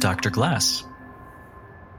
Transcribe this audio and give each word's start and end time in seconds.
Dr. 0.00 0.30
Glass. 0.30 0.82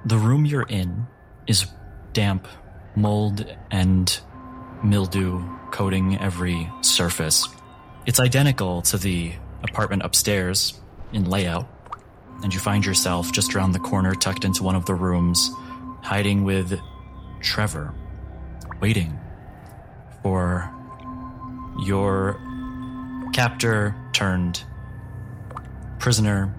The 0.06 0.18
room 0.18 0.46
you're 0.46 0.64
in 0.64 1.06
is 1.46 1.68
damp, 2.14 2.48
mold 2.96 3.46
and 3.70 4.20
mildew 4.84 5.48
coating 5.70 6.18
every 6.20 6.70
surface. 6.82 7.48
It's 8.08 8.20
identical 8.20 8.82
to 8.84 8.98
the 8.98 9.34
apartment 9.64 10.02
upstairs 10.02 10.80
in 11.14 11.30
layout, 11.30 11.68
and 12.44 12.52
you 12.52 12.60
find 12.60 12.84
yourself 12.84 13.32
just 13.32 13.56
around 13.56 13.74
the 13.74 13.80
corner, 13.80 14.16
tucked 14.16 14.46
into 14.46 14.64
one 14.64 14.76
of 14.76 14.88
the 14.88 14.96
rooms, 14.96 15.52
hiding 16.02 16.44
with 16.44 16.80
Trevor, 17.42 17.94
waiting 18.82 19.20
for 20.24 20.74
your 21.80 22.42
captor 23.34 23.96
turned 24.12 24.64
prisoner 26.00 26.56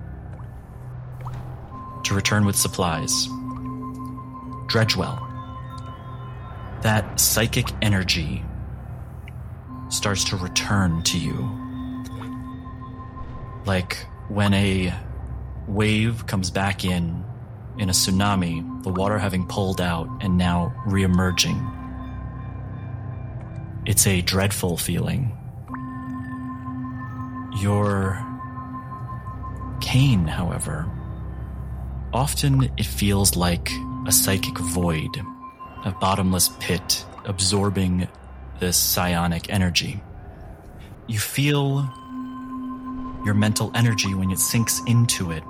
return 2.14 2.44
with 2.44 2.56
supplies. 2.56 3.28
Dredgewell. 4.66 5.28
That 6.82 7.20
psychic 7.20 7.68
energy 7.80 8.44
starts 9.88 10.24
to 10.24 10.36
return 10.36 11.02
to 11.02 11.18
you. 11.18 11.58
Like 13.66 13.98
when 14.28 14.54
a 14.54 14.94
wave 15.68 16.26
comes 16.26 16.50
back 16.50 16.84
in, 16.84 17.24
in 17.78 17.88
a 17.88 17.92
tsunami, 17.92 18.82
the 18.82 18.90
water 18.90 19.18
having 19.18 19.46
pulled 19.46 19.80
out 19.80 20.08
and 20.20 20.36
now 20.36 20.74
reemerging. 20.86 21.78
It's 23.86 24.06
a 24.06 24.20
dreadful 24.22 24.76
feeling. 24.76 25.36
Your 27.60 28.24
cane, 29.80 30.26
however, 30.26 30.90
often 32.12 32.70
it 32.76 32.86
feels 32.86 33.36
like 33.36 33.70
a 34.06 34.12
psychic 34.12 34.58
void, 34.58 35.16
a 35.84 35.92
bottomless 35.92 36.50
pit 36.60 37.04
absorbing 37.24 38.08
this 38.60 38.76
psionic 38.76 39.52
energy. 39.52 40.02
You 41.06 41.18
feel 41.18 41.88
your 43.24 43.34
mental 43.34 43.70
energy 43.74 44.14
when 44.14 44.30
it 44.30 44.38
sinks 44.38 44.80
into 44.86 45.30
it, 45.30 45.42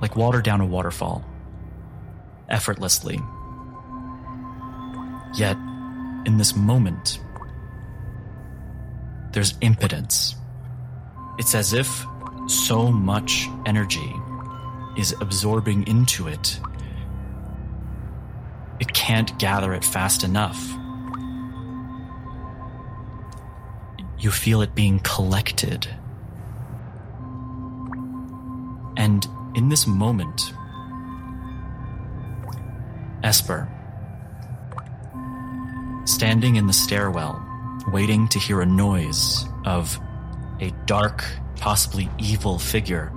like 0.00 0.16
water 0.16 0.42
down 0.42 0.60
a 0.60 0.66
waterfall, 0.66 1.24
effortlessly. 2.48 3.20
Yet, 5.34 5.56
in 6.26 6.38
this 6.38 6.56
moment, 6.56 7.20
there's 9.32 9.54
impotence. 9.60 10.34
It's 11.38 11.54
as 11.54 11.72
if 11.72 12.06
so 12.48 12.90
much 12.90 13.48
energy 13.66 14.15
is 14.96 15.14
absorbing 15.20 15.86
into 15.86 16.28
it. 16.28 16.58
It 18.80 18.92
can't 18.92 19.38
gather 19.38 19.72
it 19.74 19.84
fast 19.84 20.24
enough. 20.24 20.58
You 24.18 24.30
feel 24.30 24.62
it 24.62 24.74
being 24.74 25.00
collected. 25.00 25.88
And 28.96 29.26
in 29.54 29.68
this 29.68 29.86
moment, 29.86 30.52
Esper, 33.22 33.68
standing 36.04 36.56
in 36.56 36.66
the 36.66 36.72
stairwell, 36.72 37.42
waiting 37.88 38.28
to 38.28 38.38
hear 38.38 38.60
a 38.60 38.66
noise 38.66 39.44
of 39.64 39.98
a 40.60 40.70
dark, 40.86 41.24
possibly 41.56 42.08
evil 42.18 42.58
figure 42.58 43.12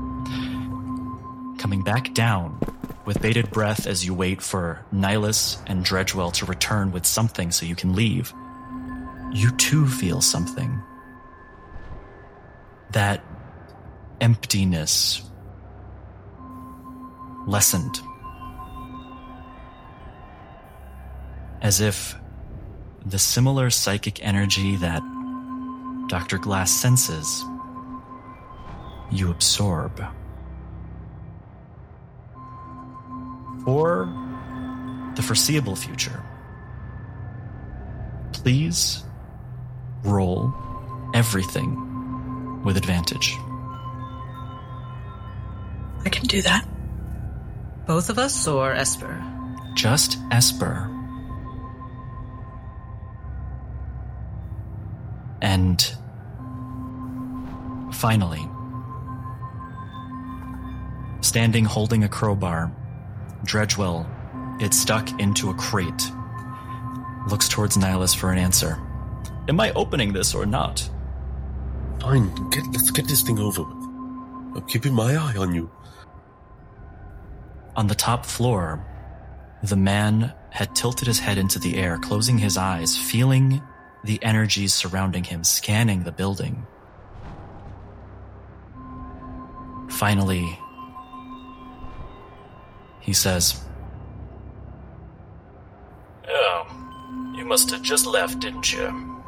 coming 1.59 1.83
back 1.83 2.13
down 2.13 2.57
with 3.05 3.21
bated 3.21 3.51
breath 3.51 3.85
as 3.85 4.05
you 4.05 4.13
wait 4.13 4.41
for 4.41 4.83
Nihilus 4.93 5.61
and 5.67 5.85
Dredgewell 5.85 6.33
to 6.33 6.45
return 6.45 6.91
with 6.91 7.05
something 7.05 7.51
so 7.51 7.65
you 7.65 7.75
can 7.75 7.95
leave. 7.95 8.33
You 9.31 9.51
too 9.57 9.87
feel 9.87 10.21
something. 10.21 10.81
That 12.91 13.23
emptiness 14.21 15.21
lessened. 17.45 17.99
As 21.61 21.81
if 21.81 22.15
the 23.05 23.19
similar 23.19 23.69
psychic 23.69 24.23
energy 24.25 24.77
that 24.77 25.03
Dr. 26.07 26.37
Glass 26.37 26.71
senses, 26.71 27.43
you 29.11 29.29
absorb. 29.29 30.01
For 33.65 34.09
the 35.15 35.21
foreseeable 35.21 35.75
future, 35.75 36.23
please 38.31 39.03
roll 40.03 40.53
everything 41.13 42.63
with 42.63 42.77
advantage. 42.77 43.37
I 46.05 46.09
can 46.09 46.25
do 46.25 46.41
that. 46.41 46.67
Both 47.85 48.09
of 48.09 48.17
us 48.17 48.47
or 48.47 48.71
Esper? 48.71 49.21
Just 49.73 50.17
Esper. 50.31 50.89
And 55.41 55.81
finally, 57.91 58.47
standing 61.21 61.65
holding 61.65 62.03
a 62.03 62.09
crowbar, 62.09 62.71
Dredgewell, 63.43 64.05
it's 64.61 64.77
stuck 64.77 65.19
into 65.19 65.49
a 65.49 65.53
crate, 65.53 66.11
looks 67.29 67.47
towards 67.47 67.77
Nihilus 67.77 68.15
for 68.15 68.31
an 68.31 68.37
answer. 68.37 68.77
Am 69.47 69.59
I 69.59 69.71
opening 69.73 70.13
this 70.13 70.35
or 70.35 70.45
not? 70.45 70.89
Fine, 72.01 72.49
get, 72.49 72.65
let's 72.71 72.91
get 72.91 73.07
this 73.07 73.21
thing 73.21 73.39
over 73.39 73.63
with. 73.63 73.77
I'm 74.55 74.65
keeping 74.67 74.93
my 74.93 75.15
eye 75.15 75.35
on 75.37 75.53
you. 75.53 75.69
On 77.75 77.87
the 77.87 77.95
top 77.95 78.25
floor, 78.25 78.85
the 79.63 79.75
man 79.75 80.33
had 80.49 80.75
tilted 80.75 81.07
his 81.07 81.19
head 81.19 81.37
into 81.37 81.59
the 81.59 81.77
air, 81.77 81.97
closing 81.97 82.37
his 82.37 82.57
eyes, 82.57 82.97
feeling 82.97 83.61
the 84.03 84.21
energies 84.23 84.73
surrounding 84.73 85.23
him, 85.23 85.43
scanning 85.43 86.03
the 86.03 86.11
building. 86.11 86.65
Finally, 89.89 90.57
he 92.99 93.13
says, 93.13 93.63
Oh, 96.27 97.33
you 97.35 97.45
must 97.45 97.71
have 97.71 97.81
just 97.81 98.05
left, 98.05 98.39
didn't 98.39 98.71
you? 98.71 99.21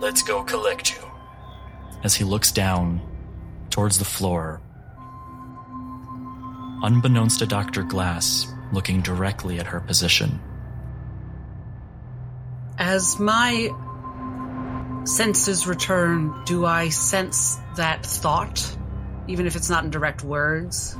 Let's 0.00 0.22
go 0.22 0.42
collect 0.44 0.94
you. 0.94 1.02
As 2.02 2.14
he 2.14 2.24
looks 2.24 2.52
down 2.52 3.00
towards 3.70 3.98
the 3.98 4.04
floor, 4.04 4.60
unbeknownst 6.82 7.38
to 7.38 7.46
Dr. 7.46 7.82
Glass, 7.82 8.46
looking 8.72 9.00
directly 9.00 9.58
at 9.58 9.66
her 9.66 9.80
position. 9.80 10.40
As 12.76 13.18
my 13.18 13.70
senses 15.04 15.66
return, 15.66 16.44
do 16.44 16.66
I 16.66 16.88
sense 16.88 17.58
that 17.76 18.04
thought, 18.04 18.76
even 19.28 19.46
if 19.46 19.56
it's 19.56 19.70
not 19.70 19.84
in 19.84 19.90
direct 19.90 20.22
words? 20.24 20.96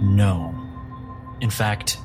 No. 0.00 0.54
In 1.40 1.50
fact, 1.50 1.98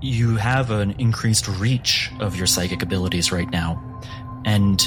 you 0.00 0.36
have 0.36 0.70
an 0.70 0.92
increased 0.98 1.48
reach 1.48 2.10
of 2.20 2.36
your 2.36 2.46
psychic 2.46 2.82
abilities 2.82 3.32
right 3.32 3.50
now, 3.50 4.02
and 4.44 4.86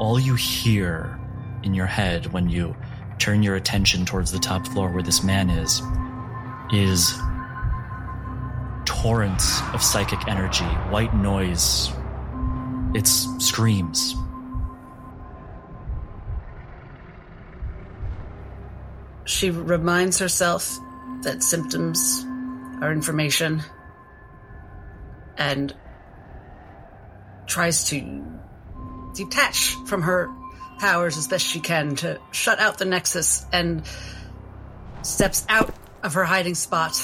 all 0.00 0.18
you 0.18 0.34
hear 0.34 1.18
in 1.62 1.74
your 1.74 1.86
head 1.86 2.32
when 2.32 2.48
you 2.48 2.74
turn 3.18 3.42
your 3.42 3.56
attention 3.56 4.04
towards 4.04 4.32
the 4.32 4.38
top 4.38 4.66
floor 4.66 4.90
where 4.90 5.02
this 5.02 5.22
man 5.22 5.50
is 5.50 5.82
is 6.72 7.12
torrents 8.84 9.60
of 9.74 9.82
psychic 9.82 10.26
energy, 10.26 10.64
white 10.90 11.14
noise. 11.14 11.92
It's 12.94 13.28
screams. 13.38 14.16
She 19.24 19.50
reminds 19.50 20.18
herself 20.18 20.78
that 21.22 21.42
symptoms 21.42 22.24
are 22.80 22.90
information 22.92 23.62
and 25.38 25.74
tries 27.46 27.84
to 27.84 28.24
detach 29.14 29.76
from 29.86 30.02
her 30.02 30.30
powers 30.78 31.16
as 31.16 31.28
best 31.28 31.46
she 31.46 31.60
can 31.60 31.94
to 31.96 32.20
shut 32.32 32.58
out 32.58 32.78
the 32.78 32.84
Nexus 32.84 33.44
and 33.52 33.82
steps 35.02 35.46
out 35.48 35.72
of 36.02 36.14
her 36.14 36.24
hiding 36.24 36.54
spot 36.54 36.96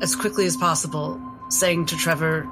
as 0.00 0.16
quickly 0.16 0.46
as 0.46 0.56
possible, 0.56 1.20
saying 1.48 1.86
to 1.86 1.96
Trevor, 1.96 2.48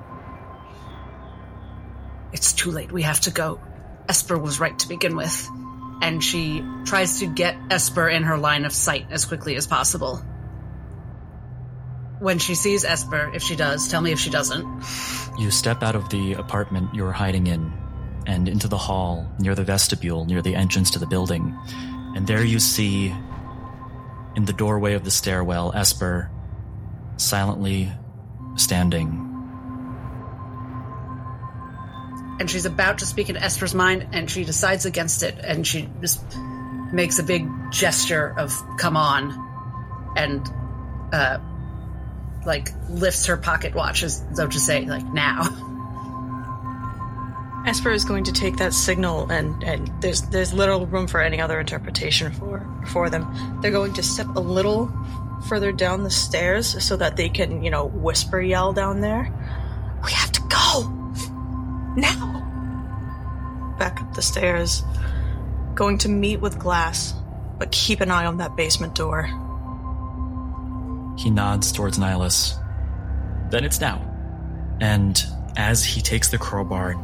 It's 2.33 2.53
too 2.53 2.71
late. 2.71 2.93
We 2.93 3.03
have 3.03 3.21
to 3.23 3.31
go. 3.31 3.61
Esper 4.09 4.39
was 4.39 4.61
right 4.61 4.79
to 4.79 4.89
begin 4.89 5.17
with. 5.17 5.49
And 6.03 6.23
she 6.23 6.65
tries 6.85 7.21
to 7.21 7.27
get 7.27 7.57
Esper 7.71 8.09
in 8.09 8.25
her 8.25 8.39
line 8.39 8.65
of 8.65 8.73
sight 8.73 9.07
as 9.11 9.25
quickly 9.25 9.57
as 9.57 9.67
possible. 9.67 10.17
When 12.19 12.39
she 12.39 12.55
sees 12.55 12.85
Esper, 12.85 13.31
if 13.35 13.43
she 13.43 13.57
does, 13.57 13.89
tell 13.89 14.01
me 14.01 14.13
if 14.13 14.19
she 14.19 14.31
doesn't. 14.31 14.67
You 15.39 15.51
step 15.51 15.83
out 15.83 15.95
of 15.95 16.09
the 16.09 16.35
apartment 16.35 16.95
you're 16.95 17.13
hiding 17.13 17.47
in 17.47 17.73
and 18.27 18.49
into 18.49 18.69
the 18.69 18.79
hall 18.79 19.31
near 19.39 19.55
the 19.55 19.65
vestibule, 19.65 20.25
near 20.25 20.43
the 20.43 20.55
entrance 20.55 20.91
to 20.93 20.99
the 20.99 21.07
building. 21.07 21.57
And 22.17 22.27
there 22.27 22.45
you 22.45 22.59
see, 22.59 23.15
in 24.35 24.45
the 24.45 24.53
doorway 24.53 24.95
of 24.95 25.05
the 25.05 25.11
stairwell, 25.11 25.73
Esper 25.75 26.31
silently 27.17 27.93
standing. 28.57 29.26
And 32.39 32.51
she's 32.51 32.67
about 32.67 32.99
to 32.99 33.07
speak 33.07 33.31
in 33.31 33.37
Esper's 33.37 33.75
mind, 33.75 34.09
and 34.13 34.31
she 34.31 34.45
decides 34.45 34.85
against 34.85 35.23
it, 35.23 35.39
and 35.43 35.67
she 35.67 35.89
just 36.01 36.23
makes 36.93 37.19
a 37.19 37.23
big 37.23 37.49
gesture 37.71 38.35
of 38.37 38.53
"come 38.79 38.97
on," 38.97 40.13
and 40.17 40.47
uh, 41.13 41.39
like 42.45 42.69
lifts 42.89 43.27
her 43.27 43.37
pocket 43.37 43.75
watch 43.75 44.03
as 44.03 44.23
though 44.37 44.47
to 44.47 44.61
say, 44.61 44.85
like 44.85 45.05
now. 45.07 45.45
Esper 47.67 47.91
is 47.91 48.05
going 48.05 48.23
to 48.25 48.33
take 48.33 48.59
that 48.59 48.73
signal, 48.73 49.29
and, 49.31 49.63
and 49.65 49.91
there's 50.01 50.23
there's 50.23 50.53
little 50.53 50.87
room 50.87 51.09
for 51.09 51.21
any 51.21 51.41
other 51.41 51.59
interpretation 51.59 52.33
for 52.33 52.65
for 52.93 53.11
them. 53.11 53.59
They're 53.61 53.73
going 53.73 53.95
to 53.95 54.03
step 54.03 54.29
a 54.37 54.41
little 54.41 54.93
further 55.49 55.73
down 55.73 56.05
the 56.05 56.11
stairs 56.11 56.83
so 56.85 56.97
that 56.97 57.17
they 57.17 57.29
can, 57.29 57.63
you 57.65 57.71
know, 57.71 57.87
whisper 57.87 58.41
yell 58.41 58.73
down 58.73 59.01
there. 59.01 59.33
We 60.05 60.13
have 60.13 60.31
to 60.33 60.43
go 60.43 60.96
now. 61.97 63.75
Back 63.79 64.01
up 64.01 64.15
the 64.15 64.23
stairs, 64.23 64.83
going 65.75 65.99
to 65.99 66.09
meet 66.09 66.41
with 66.41 66.59
Glass, 66.59 67.15
but 67.59 67.73
keep 67.73 68.01
an 68.01 68.11
eye 68.11 68.27
on 68.27 68.39
that 68.39 68.57
basement 68.57 68.95
door. 68.95 69.25
He 71.19 71.31
nods 71.31 71.73
towards 71.73 71.99
Nihilus. 71.99 72.55
Then 73.51 73.65
it's 73.65 73.81
now. 73.81 74.03
And 74.81 75.23
as 75.57 75.85
he 75.85 76.01
takes 76.03 76.29
the 76.29 76.39
crowbar 76.39 76.95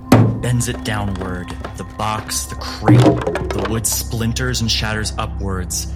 bends 0.42 0.68
it 0.68 0.84
downward. 0.84 1.48
The 1.76 1.84
box, 1.96 2.44
the 2.44 2.56
crate, 2.56 2.98
the 3.00 3.66
wood 3.70 3.86
splinters 3.86 4.60
and 4.60 4.70
shatters 4.70 5.12
upwards. 5.16 5.92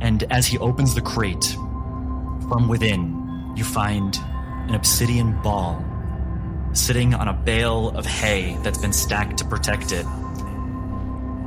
And 0.00 0.24
as 0.30 0.46
he 0.46 0.58
opens 0.58 0.94
the 0.94 1.00
crate, 1.00 1.44
from 2.48 2.68
within, 2.68 3.54
you 3.56 3.64
find 3.64 4.18
an 4.68 4.74
obsidian 4.74 5.40
ball 5.42 5.82
sitting 6.72 7.14
on 7.14 7.28
a 7.28 7.32
bale 7.32 7.90
of 7.90 8.06
hay 8.06 8.56
that's 8.62 8.78
been 8.78 8.92
stacked 8.92 9.38
to 9.38 9.44
protect 9.44 9.92
it. 9.92 10.06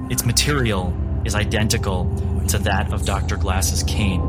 Its 0.10 0.26
material 0.26 0.94
is 1.26 1.34
identical 1.34 2.06
to 2.48 2.60
that 2.60 2.94
of 2.94 3.06
Dr. 3.06 3.38
Glass's 3.38 3.82
cane. 3.84 4.22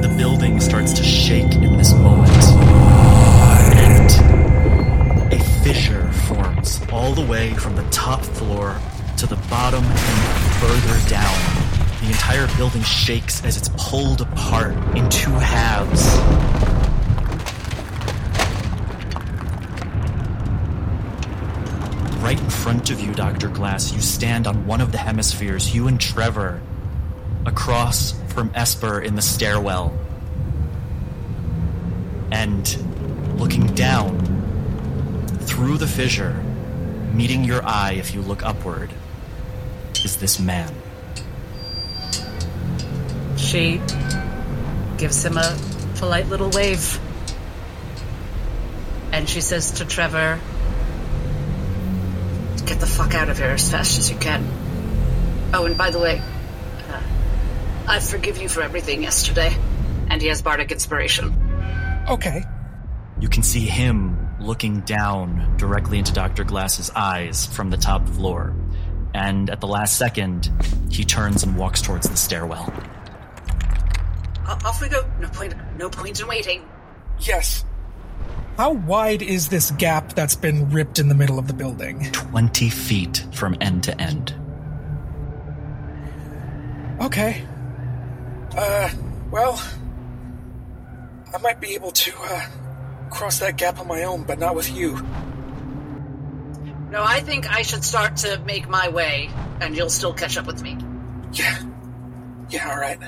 The 0.00 0.14
building 0.16 0.58
starts 0.60 0.94
to 0.94 1.04
shake 1.04 1.52
in 1.54 1.76
this 1.76 1.92
moment 1.92 2.42
And 3.76 5.32
a 5.32 5.38
fissure 5.62 6.10
forms 6.12 6.80
all 6.90 7.12
the 7.12 7.24
way 7.24 7.52
from 7.54 7.76
the 7.76 7.84
top 7.90 8.22
floor 8.22 8.80
to 9.18 9.26
the 9.26 9.36
bottom 9.50 9.84
and 9.84 10.54
further 10.60 11.08
down. 11.10 11.38
The 12.00 12.06
entire 12.06 12.48
building 12.56 12.82
shakes 12.82 13.44
as 13.44 13.56
it's 13.56 13.68
pulled 13.76 14.22
apart 14.22 14.74
in 14.96 15.08
two 15.10 15.30
halves. 15.30 16.61
Right 22.32 22.40
in 22.40 22.48
front 22.48 22.88
of 22.88 22.98
you, 22.98 23.12
Dr. 23.12 23.48
Glass, 23.48 23.92
you 23.92 24.00
stand 24.00 24.46
on 24.46 24.66
one 24.66 24.80
of 24.80 24.90
the 24.90 24.96
hemispheres, 24.96 25.74
you 25.74 25.86
and 25.86 26.00
Trevor, 26.00 26.62
across 27.44 28.18
from 28.28 28.50
Esper 28.54 29.02
in 29.02 29.16
the 29.16 29.20
stairwell. 29.20 29.94
And 32.30 33.38
looking 33.38 33.66
down, 33.74 34.18
through 35.42 35.76
the 35.76 35.86
fissure, 35.86 36.32
meeting 37.12 37.44
your 37.44 37.62
eye 37.66 37.96
if 37.98 38.14
you 38.14 38.22
look 38.22 38.42
upward, 38.42 38.90
is 40.02 40.16
this 40.16 40.40
man. 40.40 40.74
She 43.36 43.78
gives 44.96 45.22
him 45.22 45.36
a 45.36 45.54
polite 45.96 46.28
little 46.28 46.48
wave. 46.48 46.98
And 49.12 49.28
she 49.28 49.42
says 49.42 49.72
to 49.72 49.84
Trevor, 49.84 50.40
Get 52.66 52.80
the 52.80 52.86
fuck 52.86 53.14
out 53.14 53.28
of 53.28 53.38
here 53.38 53.48
as 53.48 53.70
fast 53.70 53.98
as 53.98 54.10
you 54.10 54.16
can. 54.16 54.44
Oh, 55.54 55.66
and 55.66 55.76
by 55.76 55.90
the 55.90 55.98
way, 55.98 56.20
uh, 56.88 57.02
I 57.88 58.00
forgive 58.00 58.38
you 58.38 58.48
for 58.48 58.62
everything 58.62 59.02
yesterday. 59.02 59.54
And 60.08 60.20
he 60.20 60.28
has 60.28 60.42
bardic 60.42 60.70
inspiration. 60.72 61.34
Okay. 62.08 62.44
You 63.20 63.28
can 63.28 63.42
see 63.42 63.66
him 63.66 64.18
looking 64.40 64.80
down 64.80 65.56
directly 65.56 65.98
into 65.98 66.12
Dr. 66.12 66.44
Glass's 66.44 66.90
eyes 66.90 67.46
from 67.46 67.70
the 67.70 67.76
top 67.76 68.06
floor. 68.08 68.54
And 69.14 69.50
at 69.50 69.60
the 69.60 69.66
last 69.66 69.96
second, 69.96 70.50
he 70.90 71.04
turns 71.04 71.42
and 71.42 71.56
walks 71.56 71.82
towards 71.82 72.08
the 72.08 72.16
stairwell. 72.16 72.72
Off 74.46 74.80
we 74.80 74.88
go. 74.88 75.04
No 75.20 75.28
point. 75.28 75.54
No 75.78 75.88
point 75.88 76.20
in 76.20 76.26
waiting. 76.26 76.68
Yes. 77.20 77.64
How 78.56 78.72
wide 78.72 79.22
is 79.22 79.48
this 79.48 79.70
gap 79.72 80.12
that's 80.12 80.34
been 80.34 80.70
ripped 80.70 80.98
in 80.98 81.08
the 81.08 81.14
middle 81.14 81.38
of 81.38 81.46
the 81.46 81.54
building? 81.54 82.10
Twenty 82.12 82.68
feet 82.68 83.24
from 83.32 83.56
end 83.60 83.84
to 83.84 84.00
end. 84.00 84.34
Okay. 87.00 87.46
Uh, 88.56 88.90
well, 89.30 89.60
I 91.34 91.38
might 91.38 91.60
be 91.60 91.74
able 91.74 91.92
to 91.92 92.12
uh, 92.20 92.46
cross 93.10 93.38
that 93.38 93.56
gap 93.56 93.78
on 93.78 93.88
my 93.88 94.04
own, 94.04 94.24
but 94.24 94.38
not 94.38 94.54
with 94.54 94.70
you. 94.70 94.96
No, 96.90 97.02
I 97.02 97.20
think 97.20 97.50
I 97.50 97.62
should 97.62 97.82
start 97.82 98.18
to 98.18 98.38
make 98.44 98.68
my 98.68 98.90
way, 98.90 99.30
and 99.62 99.74
you'll 99.74 99.88
still 99.88 100.12
catch 100.12 100.36
up 100.36 100.46
with 100.46 100.62
me. 100.62 100.76
Yeah. 101.32 101.58
Yeah, 102.50 102.68
alright. 102.70 103.00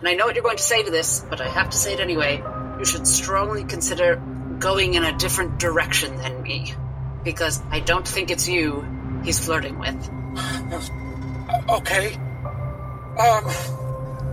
And 0.00 0.08
I 0.08 0.14
know 0.14 0.26
what 0.26 0.34
you're 0.34 0.42
going 0.42 0.56
to 0.56 0.62
say 0.62 0.82
to 0.82 0.90
this, 0.90 1.24
but 1.30 1.40
I 1.40 1.48
have 1.48 1.70
to 1.70 1.76
say 1.76 1.94
it 1.94 2.00
anyway. 2.00 2.42
You 2.80 2.84
should 2.84 3.06
strongly 3.06 3.62
consider 3.62 4.20
going 4.58 4.94
in 4.94 5.04
a 5.04 5.16
different 5.16 5.58
direction 5.58 6.16
than 6.16 6.42
me. 6.42 6.74
Because 7.24 7.60
I 7.70 7.80
don't 7.80 8.06
think 8.06 8.30
it's 8.30 8.48
you 8.48 8.86
he's 9.24 9.44
flirting 9.44 9.78
with. 9.78 10.10
okay. 11.68 12.14
Um, 13.18 13.50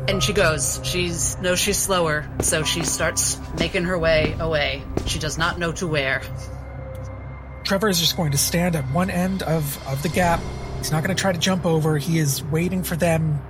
and 0.08 0.24
she 0.24 0.34
goes. 0.34 0.80
She's 0.84 1.38
No, 1.40 1.56
she's 1.56 1.78
slower, 1.78 2.28
so 2.42 2.64
she 2.64 2.84
starts 2.84 3.40
making 3.58 3.86
her 3.86 3.98
way 3.98 4.36
away. 4.40 4.84
She 5.06 5.20
does 5.20 5.38
not 5.38 5.60
know 5.60 5.72
to 5.74 5.88
where. 5.88 6.22
Trevor 7.64 7.90
is 7.90 8.00
just 8.00 8.16
going 8.16 8.32
to 8.32 8.38
stand 8.38 8.76
at 8.76 8.86
one 8.92 9.10
end 9.10 9.42
of, 9.42 9.88
of 9.88 10.04
the 10.04 10.10
gap. 10.10 10.40
He's 10.78 10.92
not 10.92 11.04
going 11.04 11.16
to 11.16 11.20
try 11.20 11.32
to 11.32 11.40
jump 11.40 11.66
over. 11.66 11.98
He 11.98 12.20
is 12.20 12.44
waiting 12.44 12.84
for 12.84 12.96
them, 12.96 13.42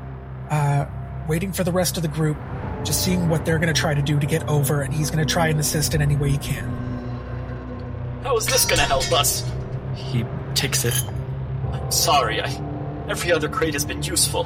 uh, 0.49 0.85
waiting 1.27 1.51
for 1.51 1.65
the 1.65 1.73
rest 1.73 1.97
of 1.97 2.03
the 2.03 2.07
group, 2.07 2.37
just 2.85 3.03
seeing 3.03 3.27
what 3.29 3.45
they're 3.45 3.59
going 3.59 3.73
to 3.73 3.79
try 3.79 3.93
to 3.93 4.01
do 4.01 4.19
to 4.19 4.25
get 4.25 4.47
over, 4.47 4.81
and 4.81 4.93
he's 4.93 5.09
going 5.09 5.25
to 5.25 5.31
try 5.31 5.47
and 5.47 5.59
assist 5.59 5.93
in 5.93 6.01
any 6.01 6.15
way 6.15 6.29
he 6.29 6.37
can. 6.37 6.85
How 8.23 8.37
is 8.37 8.45
this 8.45 8.65
going 8.65 8.79
to 8.79 8.85
help 8.85 9.11
us? 9.11 9.43
He 9.95 10.25
takes 10.53 10.85
it. 10.85 10.95
I'm 11.71 11.91
sorry. 11.91 12.41
I, 12.41 12.49
every 13.09 13.31
other 13.31 13.49
crate 13.49 13.73
has 13.73 13.85
been 13.85 14.01
useful. 14.01 14.43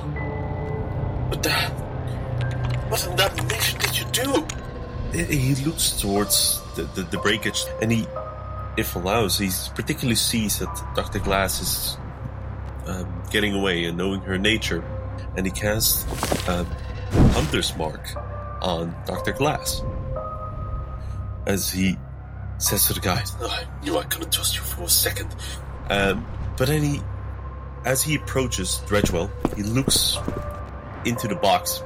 But 1.30 1.46
uh, 1.46 1.70
what 2.90 3.06
in 3.06 3.16
that 3.18 3.36
nation 3.48 3.80
did 3.80 4.00
you 4.00 4.06
do? 4.12 4.48
He 5.14 5.56
looks 5.66 6.00
towards 6.00 6.62
the, 6.76 6.84
the, 6.84 7.04
the 7.04 7.18
breakage 7.18 7.64
and 7.82 7.92
he, 7.92 8.06
if 8.78 8.96
allows, 8.96 9.40
he 9.40 9.50
particularly 9.76 10.16
sees 10.16 10.60
that 10.60 10.94
Dr. 10.96 11.20
Glass 11.20 11.62
is 11.62 11.98
um, 12.86 13.24
getting 13.32 13.54
away 13.56 13.86
and 13.86 13.98
knowing 13.98 14.22
her 14.22 14.38
nature. 14.38 14.84
And 15.36 15.46
he 15.46 15.52
casts 15.52 16.04
a 16.48 16.64
Hunter's 17.34 17.76
Mark 17.78 18.08
on 18.62 18.96
Dr. 19.06 19.34
Glass. 19.34 19.82
As 21.46 21.72
he 21.72 21.98
says 22.58 22.88
to 22.88 22.94
the 22.94 23.00
guys, 23.00 23.36
oh, 23.42 23.48
I 23.48 23.84
knew 23.84 23.98
I 23.98 24.04
couldn't 24.04 24.32
trust 24.32 24.56
you 24.56 24.62
for 24.62 24.84
a 24.84 24.90
second. 24.90 25.34
Um, 25.90 26.26
but 26.58 26.68
then 26.68 26.84
he, 26.84 27.02
as 27.86 28.04
he 28.04 28.16
approaches 28.16 28.82
Dredgewell, 28.86 29.30
he 29.56 29.64
looks 29.64 30.18
into 31.06 31.28
the 31.28 31.36
box 31.36 31.82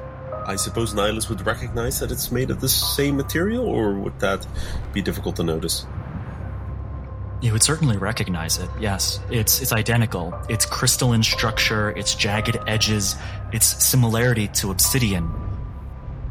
I 0.46 0.56
suppose 0.58 0.94
Nihilus 0.94 1.30
would 1.30 1.46
recognize 1.46 2.00
that 2.00 2.12
it's 2.12 2.32
made 2.32 2.51
of 2.51 2.60
the 2.60 2.68
same 2.68 3.15
material, 3.15 3.65
or 3.65 3.94
would 3.94 4.20
that 4.20 4.46
be 4.92 5.01
difficult 5.01 5.38
to 5.38 5.44
notice? 5.44 5.86
You 7.42 7.51
would 7.51 7.63
certainly 7.63 7.98
recognize 7.98 8.58
it. 8.58 8.70
Yes, 8.80 9.20
it's 9.30 9.62
it's 9.62 9.74
identical. 9.74 10.34
Its 10.50 10.65
crystalline 10.65 11.24
structure, 11.24 11.92
its 11.92 12.15
jagged 12.15 12.58
edges, 12.68 13.15
its 13.51 13.84
similarity 13.84 14.48
to 14.60 14.72
obsidian. 14.72 15.30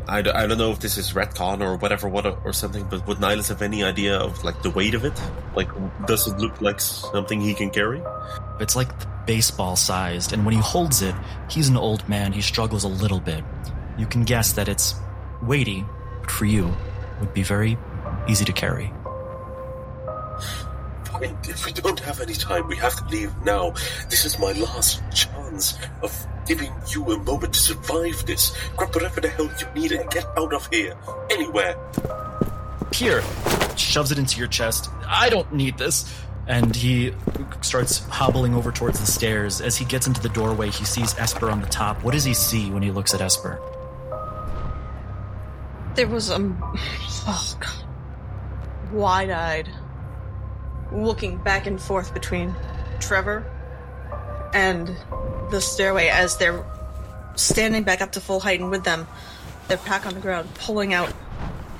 I, 0.08 0.22
d- 0.22 0.30
I 0.30 0.46
don't 0.46 0.58
know 0.58 0.70
if 0.70 0.80
this 0.80 0.98
is 0.98 1.12
retcon 1.12 1.60
or 1.60 1.76
whatever, 1.76 2.08
what 2.08 2.26
or 2.44 2.52
something, 2.52 2.84
but 2.84 3.06
would 3.06 3.18
Nihilus 3.18 3.48
have 3.48 3.62
any 3.62 3.82
idea 3.84 4.16
of 4.16 4.42
like 4.44 4.62
the 4.62 4.70
weight 4.70 4.94
of 4.94 5.04
it? 5.04 5.12
Like, 5.54 5.68
does 6.06 6.26
it 6.26 6.38
look 6.38 6.60
like 6.60 6.80
something 6.80 7.40
he 7.40 7.54
can 7.54 7.70
carry? 7.70 8.02
It's 8.60 8.76
like 8.76 8.88
baseball 9.26 9.76
sized, 9.76 10.32
and 10.32 10.44
when 10.44 10.54
he 10.54 10.60
holds 10.60 11.02
it, 11.02 11.14
he's 11.48 11.68
an 11.68 11.76
old 11.76 12.08
man. 12.08 12.32
He 12.32 12.42
struggles 12.42 12.84
a 12.84 12.88
little 12.88 13.20
bit. 13.20 13.44
You 13.98 14.06
can 14.06 14.24
guess 14.24 14.52
that 14.52 14.68
it's 14.68 14.94
weighty, 15.42 15.84
but 16.20 16.30
for 16.30 16.44
you, 16.44 16.72
would 17.20 17.34
be 17.34 17.42
very 17.42 17.78
easy 18.28 18.44
to 18.44 18.52
carry. 18.52 18.92
Fine, 21.22 21.38
if 21.44 21.66
we 21.66 21.72
don't 21.72 22.00
have 22.00 22.20
any 22.20 22.34
time, 22.34 22.66
we 22.68 22.76
have 22.76 22.96
to 22.96 23.04
leave 23.04 23.32
now. 23.44 23.70
This 24.08 24.24
is 24.24 24.38
my 24.38 24.52
last 24.52 25.02
chance 25.14 25.78
of 26.02 26.26
giving 26.46 26.72
you 26.88 27.04
a 27.12 27.18
moment 27.18 27.54
to 27.54 27.60
survive 27.60 28.26
this. 28.26 28.56
Grab 28.76 28.94
whatever 28.94 29.20
the 29.20 29.28
hell 29.28 29.46
you 29.46 29.80
need 29.80 29.92
and 29.92 30.10
get 30.10 30.26
out 30.36 30.52
of 30.52 30.66
here. 30.72 30.96
Anywhere. 31.30 31.76
Here, 32.92 33.22
shoves 33.76 34.10
it 34.10 34.18
into 34.18 34.38
your 34.38 34.48
chest. 34.48 34.90
I 35.06 35.28
don't 35.28 35.52
need 35.52 35.78
this. 35.78 36.12
And 36.48 36.74
he 36.74 37.14
starts 37.60 38.04
hobbling 38.06 38.54
over 38.54 38.72
towards 38.72 38.98
the 38.98 39.06
stairs. 39.06 39.60
As 39.60 39.76
he 39.76 39.84
gets 39.84 40.08
into 40.08 40.20
the 40.20 40.28
doorway, 40.28 40.70
he 40.70 40.84
sees 40.84 41.16
Esper 41.18 41.50
on 41.50 41.60
the 41.60 41.68
top. 41.68 42.02
What 42.02 42.14
does 42.14 42.24
he 42.24 42.34
see 42.34 42.70
when 42.70 42.82
he 42.82 42.90
looks 42.90 43.14
at 43.14 43.20
Esper? 43.20 43.60
There 45.94 46.08
was 46.08 46.30
a 46.30 46.36
oh 46.36 47.56
god, 47.60 48.92
wide-eyed, 48.92 49.68
looking 50.94 51.38
back 51.38 51.66
and 51.66 51.80
forth 51.80 52.12
between 52.14 52.54
Trevor 53.00 53.44
and 54.54 54.88
the 55.50 55.60
stairway 55.60 56.08
as 56.08 56.36
they're 56.36 56.64
standing 57.36 57.82
back 57.82 58.00
up 58.00 58.12
to 58.12 58.20
full 58.20 58.40
height, 58.40 58.60
and 58.60 58.70
with 58.70 58.84
them, 58.84 59.06
their 59.68 59.78
pack 59.78 60.06
on 60.06 60.14
the 60.14 60.20
ground, 60.20 60.48
pulling 60.54 60.92
out 60.92 61.12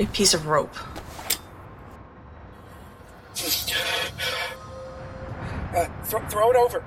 a 0.00 0.06
piece 0.06 0.34
of 0.34 0.46
rope. 0.46 0.74
Uh, 5.74 5.86
throw, 6.04 6.20
throw 6.28 6.50
it 6.50 6.56
over. 6.56 6.84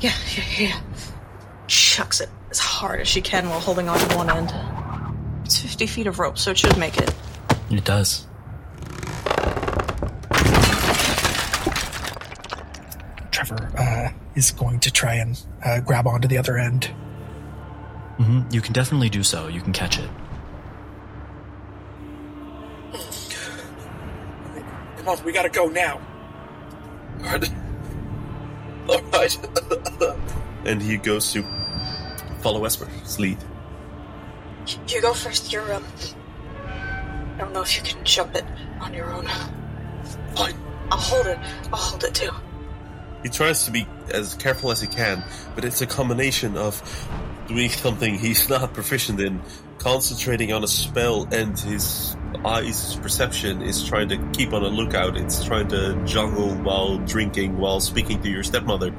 Yeah, 0.00 0.12
yeah, 0.36 0.44
yeah. 0.58 0.80
Chucks 1.66 2.20
it 2.20 2.28
as 2.50 2.58
hard 2.58 3.00
as 3.00 3.08
she 3.08 3.20
can 3.20 3.48
while 3.48 3.60
holding 3.60 3.88
on 3.88 3.98
to 3.98 4.16
one 4.16 4.30
end. 4.30 4.52
It's 5.44 5.58
50 5.58 5.86
feet 5.86 6.06
of 6.06 6.18
rope, 6.18 6.38
so 6.38 6.50
it 6.50 6.58
should 6.58 6.76
make 6.78 6.98
it. 6.98 7.14
It 7.70 7.84
does. 7.84 8.26
Trevor 13.44 13.70
uh, 13.78 14.10
is 14.34 14.50
going 14.50 14.80
to 14.80 14.90
try 14.90 15.14
and 15.14 15.40
uh, 15.64 15.80
grab 15.80 16.06
onto 16.06 16.28
the 16.28 16.36
other 16.36 16.58
end. 16.58 16.86
hmm 18.18 18.42
You 18.50 18.60
can 18.60 18.72
definitely 18.72 19.08
do 19.08 19.22
so. 19.22 19.48
You 19.48 19.60
can 19.62 19.72
catch 19.72 19.98
it. 19.98 20.10
Come 24.98 25.08
on, 25.08 25.24
we 25.24 25.32
gotta 25.32 25.48
go 25.48 25.68
now. 25.68 26.00
Alright. 27.24 27.50
Alright. 28.88 29.38
and 30.66 30.82
he 30.82 30.98
goes 30.98 31.32
to 31.32 31.42
follow 32.42 32.64
Esper's 32.66 33.18
lead. 33.18 33.38
You 34.88 35.00
go 35.00 35.14
first. 35.14 35.50
You're 35.52 35.72
um. 35.72 35.84
I 36.66 37.38
don't 37.38 37.54
know 37.54 37.62
if 37.62 37.74
you 37.76 37.82
can 37.82 38.04
jump 38.04 38.34
it 38.34 38.44
on 38.80 38.92
your 38.92 39.10
own. 39.10 39.26
Fine. 40.34 40.54
I'll 40.90 40.98
hold 40.98 41.26
it. 41.26 41.38
I'll 41.72 41.78
hold 41.78 42.04
it 42.04 42.14
too. 42.14 42.30
He 43.22 43.28
tries 43.28 43.64
to 43.66 43.70
be 43.70 43.86
as 44.12 44.34
careful 44.34 44.70
as 44.70 44.80
he 44.80 44.86
can, 44.86 45.22
but 45.54 45.64
it's 45.64 45.80
a 45.80 45.86
combination 45.86 46.56
of 46.56 46.82
doing 47.48 47.68
something 47.70 48.18
he's 48.18 48.48
not 48.48 48.72
proficient 48.72 49.20
in, 49.20 49.42
concentrating 49.78 50.52
on 50.52 50.64
a 50.64 50.68
spell, 50.68 51.28
and 51.32 51.58
his 51.58 52.16
eyes 52.44 52.96
perception 52.96 53.62
is 53.62 53.86
trying 53.86 54.08
to 54.08 54.16
keep 54.32 54.52
on 54.52 54.62
a 54.62 54.68
lookout. 54.68 55.16
It's 55.16 55.44
trying 55.44 55.68
to 55.68 56.00
juggle 56.04 56.54
while 56.56 56.98
drinking, 56.98 57.58
while 57.58 57.80
speaking 57.80 58.22
to 58.22 58.30
your 58.30 58.42
stepmother. 58.42 58.94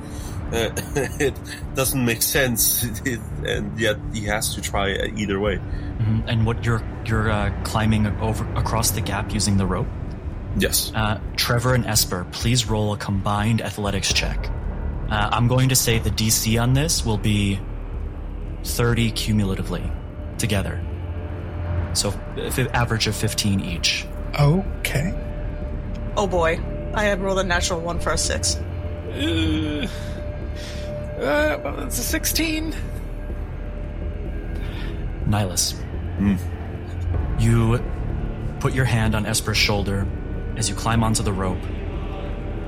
Uh, 0.51 0.69
it 1.19 1.33
doesn't 1.75 2.03
make 2.03 2.21
sense, 2.21 2.83
it, 3.05 3.19
and 3.45 3.79
yet 3.79 3.97
he 4.13 4.25
has 4.25 4.53
to 4.55 4.61
try 4.61 4.91
either 5.15 5.39
way. 5.39 5.57
hmm 5.57 6.19
And 6.27 6.45
what 6.45 6.65
you're 6.65 6.83
you're 7.05 7.31
uh, 7.31 7.51
climbing 7.63 8.05
over 8.19 8.45
across 8.53 8.91
the 8.91 9.01
gap 9.01 9.33
using 9.33 9.57
the 9.57 9.65
rope. 9.65 9.87
Yes. 10.57 10.91
Uh, 10.93 11.19
Trevor 11.35 11.73
and 11.73 11.85
Esper, 11.85 12.25
please 12.31 12.69
roll 12.69 12.93
a 12.93 12.97
combined 12.97 13.61
athletics 13.61 14.11
check. 14.11 14.49
Uh, 15.09 15.29
I'm 15.31 15.47
going 15.47 15.69
to 15.69 15.75
say 15.75 15.99
the 15.99 16.09
DC 16.09 16.61
on 16.61 16.73
this 16.73 17.05
will 17.05 17.17
be 17.17 17.59
30 18.63 19.11
cumulatively 19.11 19.83
together. 20.37 20.81
So, 21.93 22.13
if 22.37 22.57
an 22.57 22.67
average 22.69 23.07
of 23.07 23.15
15 23.15 23.59
each. 23.59 24.05
Okay. 24.39 25.13
Oh 26.15 26.27
boy, 26.27 26.59
I 26.93 27.03
had 27.03 27.21
rolled 27.21 27.39
a 27.39 27.43
natural 27.43 27.81
one 27.81 27.99
for 27.99 28.11
a 28.11 28.17
six. 28.17 28.55
Uh, 28.55 29.87
well, 31.19 31.83
it's 31.83 31.99
a 31.99 32.03
16. 32.03 32.73
Nihilus. 35.25 35.75
You 37.39 37.83
put 38.59 38.73
your 38.73 38.85
hand 38.85 39.15
on 39.15 39.25
Esper's 39.25 39.57
shoulder 39.57 40.07
as 40.61 40.69
you 40.69 40.75
climb 40.75 41.03
onto 41.03 41.23
the 41.23 41.33
rope. 41.33 41.57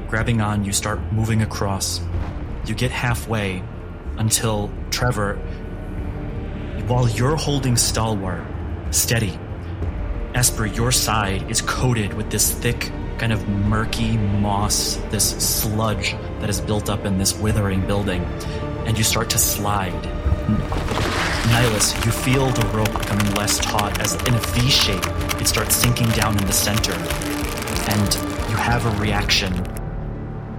Grabbing 0.08 0.42
on, 0.42 0.66
you 0.66 0.74
start 0.74 1.00
moving 1.14 1.44
across. 1.44 2.02
You 2.66 2.74
get 2.74 2.90
halfway 2.90 3.62
until 4.18 4.72
Trevor, 4.90 5.36
while 6.88 7.08
you're 7.08 7.36
holding 7.36 7.78
stalwart, 7.78 8.44
steady, 8.90 9.38
Esper, 10.34 10.66
your 10.66 10.92
side 10.92 11.52
is 11.52 11.62
coated 11.62 12.16
with 12.16 12.32
this 12.32 12.52
thick, 12.52 12.92
kind 13.20 13.32
of 13.32 13.48
murky 13.48 14.18
moss, 14.18 14.96
this 15.12 15.30
sludge 15.30 16.14
that 16.40 16.50
is 16.50 16.60
built 16.60 16.90
up 16.90 17.06
in 17.06 17.20
this 17.20 17.38
withering 17.38 17.86
building, 17.86 18.24
and 18.88 18.98
you 18.98 19.04
start 19.04 19.30
to 19.30 19.38
slide. 19.38 19.94
Nihilus, 21.52 22.04
you 22.04 22.12
feel 22.12 22.50
the 22.50 22.66
rope 22.76 22.92
becoming 22.92 23.32
less 23.36 23.60
taut 23.60 24.02
as 24.02 24.16
in 24.26 24.34
a 24.34 24.40
V 24.40 24.68
shape, 24.68 25.06
it 25.40 25.48
starts 25.48 25.76
sinking 25.76 26.10
down 26.10 26.36
in 26.40 26.48
the 26.48 26.54
center. 26.54 27.43
And 27.88 28.14
you 28.50 28.56
have 28.56 28.86
a 28.86 29.02
reaction. 29.02 29.54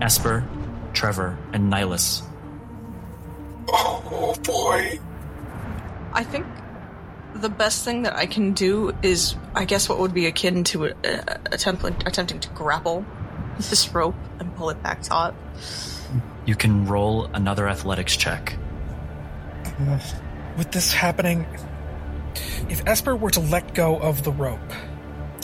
Esper, 0.01 0.47
Trevor, 0.93 1.39
and 1.53 1.73
Nihilus. 1.73 2.23
Oh 3.69 4.35
boy. 4.45 5.01
I 6.13 6.23
think 6.23 6.47
the 7.35 7.49
best 7.49 7.85
thing 7.85 8.03
that 8.03 8.15
I 8.15 8.27
can 8.27 8.53
do 8.53 8.93
is, 9.03 9.35
I 9.55 9.65
guess, 9.65 9.89
what 9.89 9.99
would 9.99 10.15
be 10.15 10.27
akin 10.27 10.65
to 10.65 10.87
uh, 10.87 10.93
attempt, 11.47 11.85
attempting 12.07 12.41
to 12.41 12.49
grapple 12.51 13.05
this 13.59 13.93
rope 13.93 14.15
and 14.39 14.55
pull 14.57 14.71
it 14.71 14.83
back 14.83 15.03
taut. 15.03 15.35
You 16.47 16.55
can 16.55 16.87
roll 16.87 17.27
another 17.27 17.69
athletics 17.69 18.17
check. 18.17 18.57
With 20.57 20.71
this 20.71 20.93
happening, 20.93 21.47
if 22.69 22.87
Esper 22.87 23.17
were 23.17 23.31
to 23.31 23.41
let 23.41 23.75
go 23.75 23.97
of 23.97 24.23
the 24.23 24.33
rope 24.33 24.61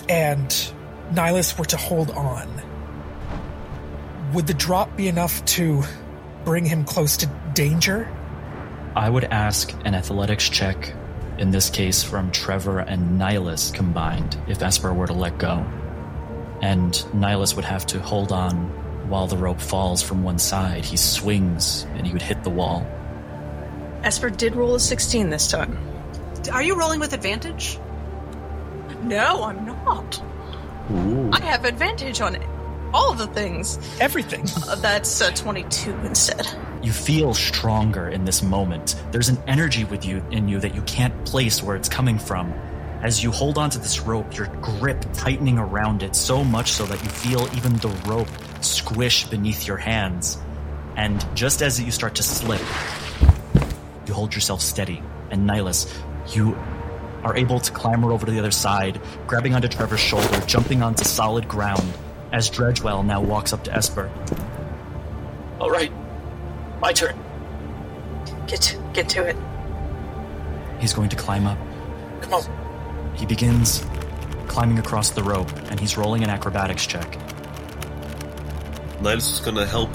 and 0.09 0.73
Nihilus 1.12 1.59
were 1.59 1.64
to 1.67 1.76
hold 1.76 2.11
on, 2.11 2.49
would 4.33 4.47
the 4.47 4.55
drop 4.55 4.97
be 4.97 5.09
enough 5.09 5.45
to 5.45 5.83
bring 6.45 6.64
him 6.64 6.85
close 6.85 7.17
to 7.19 7.26
danger? 7.52 8.09
I 8.95 9.11
would 9.11 9.25
ask 9.25 9.73
an 9.85 9.95
athletics 9.95 10.49
check, 10.49 10.95
in 11.38 11.50
this 11.50 11.69
case 11.69 12.02
from 12.02 12.31
Trevor 12.31 12.79
and 12.79 13.21
Nihilus 13.21 13.75
combined, 13.75 14.38
if 14.47 14.62
Esper 14.62 14.93
were 14.93 15.07
to 15.07 15.12
let 15.12 15.38
go. 15.38 15.67
And 16.62 16.93
Nihilus 17.12 17.57
would 17.57 17.64
have 17.64 17.87
to 17.87 18.00
hold 18.00 18.31
on 18.31 19.09
while 19.09 19.26
the 19.26 19.37
rope 19.37 19.61
falls 19.61 20.02
from 20.02 20.23
one 20.23 20.38
side. 20.38 20.85
He 20.85 20.97
swings 20.97 21.85
and 21.97 22.07
he 22.07 22.12
would 22.12 22.23
hit 22.23 22.45
the 22.45 22.50
wall. 22.50 22.87
Esper 24.05 24.31
did 24.31 24.55
roll 24.55 24.76
a 24.76 24.81
16 24.81 25.31
this 25.31 25.50
time. 25.50 25.76
Are 26.52 26.62
you 26.62 26.79
rolling 26.79 27.00
with 27.00 27.12
advantage? 27.12 27.79
No, 29.02 29.43
I'm 29.45 29.67
not. 29.67 30.23
Ooh. 30.91 31.31
I 31.33 31.41
have 31.43 31.65
advantage 31.65 32.21
on 32.21 32.37
all 32.93 33.15
the 33.15 33.27
things. 33.29 33.79
Everything. 34.01 34.47
Uh, 34.69 34.75
that's 34.77 35.21
uh, 35.21 35.31
22 35.31 35.93
instead. 36.05 36.47
You 36.83 36.93
feel 36.93 37.35
stronger 37.35 38.09
in 38.09 38.25
this 38.25 38.43
moment. 38.43 39.01
There's 39.13 39.29
an 39.29 39.39
energy 39.47 39.85
with 39.85 40.05
you 40.05 40.25
in 40.31 40.49
you 40.49 40.61
that 40.61 40.75
you 40.75 40.83
can't 40.83 41.25
place 41.25 41.63
where 41.63 41.77
it's 41.77 41.89
coming 41.89 42.19
from. 42.19 42.53
As 43.03 43.23
you 43.23 43.31
hold 43.31 43.57
onto 43.57 43.79
this 43.79 44.01
rope, 44.01 44.37
your 44.37 44.49
grip 44.61 45.05
tightening 45.15 45.59
around 45.59 46.03
it 46.03 46.15
so 46.15 46.45
much 46.45 46.73
so 46.73 46.85
that 46.87 47.03
you 47.03 47.09
feel 47.09 47.49
even 47.57 47.77
the 47.79 47.89
rope 48.07 48.29
squish 48.61 49.25
beneath 49.25 49.67
your 49.67 49.79
hands. 49.79 50.39
And 50.97 51.25
just 51.35 51.63
as 51.63 51.81
you 51.81 51.91
start 51.91 52.17
to 52.17 52.23
slip, 52.23 52.61
you 54.07 54.13
hold 54.13 54.35
yourself 54.35 54.61
steady. 54.61 55.03
And 55.31 55.49
Nihilus, 55.49 55.91
you 56.35 56.55
are 57.23 57.37
able 57.37 57.61
to 57.61 57.73
clamber 57.73 58.12
over 58.12 58.27
to 58.27 58.33
the 58.33 58.39
other 58.39 58.50
side, 58.50 59.00
grabbing 59.27 59.55
onto 59.55 59.69
Trevor's 59.69 60.00
shoulder, 60.00 60.41
jumping 60.47 60.83
onto 60.83 61.05
solid 61.05 61.49
ground, 61.49 61.83
as 62.33 62.50
Dredgewell 62.50 63.05
now 63.05 63.21
walks 63.21 63.53
up 63.53 63.65
to 63.65 63.75
Esper. 63.75 64.11
All 65.59 65.71
right, 65.71 65.93
my 66.81 66.93
turn. 66.93 67.19
Get 68.47 68.61
to, 68.62 68.83
get 68.93 69.09
to 69.11 69.25
it. 69.25 69.37
He's 70.79 70.93
going 70.93 71.11
to 71.11 71.17
climb 71.17 71.47
up. 71.47 71.59
Come 72.23 72.35
on. 72.35 73.15
He 73.15 73.27
begins 73.27 73.85
climbing 74.49 74.79
across 74.79 75.11
the 75.11 75.23
rope, 75.23 75.50
and 75.71 75.79
he's 75.79 75.97
rolling 75.97 76.25
an 76.25 76.31
acrobatics 76.31 76.87
check. 76.87 77.19
Nihilus 79.00 79.35
is 79.35 79.41
gonna 79.41 79.67
help 79.67 79.95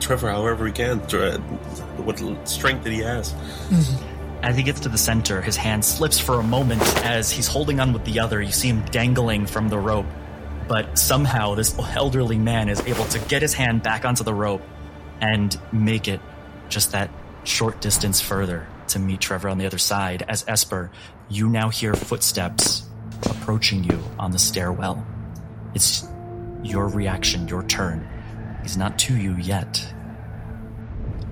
Trevor 0.00 0.30
however 0.30 0.66
he 0.66 0.72
can, 0.72 0.98
what 0.98 2.48
strength 2.48 2.84
that 2.84 2.92
he 2.92 3.00
has. 3.00 3.32
Mm-hmm. 3.32 4.09
As 4.42 4.56
he 4.56 4.62
gets 4.62 4.80
to 4.80 4.88
the 4.88 4.98
center, 4.98 5.42
his 5.42 5.56
hand 5.56 5.84
slips 5.84 6.18
for 6.18 6.40
a 6.40 6.42
moment 6.42 6.82
as 7.04 7.30
he's 7.30 7.46
holding 7.46 7.78
on 7.78 7.92
with 7.92 8.04
the 8.04 8.20
other. 8.20 8.40
You 8.40 8.52
see 8.52 8.68
him 8.68 8.82
dangling 8.86 9.46
from 9.46 9.68
the 9.68 9.78
rope. 9.78 10.06
But 10.66 10.98
somehow, 10.98 11.54
this 11.54 11.78
elderly 11.78 12.38
man 12.38 12.68
is 12.68 12.80
able 12.86 13.04
to 13.06 13.18
get 13.18 13.42
his 13.42 13.52
hand 13.52 13.82
back 13.82 14.04
onto 14.04 14.24
the 14.24 14.32
rope 14.32 14.62
and 15.20 15.58
make 15.72 16.08
it 16.08 16.20
just 16.68 16.92
that 16.92 17.10
short 17.44 17.80
distance 17.80 18.20
further 18.20 18.66
to 18.88 18.98
meet 18.98 19.20
Trevor 19.20 19.48
on 19.48 19.58
the 19.58 19.66
other 19.66 19.78
side. 19.78 20.24
As 20.28 20.44
Esper, 20.48 20.90
you 21.28 21.48
now 21.48 21.68
hear 21.68 21.94
footsteps 21.94 22.84
approaching 23.28 23.84
you 23.84 24.02
on 24.18 24.30
the 24.30 24.38
stairwell. 24.38 25.06
It's 25.74 26.06
your 26.62 26.88
reaction, 26.88 27.46
your 27.48 27.62
turn. 27.64 28.08
He's 28.62 28.76
not 28.76 28.98
to 29.00 29.16
you 29.16 29.36
yet. 29.36 29.92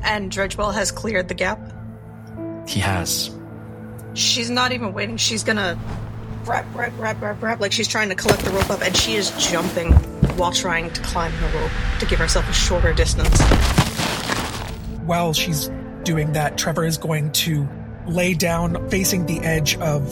And 0.02 0.30
Dredgewell 0.30 0.74
has 0.74 0.92
cleared 0.92 1.28
the 1.28 1.34
gap. 1.34 1.58
He 2.68 2.80
has. 2.80 3.34
She's 4.12 4.50
not 4.50 4.72
even 4.72 4.92
waiting. 4.92 5.16
She's 5.16 5.42
gonna 5.42 5.78
grab, 6.44 6.70
grab, 6.74 6.94
grab, 6.96 7.18
grab, 7.18 7.40
grab, 7.40 7.60
like 7.60 7.72
she's 7.72 7.88
trying 7.88 8.10
to 8.10 8.14
collect 8.14 8.44
the 8.44 8.50
rope 8.50 8.68
up, 8.70 8.82
and 8.82 8.94
she 8.94 9.14
is 9.14 9.30
jumping 9.50 9.92
while 10.36 10.52
trying 10.52 10.90
to 10.90 11.00
climb 11.02 11.32
the 11.40 11.58
rope 11.58 11.70
to 12.00 12.06
give 12.06 12.18
herself 12.18 12.48
a 12.48 12.52
shorter 12.52 12.92
distance. 12.92 13.40
While 15.04 15.32
she's 15.32 15.70
doing 16.04 16.34
that, 16.34 16.58
Trevor 16.58 16.84
is 16.84 16.98
going 16.98 17.32
to 17.32 17.66
lay 18.06 18.34
down 18.34 18.88
facing 18.90 19.26
the 19.26 19.40
edge 19.40 19.76
of 19.78 20.06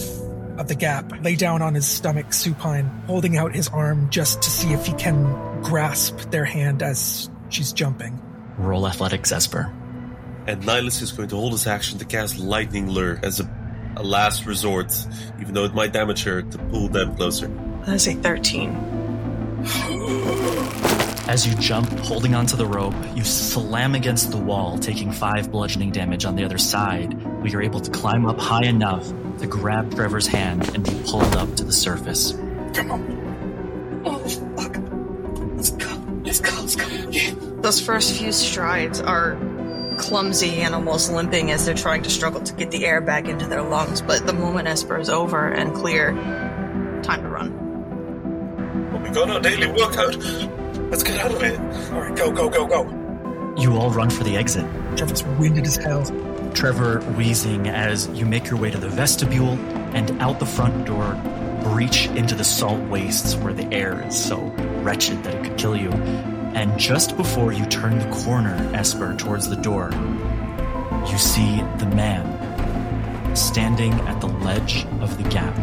of 0.58 0.68
the 0.68 0.74
gap, 0.74 1.12
lay 1.22 1.36
down 1.36 1.60
on 1.60 1.74
his 1.74 1.86
stomach 1.86 2.32
supine, 2.32 2.86
holding 3.06 3.36
out 3.36 3.54
his 3.54 3.68
arm 3.68 4.08
just 4.08 4.40
to 4.40 4.50
see 4.50 4.72
if 4.72 4.86
he 4.86 4.94
can 4.94 5.62
grasp 5.62 6.16
their 6.30 6.46
hand 6.46 6.82
as 6.82 7.28
she's 7.50 7.74
jumping. 7.74 8.18
Roll 8.56 8.88
athletics, 8.88 9.30
Esper. 9.32 9.70
And 10.46 10.62
Nihilus 10.62 11.02
is 11.02 11.10
going 11.12 11.28
to 11.30 11.36
hold 11.36 11.52
his 11.52 11.66
action 11.66 11.98
to 11.98 12.04
cast 12.04 12.38
Lightning 12.38 12.88
Lure 12.88 13.18
as 13.22 13.40
a, 13.40 13.50
a 13.96 14.02
last 14.02 14.46
resort, 14.46 14.94
even 15.40 15.54
though 15.54 15.64
it 15.64 15.74
might 15.74 15.92
damage 15.92 16.22
her 16.22 16.42
to 16.42 16.58
pull 16.58 16.88
them 16.88 17.16
closer. 17.16 17.48
That's 17.84 18.06
a 18.06 18.14
13. 18.14 18.70
As 21.28 21.44
you 21.44 21.56
jump, 21.56 21.88
holding 22.00 22.36
onto 22.36 22.56
the 22.56 22.66
rope, 22.66 22.94
you 23.16 23.24
slam 23.24 23.96
against 23.96 24.30
the 24.30 24.36
wall, 24.36 24.78
taking 24.78 25.10
five 25.10 25.50
bludgeoning 25.50 25.90
damage 25.90 26.24
on 26.24 26.36
the 26.36 26.44
other 26.44 26.58
side, 26.58 27.20
but 27.42 27.50
you're 27.50 27.62
able 27.62 27.80
to 27.80 27.90
climb 27.90 28.26
up 28.26 28.38
high 28.38 28.64
enough 28.64 29.12
to 29.38 29.46
grab 29.48 29.92
Trevor's 29.92 30.28
hand 30.28 30.68
and 30.74 30.84
be 30.84 30.94
pulled 31.04 31.34
up 31.34 31.52
to 31.56 31.64
the 31.64 31.72
surface. 31.72 32.32
Come 32.74 32.92
on. 32.92 34.02
Oh, 34.04 34.18
fuck. 34.56 34.76
Let's 35.56 35.70
go. 35.70 35.92
Let's 36.22 36.38
go. 36.38 36.60
Let's 36.60 36.76
go. 36.76 36.86
Yeah. 37.10 37.34
Those 37.60 37.80
first 37.80 38.16
few 38.16 38.30
strides 38.30 39.00
are 39.00 39.34
clumsy 39.98 40.62
and 40.62 40.74
almost 40.74 41.10
limping 41.10 41.50
as 41.50 41.66
they're 41.66 41.74
trying 41.74 42.02
to 42.02 42.10
struggle 42.10 42.40
to 42.40 42.54
get 42.54 42.70
the 42.70 42.86
air 42.86 43.00
back 43.00 43.28
into 43.28 43.46
their 43.46 43.62
lungs, 43.62 44.00
but 44.00 44.26
the 44.26 44.32
moment 44.32 44.68
Esper 44.68 44.98
is 44.98 45.08
over 45.08 45.48
and 45.48 45.74
clear, 45.74 46.12
time 47.02 47.22
to 47.22 47.28
run. 47.28 48.92
Well, 48.92 49.02
we 49.02 49.10
got 49.10 49.30
our 49.30 49.40
daily 49.40 49.66
workout. 49.66 50.16
Let's 50.90 51.02
get 51.02 51.18
out 51.18 51.32
of 51.32 51.40
here. 51.40 51.60
All 51.92 52.00
right, 52.00 52.16
go, 52.16 52.30
go, 52.30 52.48
go, 52.48 52.66
go. 52.66 53.54
You 53.58 53.76
all 53.76 53.90
run 53.90 54.10
for 54.10 54.22
the 54.22 54.36
exit. 54.36 54.64
Trevor's 54.96 55.24
winded 55.24 55.66
as 55.66 55.76
hell. 55.76 56.04
Trevor 56.54 57.00
wheezing 57.16 57.68
as 57.68 58.08
you 58.08 58.26
make 58.26 58.48
your 58.48 58.58
way 58.58 58.70
to 58.70 58.78
the 58.78 58.88
vestibule 58.88 59.58
and 59.94 60.10
out 60.20 60.38
the 60.38 60.46
front 60.46 60.86
door, 60.86 61.14
breach 61.62 62.06
into 62.08 62.34
the 62.34 62.44
salt 62.44 62.80
wastes 62.88 63.34
where 63.36 63.52
the 63.52 63.66
air 63.74 64.06
is 64.06 64.16
so 64.16 64.38
wretched 64.82 65.22
that 65.24 65.34
it 65.34 65.44
could 65.44 65.58
kill 65.58 65.76
you. 65.76 65.90
And 66.56 66.78
just 66.78 67.18
before 67.18 67.52
you 67.52 67.66
turn 67.66 67.98
the 67.98 68.08
corner, 68.24 68.54
Esper, 68.74 69.14
towards 69.14 69.46
the 69.46 69.56
door, 69.56 69.90
you 71.06 71.18
see 71.18 71.60
the 71.76 71.92
man 71.94 73.36
standing 73.36 73.92
at 73.92 74.22
the 74.22 74.28
ledge 74.28 74.86
of 75.02 75.22
the 75.22 75.28
gap. 75.28 75.54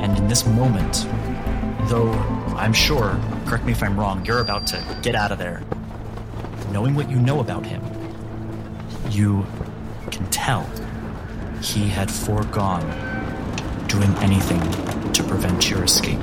And 0.00 0.16
in 0.16 0.28
this 0.28 0.46
moment, 0.46 1.06
though 1.90 2.10
I'm 2.56 2.72
sure, 2.72 3.20
correct 3.44 3.66
me 3.66 3.72
if 3.72 3.82
I'm 3.82 4.00
wrong, 4.00 4.24
you're 4.24 4.40
about 4.40 4.66
to 4.68 4.98
get 5.02 5.14
out 5.14 5.30
of 5.30 5.38
there, 5.38 5.62
knowing 6.72 6.94
what 6.94 7.10
you 7.10 7.16
know 7.20 7.40
about 7.40 7.66
him, 7.66 7.82
you 9.10 9.46
can 10.10 10.26
tell 10.30 10.66
he 11.60 11.86
had 11.86 12.10
foregone 12.10 12.88
doing 13.88 14.10
anything 14.22 14.62
to 15.12 15.22
prevent 15.22 15.68
your 15.68 15.84
escape. 15.84 16.18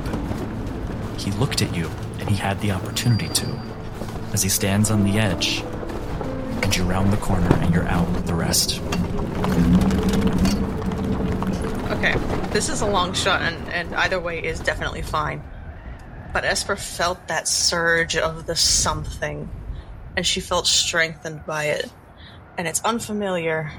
He 1.18 1.30
looked 1.30 1.62
at 1.62 1.72
you, 1.72 1.88
and 2.22 2.30
he 2.30 2.36
had 2.36 2.60
the 2.60 2.70
opportunity 2.70 3.28
to, 3.30 3.46
as 4.32 4.44
he 4.44 4.48
stands 4.48 4.92
on 4.92 5.02
the 5.02 5.18
edge, 5.18 5.60
and 6.62 6.76
you 6.76 6.84
round 6.84 7.12
the 7.12 7.16
corner 7.16 7.52
and 7.56 7.74
you're 7.74 7.88
out 7.88 8.08
with 8.12 8.26
the 8.26 8.34
rest. 8.34 8.80
Okay, 11.90 12.14
this 12.52 12.68
is 12.68 12.80
a 12.80 12.86
long 12.86 13.12
shot, 13.12 13.42
and, 13.42 13.68
and 13.70 13.92
either 13.96 14.20
way 14.20 14.38
is 14.38 14.60
definitely 14.60 15.02
fine. 15.02 15.42
But 16.32 16.44
Esper 16.44 16.76
felt 16.76 17.26
that 17.26 17.48
surge 17.48 18.16
of 18.16 18.46
the 18.46 18.54
something, 18.54 19.50
and 20.16 20.24
she 20.24 20.38
felt 20.38 20.68
strengthened 20.68 21.44
by 21.44 21.64
it. 21.64 21.90
And 22.56 22.68
it's 22.68 22.80
unfamiliar. 22.84 23.72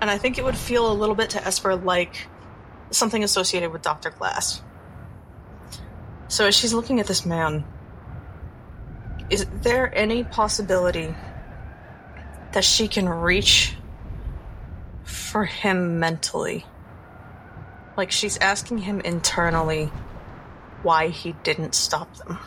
And 0.00 0.08
I 0.08 0.18
think 0.18 0.38
it 0.38 0.44
would 0.44 0.56
feel 0.56 0.92
a 0.92 0.94
little 0.94 1.16
bit 1.16 1.30
to 1.30 1.44
Esper 1.44 1.74
like 1.74 2.28
something 2.92 3.24
associated 3.24 3.72
with 3.72 3.82
Dr. 3.82 4.10
Glass. 4.10 4.62
So 6.28 6.46
as 6.46 6.54
she's 6.54 6.72
looking 6.72 7.00
at 7.00 7.06
this 7.06 7.24
man, 7.26 7.64
is 9.30 9.46
there 9.62 9.92
any 9.96 10.24
possibility 10.24 11.14
that 12.52 12.64
she 12.64 12.88
can 12.88 13.08
reach 13.08 13.74
for 15.04 15.44
him 15.44 15.98
mentally? 15.98 16.64
Like 17.96 18.10
she's 18.10 18.38
asking 18.38 18.78
him 18.78 19.00
internally 19.00 19.90
why 20.82 21.08
he 21.08 21.32
didn't 21.42 21.74
stop 21.74 22.14
them. 22.16 22.38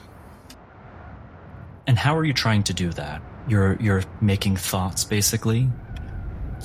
And 1.88 1.98
how 1.98 2.18
are 2.18 2.26
you 2.26 2.34
trying 2.34 2.63
to 2.63 2.74
do 2.74 2.92
that? 2.92 3.22
You're 3.48 3.78
you're 3.80 4.04
making 4.20 4.58
thoughts 4.58 5.04
basically. 5.06 5.70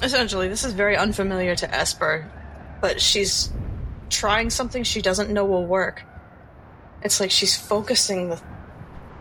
Essentially, 0.03 0.49
this 0.49 0.65
is 0.65 0.73
very 0.73 0.97
unfamiliar 0.97 1.55
to 1.57 1.73
Esper, 1.73 2.31
but 2.81 3.01
she's 3.01 3.53
trying 4.11 4.51
something 4.51 4.83
she 4.83 5.01
doesn't 5.01 5.31
know 5.31 5.45
will 5.45 5.67
work. 5.67 6.03
It's 7.03 7.21
like 7.21 7.31
she's 7.31 7.57
focusing 7.57 8.31
the, 8.31 8.41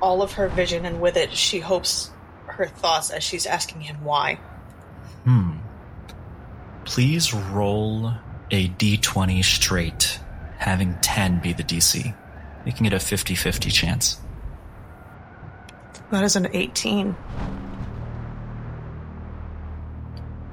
all 0.02 0.22
of 0.22 0.34
her 0.34 0.48
vision, 0.48 0.86
and 0.86 1.02
with 1.02 1.17
it, 1.17 1.34
she 1.34 1.60
hopes 1.60 2.12
her 2.46 2.65
thoughts 2.65 3.10
as 3.10 3.24
she's 3.24 3.46
asking 3.46 3.82
him 3.82 4.04
why. 4.04 4.36
Hmm. 5.24 5.58
Please 6.86 7.34
roll 7.34 8.13
a 8.52 8.67
d20 8.67 9.44
straight, 9.44 10.20
having 10.58 10.96
10 11.02 11.39
be 11.41 11.54
the 11.54 11.63
DC, 11.63 12.15
making 12.65 12.86
it 12.86 12.94
a 12.94 13.00
50 13.00 13.36
50 13.36 13.70
chance. 13.70 14.20
That 16.12 16.24
is 16.24 16.36
an 16.36 16.50
18. 16.54 17.15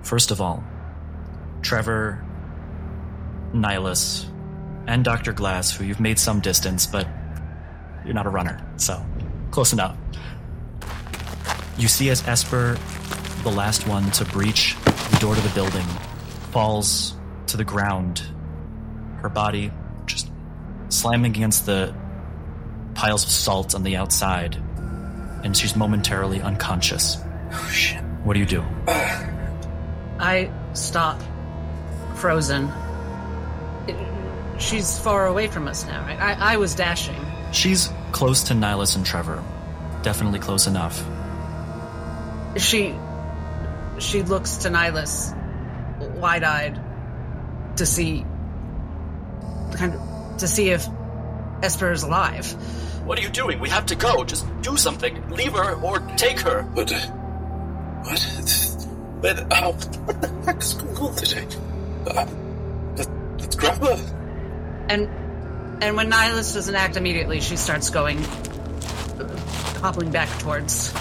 First 0.03 0.31
of 0.31 0.41
all, 0.41 0.63
Trevor, 1.63 2.25
Nihilus, 3.53 4.27
and 4.87 5.05
Dr. 5.05 5.33
Glass, 5.33 5.75
who 5.75 5.85
you've 5.85 6.01
made 6.01 6.19
some 6.19 6.41
distance, 6.41 6.87
but 6.87 7.07
you're 8.05 8.15
not 8.15 8.27
a 8.27 8.31
runner, 8.31 8.65
so 8.77 9.05
close 9.51 9.73
enough. 9.73 9.97
You 11.77 11.89
see 11.89 12.11
as 12.11 12.27
Esper, 12.27 12.77
the 13.43 13.51
last 13.51 13.87
one 13.87 14.11
to 14.13 14.25
breach 14.25 14.77
the 14.85 15.19
door 15.21 15.35
to 15.35 15.41
the 15.41 15.55
building, 15.55 15.85
falls 16.51 17.15
to 17.49 17.57
the 17.57 17.65
ground, 17.65 18.23
her 19.23 19.29
body 19.29 19.71
just 20.07 20.31
slamming 20.89 21.31
against 21.33 21.67
the 21.67 21.95
piles 22.95 23.25
of 23.25 23.31
salt 23.31 23.75
on 23.75 23.83
the 23.85 23.97
outside, 23.97 24.57
and 25.45 25.57
she's 25.57 25.77
momentarily 25.77 26.41
unconscious. 26.43 27.17
Oh, 27.53 27.71
shit. 27.73 28.03
What 28.25 28.35
do 28.35 28.41
you 28.41 28.47
do? 28.47 28.65
I 30.19 30.51
stop, 30.73 31.23
frozen. 32.17 32.69
It- 33.87 34.61
she's 34.61 34.99
far 34.99 35.27
away 35.29 35.47
from 35.47 35.69
us 35.69 35.87
now, 35.87 36.03
right? 36.05 36.19
I, 36.19 36.55
I 36.55 36.57
was 36.57 36.75
dashing. 36.75 37.15
She's 37.53 37.91
close 38.13 38.45
to 38.45 38.55
Nihilus 38.55 38.97
and 38.97 39.05
Trevor. 39.05 39.43
Definitely 40.03 40.39
close 40.39 40.67
enough. 40.67 41.05
She 42.57 42.95
she 43.99 44.23
looks 44.23 44.59
to 44.59 44.69
Nihilus, 44.69 45.35
wide 46.19 46.45
eyed, 46.45 46.81
to 47.77 47.87
see 47.87 48.25
kind 49.73 49.95
of 49.95 50.37
to 50.39 50.49
see 50.49 50.71
if 50.71 50.87
Esper 51.63 51.93
is 51.93 52.03
alive. 52.03 52.47
What 53.05 53.19
are 53.19 53.23
you 53.23 53.31
doing? 53.31 53.59
We 53.59 53.71
have 53.71 53.87
to 53.87 53.97
go. 53.97 54.23
Just 54.25 54.47
do 54.61 54.77
something. 54.77 55.31
Leave 55.31 55.53
her 55.53 55.75
or 55.81 55.99
take 56.17 56.39
her. 56.41 56.63
But, 56.63 56.93
uh, 56.93 57.01
what? 58.05 58.77
But, 59.23 59.47
oh, 59.51 59.73
what 59.73 60.21
the 60.21 60.29
heck 60.45 60.59
is 60.59 60.75
going 60.75 60.97
on 60.97 61.15
today? 61.17 61.47
Uh, 62.07 62.27
let, 62.97 63.09
let's 63.39 63.57
grab 63.57 63.79
her. 63.79 64.87
And 64.91 65.09
and 65.81 65.97
when 65.97 66.11
Nihilus 66.11 66.55
doesn't 66.55 66.75
act 66.75 66.97
immediately, 66.97 67.41
she 67.41 67.57
starts 67.57 67.91
going 67.91 68.23
hopping 69.81 70.11
back 70.11 70.29
towards 70.41 70.93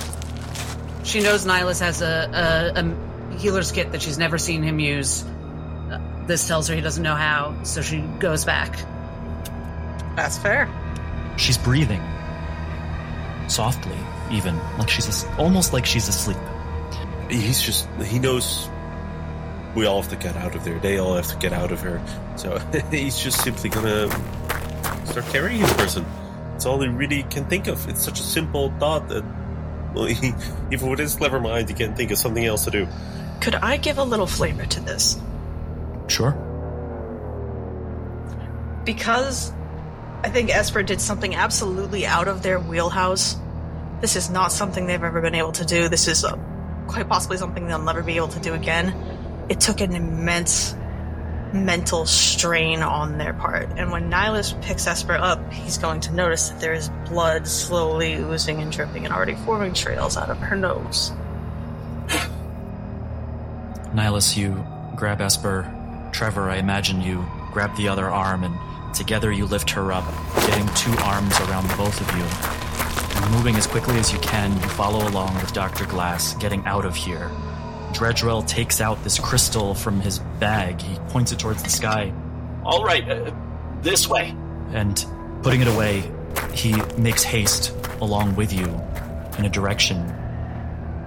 She 1.04 1.22
knows 1.22 1.46
Nihilus 1.46 1.80
has 1.80 2.02
a, 2.02 2.74
a, 2.76 2.80
a 2.80 3.38
healer's 3.38 3.72
kit 3.72 3.92
that 3.92 4.02
she's 4.02 4.18
never 4.18 4.38
seen 4.38 4.64
him 4.64 4.80
use. 4.80 5.24
Uh, 5.24 6.00
this 6.28 6.48
tells 6.48 6.68
her 6.68 6.76
he 6.76 6.82
doesn't 6.82 7.04
know 7.04 7.16
how, 7.16 7.64
so 7.64 7.82
she 7.82 8.02
goes 8.20 8.46
back. 8.46 8.78
That's 10.16 10.38
fair. 10.38 10.70
She's 11.38 11.58
breathing. 11.58 12.02
Softly, 13.48 13.98
even. 14.32 14.58
Like 14.78 14.90
she's 14.90 15.08
as- 15.08 15.26
almost 15.38 15.74
like 15.74 15.86
she's 15.86 16.08
asleep. 16.08 16.38
He's 17.30 17.62
just, 17.62 17.88
he 18.04 18.20
knows 18.20 18.70
we 19.76 19.86
all 19.86 20.02
have 20.02 20.10
to 20.10 20.18
get 20.18 20.36
out 20.36 20.56
of 20.56 20.64
there. 20.64 20.80
They 20.80 20.98
all 20.98 21.16
have 21.16 21.28
to 21.28 21.38
get 21.38 21.54
out 21.54 21.72
of 21.72 21.80
her. 21.82 22.02
So 22.36 22.58
he's 22.92 23.18
just 23.18 23.42
simply 23.44 23.70
gonna 23.70 24.10
start 25.22 25.34
carrying 25.34 25.62
this 25.62 25.74
person. 25.74 26.06
It's 26.56 26.66
all 26.66 26.80
he 26.80 26.88
really 26.88 27.24
can 27.24 27.46
think 27.46 27.68
of. 27.68 27.88
It's 27.90 28.04
such 28.04 28.20
a 28.20 28.24
simple 28.24 28.72
thought 28.80 29.08
that, 29.10 29.24
well, 29.94 30.06
he, 30.06 30.34
even 30.72 30.90
with 30.90 31.00
his 31.00 31.16
clever 31.16 31.40
mind, 31.40 31.70
he 31.70 31.76
can't 31.76 31.96
think 31.98 32.12
of 32.12 32.18
something 32.18 32.46
else 32.46 32.66
to 32.66 32.72
do. 32.72 32.88
Could 33.42 33.56
I 33.56 33.78
give 33.78 33.98
a 33.98 34.04
little 34.04 34.28
flavor 34.28 34.66
to 34.66 34.80
this? 34.82 35.20
Sure. 36.08 36.32
Because 38.86 39.52
I 40.24 40.30
think 40.30 40.50
Esper 40.50 40.84
did 40.84 41.02
something 41.02 41.36
absolutely 41.36 42.06
out 42.06 42.28
of 42.28 42.42
their 42.42 42.60
wheelhouse. 42.60 43.36
This 44.02 44.16
is 44.16 44.30
not 44.30 44.52
something 44.52 44.88
they've 44.88 45.04
ever 45.04 45.22
been 45.22 45.36
able 45.36 45.52
to 45.54 45.66
do. 45.66 45.90
This 45.90 46.08
is 46.08 46.24
uh, 46.24 46.38
quite 46.88 47.10
possibly 47.10 47.38
something 47.38 47.68
they'll 47.68 47.80
never 47.80 48.04
be 48.04 48.16
able 48.16 48.30
to 48.30 48.40
do 48.40 48.54
again. 48.54 48.96
It 49.50 49.60
took 49.60 49.82
an 49.82 49.94
immense 49.94 50.76
mental 51.54 52.06
strain 52.06 52.82
on 52.82 53.18
their 53.18 53.34
part. 53.34 53.70
And 53.78 53.92
when 53.92 54.10
Nihilus 54.10 54.60
picks 54.62 54.88
Esper 54.88 55.16
up, 55.16 55.52
he's 55.52 55.78
going 55.78 56.02
to 56.02 56.14
notice 56.14 56.50
that 56.50 56.60
there 56.60 56.74
is 56.74 56.90
blood 57.08 57.48
slowly 57.48 58.16
oozing 58.16 58.62
and 58.62 58.72
dripping 58.72 59.06
and 59.06 59.14
already 59.14 59.36
forming 59.36 59.74
trails 59.74 60.18
out 60.18 60.30
of 60.30 60.38
her 60.40 60.56
nose. 60.56 61.12
Nihilus, 63.94 64.38
you 64.38 64.66
grab 64.96 65.22
Esper. 65.22 65.74
Trevor, 66.12 66.50
I 66.50 66.58
imagine 66.58 67.02
you 67.02 67.26
grab 67.52 67.76
the 67.78 67.88
other 67.88 68.08
arm, 68.08 68.44
and 68.44 68.56
together 68.96 69.32
you 69.32 69.46
lift 69.46 69.70
her 69.72 69.92
up, 69.92 70.06
getting 70.48 70.68
two 70.76 70.96
arms 71.04 71.40
around 71.42 71.68
both 71.78 72.00
of 72.02 72.18
you. 72.18 72.24
And 73.24 73.34
moving 73.34 73.56
as 73.56 73.68
quickly 73.68 73.98
as 73.98 74.14
you 74.14 74.20
can, 74.20 74.54
you 74.54 74.70
follow 74.70 75.08
along 75.08 75.36
with 75.36 75.54
Dr. 75.54 75.86
Glass, 75.86 76.34
getting 76.36 76.66
out 76.66 76.86
of 76.86 76.96
here. 76.96 77.32
Dredgewell 77.94 78.48
takes 78.48 78.82
out 78.82 79.04
this 79.04 79.20
crystal 79.20 79.74
from 79.74 80.02
his 80.02 80.20
bag. 80.40 80.82
He 80.82 80.98
points 81.10 81.32
it 81.32 81.40
towards 81.40 81.64
the 81.64 81.70
sky. 81.70 82.14
All 82.64 82.84
right, 82.84 83.08
uh, 83.10 83.32
this 83.82 84.08
way. 84.08 84.36
And 84.72 85.04
putting 85.42 85.62
it 85.62 85.68
away, 85.68 86.12
he 86.54 86.76
makes 86.98 87.24
haste 87.24 87.74
along 88.02 88.36
with 88.36 88.54
you 88.54 88.66
in 89.38 89.46
a 89.46 89.50
direction. 89.50 89.98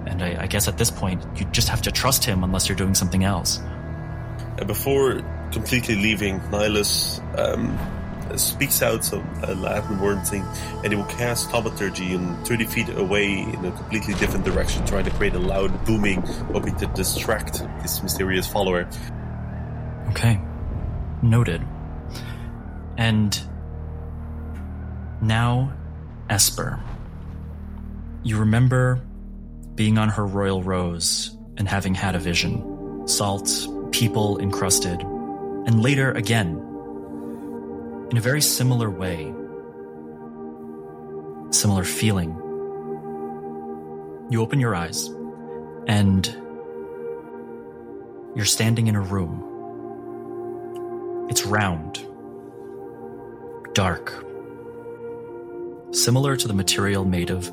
And 0.07 0.23
I, 0.23 0.43
I 0.43 0.47
guess 0.47 0.67
at 0.67 0.77
this 0.77 0.89
point, 0.89 1.23
you 1.37 1.45
just 1.45 1.69
have 1.69 1.81
to 1.83 1.91
trust 1.91 2.23
him 2.23 2.43
unless 2.43 2.67
you're 2.67 2.75
doing 2.75 2.95
something 2.95 3.23
else. 3.23 3.61
Before 4.65 5.21
completely 5.51 5.95
leaving, 5.95 6.39
Nihilus 6.39 7.19
um, 7.37 7.77
speaks 8.39 8.81
out 8.81 9.03
some 9.03 9.27
uh, 9.43 9.53
Latin 9.53 9.99
word 9.99 10.25
thing, 10.25 10.45
and 10.83 10.93
it 10.93 10.95
will 10.95 11.05
cast 11.05 11.49
thaumaturgy 11.49 12.13
in 12.13 12.35
30 12.45 12.65
feet 12.65 12.89
away 12.89 13.41
in 13.41 13.65
a 13.65 13.71
completely 13.71 14.13
different 14.15 14.45
direction, 14.45 14.85
trying 14.85 15.05
to 15.05 15.11
create 15.11 15.33
a 15.33 15.39
loud 15.39 15.85
booming, 15.85 16.21
hoping 16.53 16.75
to 16.77 16.87
distract 16.87 17.59
this 17.81 18.01
mysterious 18.03 18.47
follower. 18.47 18.87
Okay. 20.09 20.39
Noted. 21.21 21.61
And 22.97 23.39
now, 25.21 25.73
Esper. 26.29 26.79
You 28.23 28.37
remember 28.37 29.01
being 29.75 29.97
on 29.97 30.09
her 30.09 30.25
royal 30.25 30.61
rose 30.61 31.35
and 31.57 31.67
having 31.67 31.93
had 31.93 32.15
a 32.15 32.19
vision. 32.19 33.07
Salt, 33.07 33.49
people 33.91 34.39
encrusted, 34.39 35.01
and 35.01 35.81
later 35.81 36.11
again. 36.11 36.70
In 38.11 38.17
a 38.17 38.21
very 38.21 38.41
similar 38.41 38.89
way. 38.89 39.33
Similar 41.49 41.85
feeling. 41.85 42.35
You 44.29 44.41
open 44.41 44.59
your 44.59 44.75
eyes, 44.75 45.07
and 45.87 46.27
you're 48.35 48.43
standing 48.43 48.87
in 48.87 48.97
a 48.97 48.99
room. 48.99 49.47
It's 51.29 51.45
round, 51.45 52.05
dark, 53.71 54.13
similar 55.91 56.35
to 56.35 56.49
the 56.49 56.53
material 56.53 57.05
made 57.05 57.29
of 57.29 57.49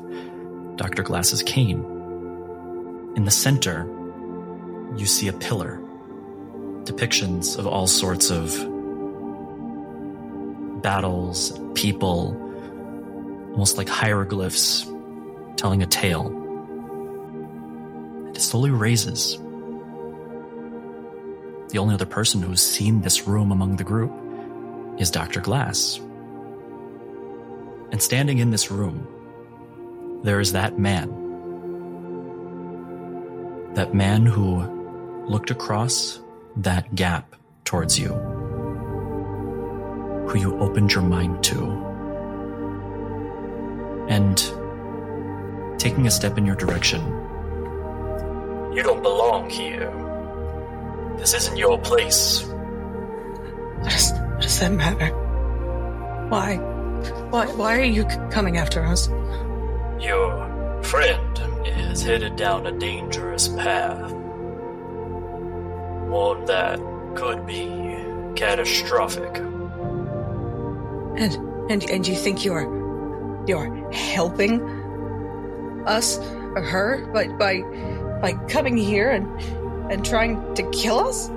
Dr. 0.75 1.03
Glass's 1.03 1.41
cane. 1.41 1.85
In 3.15 3.23
the 3.23 3.31
center, 3.31 3.85
you 4.97 5.05
see 5.05 5.29
a 5.29 5.33
pillar, 5.33 5.79
depictions 6.83 7.57
of 7.57 7.65
all 7.65 7.87
sorts 7.87 8.29
of 8.29 8.78
battles, 10.79 11.59
people, 11.75 12.35
almost 13.51 13.77
like 13.77 13.89
hieroglyphs 13.89 14.85
telling 15.57 15.83
a 15.83 15.85
tale. 15.85 16.27
And 18.27 18.35
it 18.35 18.39
slowly 18.39 18.71
raises. 18.71 19.37
The 21.69 21.77
only 21.77 21.93
other 21.93 22.05
person 22.05 22.41
who's 22.41 22.61
seen 22.61 23.01
this 23.01 23.27
room 23.27 23.51
among 23.51 23.75
the 23.75 23.83
group 23.83 24.11
is 24.97 25.11
Dr. 25.11 25.41
Glass. 25.41 25.99
And 27.91 28.01
standing 28.01 28.37
in 28.37 28.51
this 28.51 28.71
room, 28.71 29.07
there 30.23 30.39
is 30.39 30.53
that 30.53 30.79
man. 30.79 31.09
That 33.73 33.93
man 33.93 34.25
who 34.25 35.25
looked 35.27 35.51
across 35.51 36.19
that 36.55 36.95
gap 36.95 37.35
towards 37.65 37.99
you, 37.99 38.38
who 40.29 40.37
you 40.37 40.57
opened 40.59 40.93
your 40.93 41.03
mind 41.03 41.43
to. 41.43 41.57
And 44.07 44.37
taking 45.79 46.05
a 46.05 46.11
step 46.11 46.37
in 46.37 46.45
your 46.45 46.55
direction, 46.55 47.01
You 48.75 48.83
don't 48.83 49.01
belong 49.01 49.49
here. 49.49 49.91
This 51.17 51.33
isn't 51.33 51.57
your 51.57 51.79
place. 51.79 52.43
What 52.43 53.89
does, 53.89 54.11
what 54.11 54.41
does 54.41 54.59
that 54.59 54.71
matter? 54.71 55.07
Why? 56.29 56.57
Why, 57.31 57.47
why 57.47 57.79
are 57.79 57.83
you 57.83 58.05
coming 58.29 58.57
after 58.57 58.85
us? 58.85 59.09
Your 59.99 60.83
friend 60.83 61.39
is 61.65 62.03
headed 62.03 62.35
down 62.35 62.67
a 62.67 62.71
dangerous 62.71 63.47
path. 63.47 64.11
One 66.09 66.45
that 66.45 66.79
could 67.15 67.45
be 67.47 67.67
catastrophic. 68.35 69.41
And 71.19 71.71
and 71.71 71.89
and 71.89 72.07
you 72.07 72.15
think 72.15 72.45
you're 72.45 73.43
you're 73.47 73.91
helping 73.91 74.61
us 75.85 76.17
or 76.55 76.61
her 76.61 77.05
by 77.13 77.27
by 77.27 77.61
by 78.21 78.33
coming 78.47 78.77
here 78.77 79.09
and 79.09 79.27
and 79.91 80.05
trying 80.05 80.53
to 80.55 80.63
kill 80.71 80.99
us? 80.99 81.29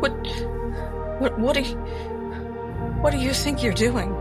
What 0.00 0.12
what 1.20 1.38
what 1.38 1.54
do 1.54 1.60
you 1.62 1.76
what 3.02 3.12
do 3.12 3.18
you 3.18 3.32
think 3.32 3.62
you're 3.62 3.72
doing? 3.72 4.14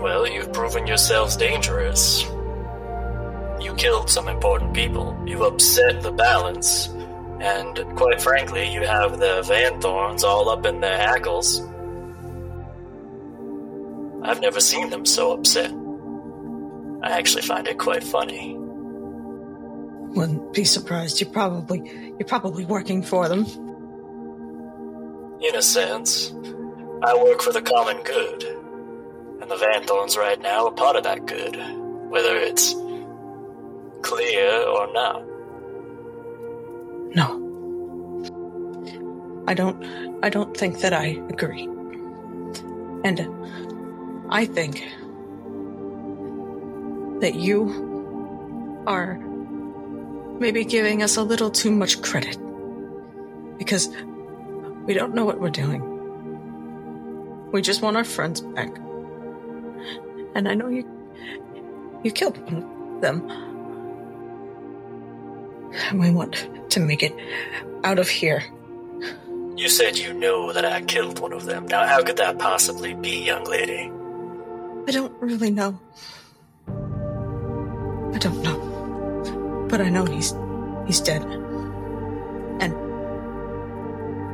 Well, 0.00 0.26
you've 0.26 0.52
proven 0.52 0.86
yourselves 0.86 1.36
dangerous. 1.36 2.22
You 3.58 3.74
killed 3.76 4.10
some 4.10 4.28
important 4.28 4.74
people. 4.74 5.18
You 5.24 5.44
upset 5.44 6.02
the 6.02 6.12
balance. 6.12 6.88
And 7.40 7.96
quite 7.96 8.20
frankly, 8.20 8.68
you 8.68 8.82
have 8.82 9.18
the 9.18 9.42
Van 9.42 9.80
Thorns 9.80 10.24
all 10.24 10.50
up 10.50 10.66
in 10.66 10.80
their 10.80 10.96
hackles. 10.96 11.62
I've 14.24 14.40
never 14.40 14.60
seen 14.60 14.90
them 14.90 15.04
so 15.04 15.32
upset. 15.32 15.70
I 17.02 17.10
actually 17.18 17.42
find 17.42 17.68
it 17.68 17.78
quite 17.78 18.02
funny. 18.02 18.56
Wouldn't 20.16 20.54
be 20.54 20.64
surprised. 20.64 21.20
You're 21.20 21.30
probably 21.30 21.80
you're 22.18 22.26
probably 22.26 22.64
working 22.64 23.02
for 23.02 23.28
them. 23.28 23.44
In 25.42 25.54
a 25.54 25.62
sense, 25.62 26.32
I 27.02 27.14
work 27.14 27.42
for 27.42 27.52
the 27.52 27.60
common 27.60 28.02
good. 28.02 28.44
And 29.42 29.50
the 29.50 29.56
Van 29.56 29.84
Thorns 29.84 30.16
right 30.16 30.40
now 30.40 30.66
are 30.66 30.72
part 30.72 30.96
of 30.96 31.02
that 31.02 31.26
good, 31.26 31.56
whether 32.08 32.34
it's 32.36 32.74
clear 34.00 34.62
or 34.62 34.90
not. 34.94 35.22
No. 37.14 37.44
I 39.46 39.52
don't 39.52 39.84
I 40.24 40.30
don't 40.30 40.56
think 40.56 40.80
that 40.80 40.94
I 40.94 41.20
agree. 41.28 41.64
And 43.04 43.20
uh, 43.20 43.28
I 44.30 44.46
think 44.46 44.82
that 47.20 47.34
you 47.34 48.84
are 48.86 49.18
maybe 50.40 50.64
giving 50.64 51.02
us 51.02 51.16
a 51.16 51.22
little 51.22 51.50
too 51.50 51.70
much 51.70 52.02
credit. 52.02 52.38
Because 53.58 53.88
we 54.86 54.94
don't 54.94 55.14
know 55.14 55.24
what 55.24 55.40
we're 55.40 55.50
doing. 55.50 55.82
We 57.52 57.62
just 57.62 57.82
want 57.82 57.96
our 57.96 58.04
friends 58.04 58.40
back. 58.40 58.76
And 60.34 60.48
I 60.48 60.54
know 60.54 60.68
you 60.68 60.84
you 62.02 62.10
killed 62.10 62.36
them. 63.00 63.30
And 65.88 66.00
we 66.00 66.10
want 66.10 66.48
to 66.70 66.80
make 66.80 67.02
it 67.02 67.14
out 67.84 67.98
of 67.98 68.08
here. 68.08 68.42
You 69.56 69.68
said 69.68 69.96
you 69.96 70.12
know 70.12 70.52
that 70.52 70.64
I 70.64 70.82
killed 70.82 71.20
one 71.20 71.32
of 71.32 71.44
them. 71.44 71.66
Now, 71.66 71.86
how 71.86 72.02
could 72.02 72.16
that 72.16 72.38
possibly 72.38 72.92
be, 72.94 73.24
young 73.24 73.44
lady? 73.44 73.90
I 74.86 74.90
don't 74.90 75.12
really 75.20 75.50
know. 75.50 75.78
I 76.68 78.18
don't 78.18 78.42
know. 78.42 79.66
But 79.68 79.80
I 79.80 79.88
know 79.88 80.04
he's 80.04 80.34
he's 80.86 81.00
dead. 81.00 81.22
And 82.60 82.72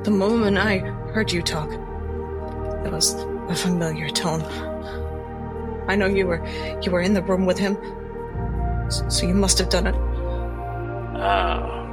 the 0.04 0.10
moment 0.10 0.58
I 0.58 0.78
heard 1.14 1.30
you 1.30 1.42
talk, 1.42 1.70
it 1.72 2.92
was 2.92 3.14
a 3.48 3.54
familiar 3.54 4.08
tone. 4.10 4.42
I 5.88 5.94
know 5.96 6.06
you 6.06 6.26
were 6.26 6.44
you 6.82 6.90
were 6.90 7.00
in 7.00 7.14
the 7.14 7.22
room 7.22 7.46
with 7.46 7.58
him. 7.58 7.76
So 9.08 9.26
you 9.26 9.34
must 9.34 9.58
have 9.58 9.68
done 9.68 9.86
it. 9.86 9.94
Ah, 11.14 11.86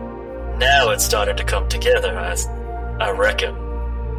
now 0.58 0.90
it's 0.90 1.06
starting 1.06 1.36
to 1.36 1.44
come 1.44 1.68
together, 1.70 2.18
I, 2.18 2.36
I 3.00 3.12
reckon. 3.12 3.56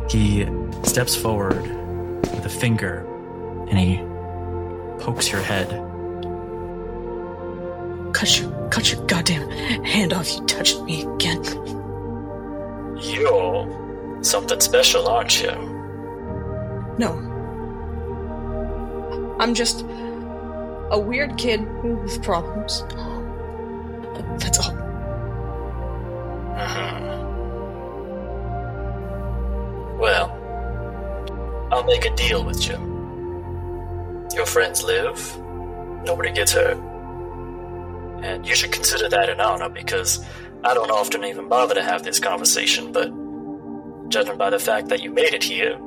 He 0.09 0.47
steps 0.85 1.17
forward 1.17 1.63
with 2.33 2.47
a 2.47 2.49
finger 2.49 3.05
and 3.69 3.79
he 3.79 4.01
pokes 5.01 5.31
your 5.31 5.41
head. 5.41 5.69
Cut 8.13 8.39
your 8.41 8.69
cut 8.69 8.93
your 8.93 9.05
goddamn 9.07 9.51
hand 9.85 10.13
off, 10.13 10.31
you 10.35 10.45
touched 10.47 10.83
me 10.83 11.03
again. 11.03 11.43
You're 13.01 14.19
something 14.23 14.61
special, 14.61 15.07
aren't 15.07 15.41
you? 15.41 15.53
No. 16.99 17.25
I'm 19.39 19.55
just 19.55 19.85
a 20.91 20.99
weird 20.99 21.37
kid 21.39 21.61
with 21.83 22.23
problems. 22.23 22.83
That's 24.39 24.59
all. 24.59 24.73
Mm-hmm. 26.59 27.19
Well, 29.99 30.31
I'll 31.71 31.85
make 31.85 32.05
a 32.05 32.15
deal 32.17 32.45
with 32.45 32.67
you. 32.67 32.98
Your 34.35 34.47
friends 34.47 34.83
live, 34.83 35.39
nobody 36.05 36.31
gets 36.31 36.53
hurt. 36.53 36.77
And 38.23 38.47
you 38.47 38.55
should 38.55 38.73
consider 38.73 39.09
that 39.09 39.29
an 39.29 39.41
honor 39.41 39.69
because 39.69 40.25
I 40.65 40.75
don't 40.75 40.91
often 40.91 41.25
even 41.25 41.49
bother 41.49 41.75
to 41.75 41.83
have 41.83 42.03
this 42.03 42.21
conversation, 42.21 42.93
but 42.93 43.11
judging 44.11 44.37
by 44.37 44.51
the 44.51 44.59
fact 44.59 44.89
that 44.89 45.03
you 45.03 45.11
made 45.11 45.35
it 45.35 45.45
here, 45.45 45.79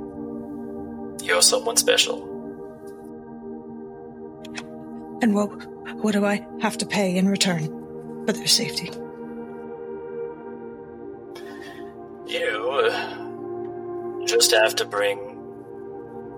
you're 1.22 1.42
someone 1.42 1.78
special. 1.78 2.28
And 5.22 5.36
what 5.36 5.50
what 6.02 6.14
do 6.14 6.26
I 6.26 6.48
have 6.62 6.78
to 6.80 6.86
pay 6.86 7.16
in 7.16 7.28
return 7.28 7.68
for 8.26 8.34
their 8.34 8.48
safety? 8.48 8.92
You 12.26 12.72
uh, 12.72 14.26
just 14.26 14.52
have 14.52 14.76
to 14.78 14.86
bring 14.86 15.38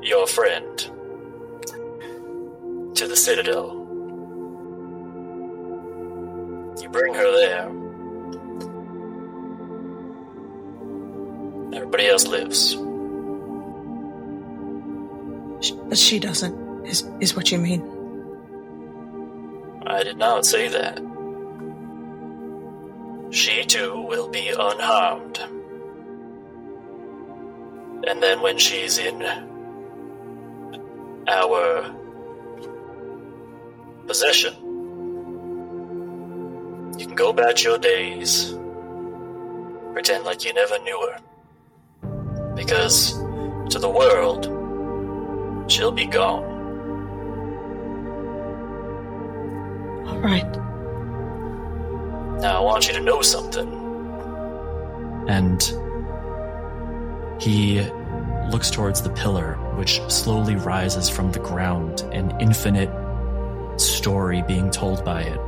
your 0.02 0.28
friend 0.28 0.90
to 2.96 3.08
the 3.08 3.16
Citadel. 3.16 3.80
You 6.82 6.90
bring 6.90 7.14
her 7.14 7.32
there. 7.32 7.70
Everybody 11.74 12.08
else 12.10 12.28
lives. 12.28 12.74
Sh- 15.62 15.74
But 15.90 15.98
she 15.98 16.20
doesn't. 16.20 16.86
Is 16.86 17.04
is 17.20 17.36
what 17.36 17.52
you 17.52 17.58
mean? 17.60 17.82
I 19.86 20.04
did 20.04 20.18
not 20.18 20.46
say 20.46 20.68
that. 20.70 21.00
She 23.32 23.64
too 23.66 24.02
will 24.02 24.30
be 24.30 24.50
unharmed. 24.50 25.40
And 28.08 28.22
then 28.22 28.42
when 28.42 28.58
she's 28.58 28.98
in 28.98 29.24
our 31.28 31.96
possession, 34.08 34.54
you 36.98 37.06
can 37.06 37.16
go 37.16 37.30
about 37.30 37.64
your 37.64 37.78
days, 37.78 38.54
pretend 39.94 40.24
like 40.26 40.44
you 40.46 40.54
never 40.54 40.80
knew 40.80 41.00
her. 41.08 41.20
Because 42.56 43.14
to 43.70 43.80
the 43.80 43.90
world, 43.90 44.46
she'll 45.72 45.92
be 45.92 46.06
gone. 46.06 46.44
All 50.08 50.20
right. 50.20 50.52
Now 52.42 52.58
I 52.58 52.60
want 52.60 52.88
you 52.88 52.94
to 52.94 53.00
know 53.00 53.22
something. 53.22 53.82
And 55.28 55.62
he 57.42 57.82
looks 58.52 58.70
towards 58.70 59.02
the 59.02 59.10
pillar, 59.10 59.54
which 59.76 60.02
slowly 60.10 60.56
rises 60.56 61.10
from 61.10 61.32
the 61.32 61.40
ground, 61.40 62.02
an 62.12 62.36
infinite 62.40 62.90
story 63.78 64.42
being 64.44 64.72
told 64.72 65.04
by 65.04 65.24
it. 65.24 65.40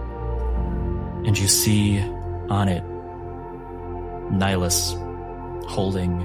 And 1.25 1.37
you 1.37 1.47
see 1.47 1.99
on 2.49 2.69
it 2.69 2.83
Nihilus 4.31 4.95
holding 5.67 6.21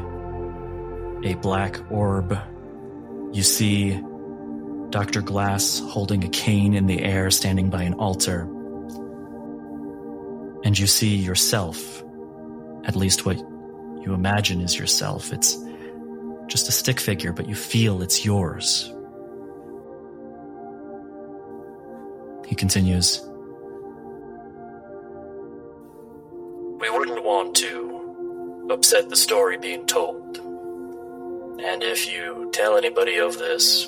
a 1.24 1.34
black 1.34 1.80
orb. 1.90 2.38
You 3.32 3.42
see 3.42 4.02
Dr. 4.90 5.22
Glass 5.22 5.78
holding 5.78 6.24
a 6.24 6.28
cane 6.28 6.74
in 6.74 6.86
the 6.86 7.02
air, 7.02 7.30
standing 7.30 7.70
by 7.70 7.82
an 7.84 7.94
altar. 7.94 8.42
And 10.64 10.78
you 10.78 10.86
see 10.86 11.16
yourself, 11.16 12.02
at 12.84 12.96
least 12.96 13.24
what 13.24 13.38
you 13.38 14.12
imagine 14.14 14.60
is 14.60 14.78
yourself. 14.78 15.32
It's 15.32 15.56
just 16.48 16.68
a 16.68 16.72
stick 16.72 16.98
figure, 16.98 17.32
but 17.32 17.48
you 17.48 17.54
feel 17.54 18.02
it's 18.02 18.24
yours. 18.24 18.92
He 22.50 22.56
continues, 22.56 23.20
We 26.80 26.90
wouldn't 26.90 27.22
want 27.24 27.54
to 27.58 28.66
upset 28.72 29.08
the 29.08 29.14
story 29.14 29.56
being 29.56 29.86
told. 29.86 30.38
And 31.62 31.84
if 31.84 32.12
you 32.12 32.50
tell 32.52 32.76
anybody 32.76 33.18
of 33.18 33.38
this, 33.38 33.86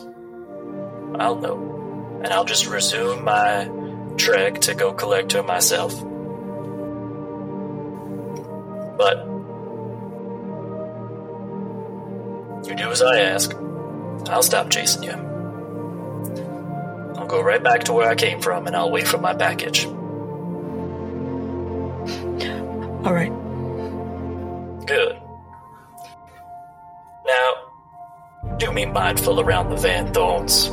I'll 1.18 1.34
know. 1.34 2.20
And 2.22 2.32
I'll 2.32 2.44
just 2.44 2.66
resume 2.66 3.24
my 3.24 3.68
trek 4.16 4.60
to 4.60 4.74
go 4.76 4.92
collect 4.92 5.32
her 5.32 5.42
myself. 5.42 5.92
But 8.96 9.26
you 12.68 12.76
do 12.76 12.92
as 12.92 13.02
I 13.02 13.22
ask, 13.22 13.52
I'll 14.28 14.44
stop 14.44 14.70
chasing 14.70 15.02
you. 15.02 15.31
I'll 17.22 17.28
go 17.28 17.40
right 17.40 17.62
back 17.62 17.84
to 17.84 17.92
where 17.92 18.08
I 18.08 18.16
came 18.16 18.40
from 18.40 18.66
and 18.66 18.74
I'll 18.74 18.90
wait 18.90 19.06
for 19.06 19.16
my 19.16 19.32
package. 19.32 19.86
All 23.06 23.14
right. 23.14 23.30
Good. 24.84 25.22
Now, 27.24 27.52
do 28.56 28.72
be 28.72 28.86
mindful 28.86 29.38
around 29.38 29.70
the 29.70 29.76
Van 29.76 30.12
Thorns. 30.12 30.68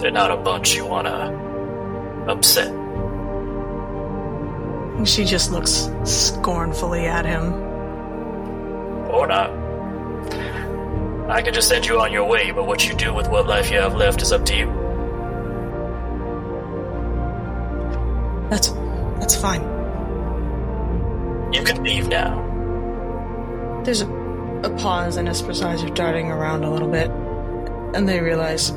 They're 0.00 0.10
not 0.10 0.32
a 0.32 0.36
bunch 0.38 0.74
you 0.74 0.84
wanna 0.86 1.30
upset. 2.26 2.74
She 5.06 5.24
just 5.24 5.52
looks 5.52 5.88
scornfully 6.02 7.06
at 7.06 7.24
him. 7.24 7.52
Or 9.08 9.28
not. 9.28 9.50
I 11.30 11.40
could 11.42 11.54
just 11.54 11.68
send 11.68 11.86
you 11.86 12.00
on 12.00 12.12
your 12.12 12.24
way, 12.24 12.50
but 12.50 12.66
what 12.66 12.88
you 12.88 12.92
do 12.92 13.14
with 13.14 13.28
what 13.28 13.46
life 13.46 13.70
you 13.70 13.78
have 13.78 13.94
left 13.94 14.20
is 14.20 14.32
up 14.32 14.44
to 14.46 14.56
you. 14.56 14.79
Fine. 19.40 19.62
You 21.52 21.64
can 21.64 21.82
leave 21.82 22.08
now. 22.08 22.46
There's 23.84 24.02
a, 24.02 24.08
a 24.62 24.70
pause, 24.76 25.16
and 25.16 25.28
Esper's 25.28 25.62
eyes 25.62 25.82
are 25.82 25.88
darting 25.90 26.30
around 26.30 26.64
a 26.64 26.70
little 26.70 26.88
bit, 26.88 27.10
and 27.94 28.08
they 28.08 28.20
realize. 28.20 28.70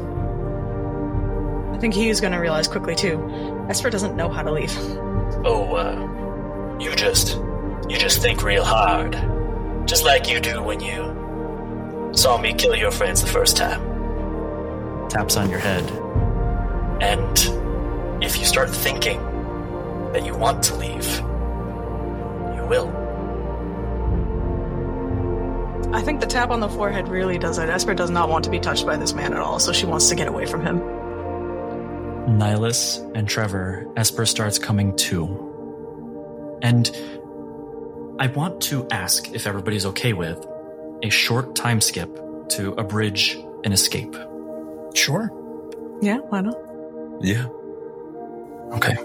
I 1.73 1.77
think 1.79 1.93
he's 1.93 2.21
going 2.21 2.31
to 2.33 2.39
realize 2.39 2.67
quickly 2.67 2.95
too. 2.95 3.19
Esper 3.69 3.89
doesn't 3.89 4.15
know 4.15 4.29
how 4.29 4.41
to 4.41 4.51
leave. 4.51 4.73
Oh, 5.45 5.75
uh, 5.75 6.77
you 6.79 6.95
just, 6.95 7.37
you 7.89 7.97
just 7.97 8.21
think 8.21 8.41
real 8.43 8.63
hard. 8.63 9.11
Just 9.85 10.05
like 10.05 10.29
you 10.29 10.39
do 10.39 10.63
when 10.63 10.79
you 10.79 12.11
saw 12.13 12.37
me 12.37 12.53
kill 12.53 12.75
your 12.75 12.91
friends 12.91 13.21
the 13.21 13.27
first 13.27 13.57
time. 13.57 13.81
taps 15.09 15.35
on 15.35 15.49
your 15.49 15.59
head. 15.59 15.83
And 17.01 18.23
if 18.23 18.37
you 18.37 18.45
start 18.45 18.69
thinking 18.69 19.19
that 20.13 20.25
you 20.25 20.35
want 20.35 20.63
to 20.63 20.75
leave, 20.75 21.05
you 22.55 22.65
will. 22.67 23.03
I 25.93 26.01
think 26.01 26.21
the 26.21 26.27
tap 26.27 26.49
on 26.49 26.59
the 26.59 26.69
forehead 26.69 27.07
really 27.07 27.37
does 27.37 27.59
it. 27.59 27.69
Esper 27.69 27.93
does 27.93 28.09
not 28.09 28.27
want 28.29 28.45
to 28.45 28.49
be 28.49 28.59
touched 28.59 28.85
by 28.85 28.97
this 28.97 29.13
man 29.13 29.33
at 29.33 29.39
all, 29.39 29.59
so 29.59 29.71
she 29.71 29.85
wants 29.85 30.09
to 30.09 30.15
get 30.15 30.27
away 30.27 30.45
from 30.45 30.65
him. 30.65 30.79
Nihilus 32.39 32.99
and 33.15 33.27
Trevor, 33.27 33.85
Esper 33.95 34.25
starts 34.25 34.57
coming 34.57 34.95
to. 34.95 36.59
And 36.63 36.89
I 38.19 38.27
want 38.27 38.61
to 38.63 38.87
ask 38.89 39.31
if 39.33 39.45
everybody's 39.45 39.85
okay 39.87 40.13
with 40.13 40.43
a 41.03 41.09
short 41.09 41.55
time 41.55 41.81
skip 41.81 42.09
to 42.49 42.73
abridge 42.73 43.37
an 43.63 43.71
escape. 43.71 44.15
Sure. 44.95 45.31
Yeah, 46.01 46.17
why 46.17 46.41
not? 46.41 46.57
Yeah. 47.21 47.47
Okay. 48.73 48.95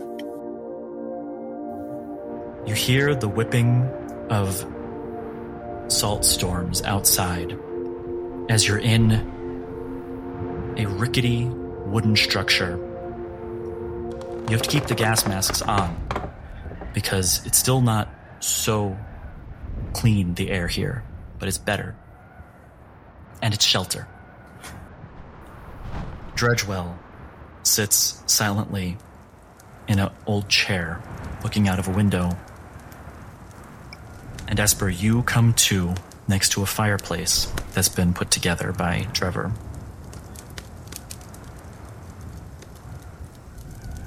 You 2.69 2.75
hear 2.75 3.15
the 3.15 3.29
whipping 3.29 3.89
of 4.29 4.63
salt 5.91 6.23
storms 6.23 6.83
outside 6.83 7.59
as 8.51 8.69
you're 8.69 8.79
in 8.79 9.13
a 10.77 10.85
rickety 10.85 11.47
wooden 11.47 12.15
structure. 12.15 12.77
You 12.77 14.51
have 14.51 14.61
to 14.61 14.69
keep 14.69 14.85
the 14.85 14.95
gas 14.95 15.27
masks 15.27 15.63
on 15.63 15.97
because 16.93 17.47
it's 17.47 17.57
still 17.57 17.81
not 17.81 18.11
so 18.41 18.99
clean, 19.95 20.35
the 20.35 20.51
air 20.51 20.69
here, 20.69 21.05
but 21.39 21.49
it's 21.49 21.57
better. 21.57 21.97
And 23.41 23.55
it's 23.55 23.65
shelter. 23.65 24.07
Dredgewell 26.35 26.99
sits 27.63 28.23
silently 28.27 28.99
in 29.89 29.99
an 29.99 30.11
old 30.27 30.51
chair, 30.51 31.01
looking 31.43 31.67
out 31.67 31.79
of 31.79 31.89
a 31.89 31.93
window. 31.93 32.37
And 34.49 34.59
Esper, 34.59 34.89
you 34.89 35.23
come 35.25 35.53
to 35.55 35.95
next 36.27 36.53
to 36.53 36.63
a 36.63 36.67
fireplace 36.67 37.53
that's 37.75 37.89
been 37.91 38.15
put 38.15 38.31
together 38.31 38.73
by 38.73 39.07
Trevor. 39.13 39.53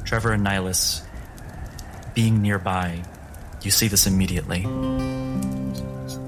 Trevor 0.04 0.34
and 0.34 0.46
Nihilus, 0.46 1.04
being 2.16 2.42
nearby, 2.42 3.04
you 3.62 3.72
see 3.72 3.88
this 3.88 4.08
immediately. 4.08 4.64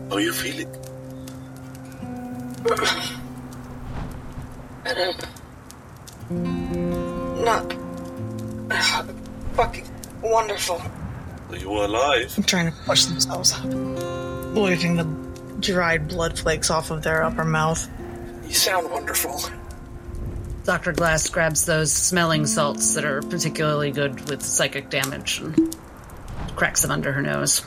How 0.10 0.17
you 0.17 0.32
feeling? 0.32 0.69
I 4.86 4.93
don't. 4.93 5.26
Not. 7.43 7.76
Uh, 8.71 9.04
fucking 9.54 9.86
wonderful. 10.21 10.82
Are 11.49 11.58
you 11.58 11.71
alive? 11.71 12.34
I'm 12.38 12.43
trying 12.43 12.71
to 12.71 12.78
push 12.86 13.06
themselves 13.06 13.54
up, 13.54 13.65
licking 14.62 14.96
the 14.96 15.04
dried 15.60 16.08
blood 16.08 16.38
flakes 16.38 16.70
off 16.70 16.92
of 16.92 17.04
their 17.04 17.24
upper 17.24 17.44
mouth. 17.44 17.88
You 18.46 18.54
sound 18.54 18.89
wonderful. 18.92 19.42
Dr. 20.63 20.94
Glass 20.94 21.28
grabs 21.30 21.66
those 21.66 21.92
smelling 21.92 22.46
salts 22.46 22.94
that 22.96 23.04
are 23.04 23.22
particularly 23.22 23.92
good 23.92 24.30
with 24.30 24.42
psychic 24.42 24.89
damage 24.89 25.39
and 25.42 25.76
cracks 26.56 26.82
them 26.82 26.92
under 26.92 27.12
her 27.12 27.22
nose. 27.22 27.66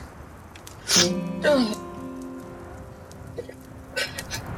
Ugh. 1.43 1.77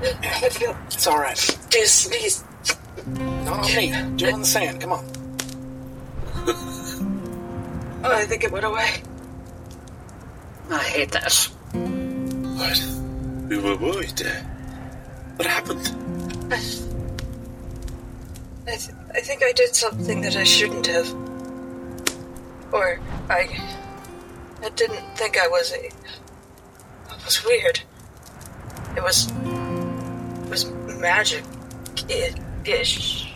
I 0.01 0.49
feel 0.49 0.77
It's 0.87 1.07
all 1.07 1.17
right. 1.19 1.57
dizzy. 1.69 2.41
Not 3.07 3.59
on 3.69 3.75
me. 3.75 3.91
Do 4.15 4.25
it 4.27 4.33
on 4.33 4.39
the 4.41 4.45
sand. 4.45 4.79
Come 4.79 4.93
on. 4.93 5.05
oh, 8.03 8.11
I 8.13 8.23
think 8.25 8.43
it 8.45 8.51
went 8.51 8.65
away. 8.65 9.01
I 10.71 10.77
hate 10.83 11.11
that. 11.11 11.49
What? 12.59 12.79
We 13.49 13.57
were 13.57 13.77
worried. 13.77 14.21
Uh, 14.21 14.29
What 15.37 15.47
happened? 15.47 15.87
I, 16.51 16.57
th- 18.75 18.89
I 19.15 19.21
think 19.21 19.41
I 19.43 19.51
did 19.53 19.73
something 19.75 20.19
that 20.21 20.35
I 20.35 20.43
shouldn't 20.43 20.85
have. 20.87 21.09
Or 22.73 22.99
I. 23.29 23.47
I 24.61 24.69
didn't 24.75 25.01
think 25.15 25.37
I 25.37 25.47
was 25.47 25.71
a. 25.71 25.85
It 25.85 25.93
was 27.25 27.45
weird. 27.45 27.79
It 28.97 29.03
was. 29.03 29.31
It 29.31 30.49
was 30.49 30.65
magic 30.99 31.43
ish. 32.65 33.33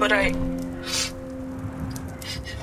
But 0.00 0.12
I. 0.12 0.32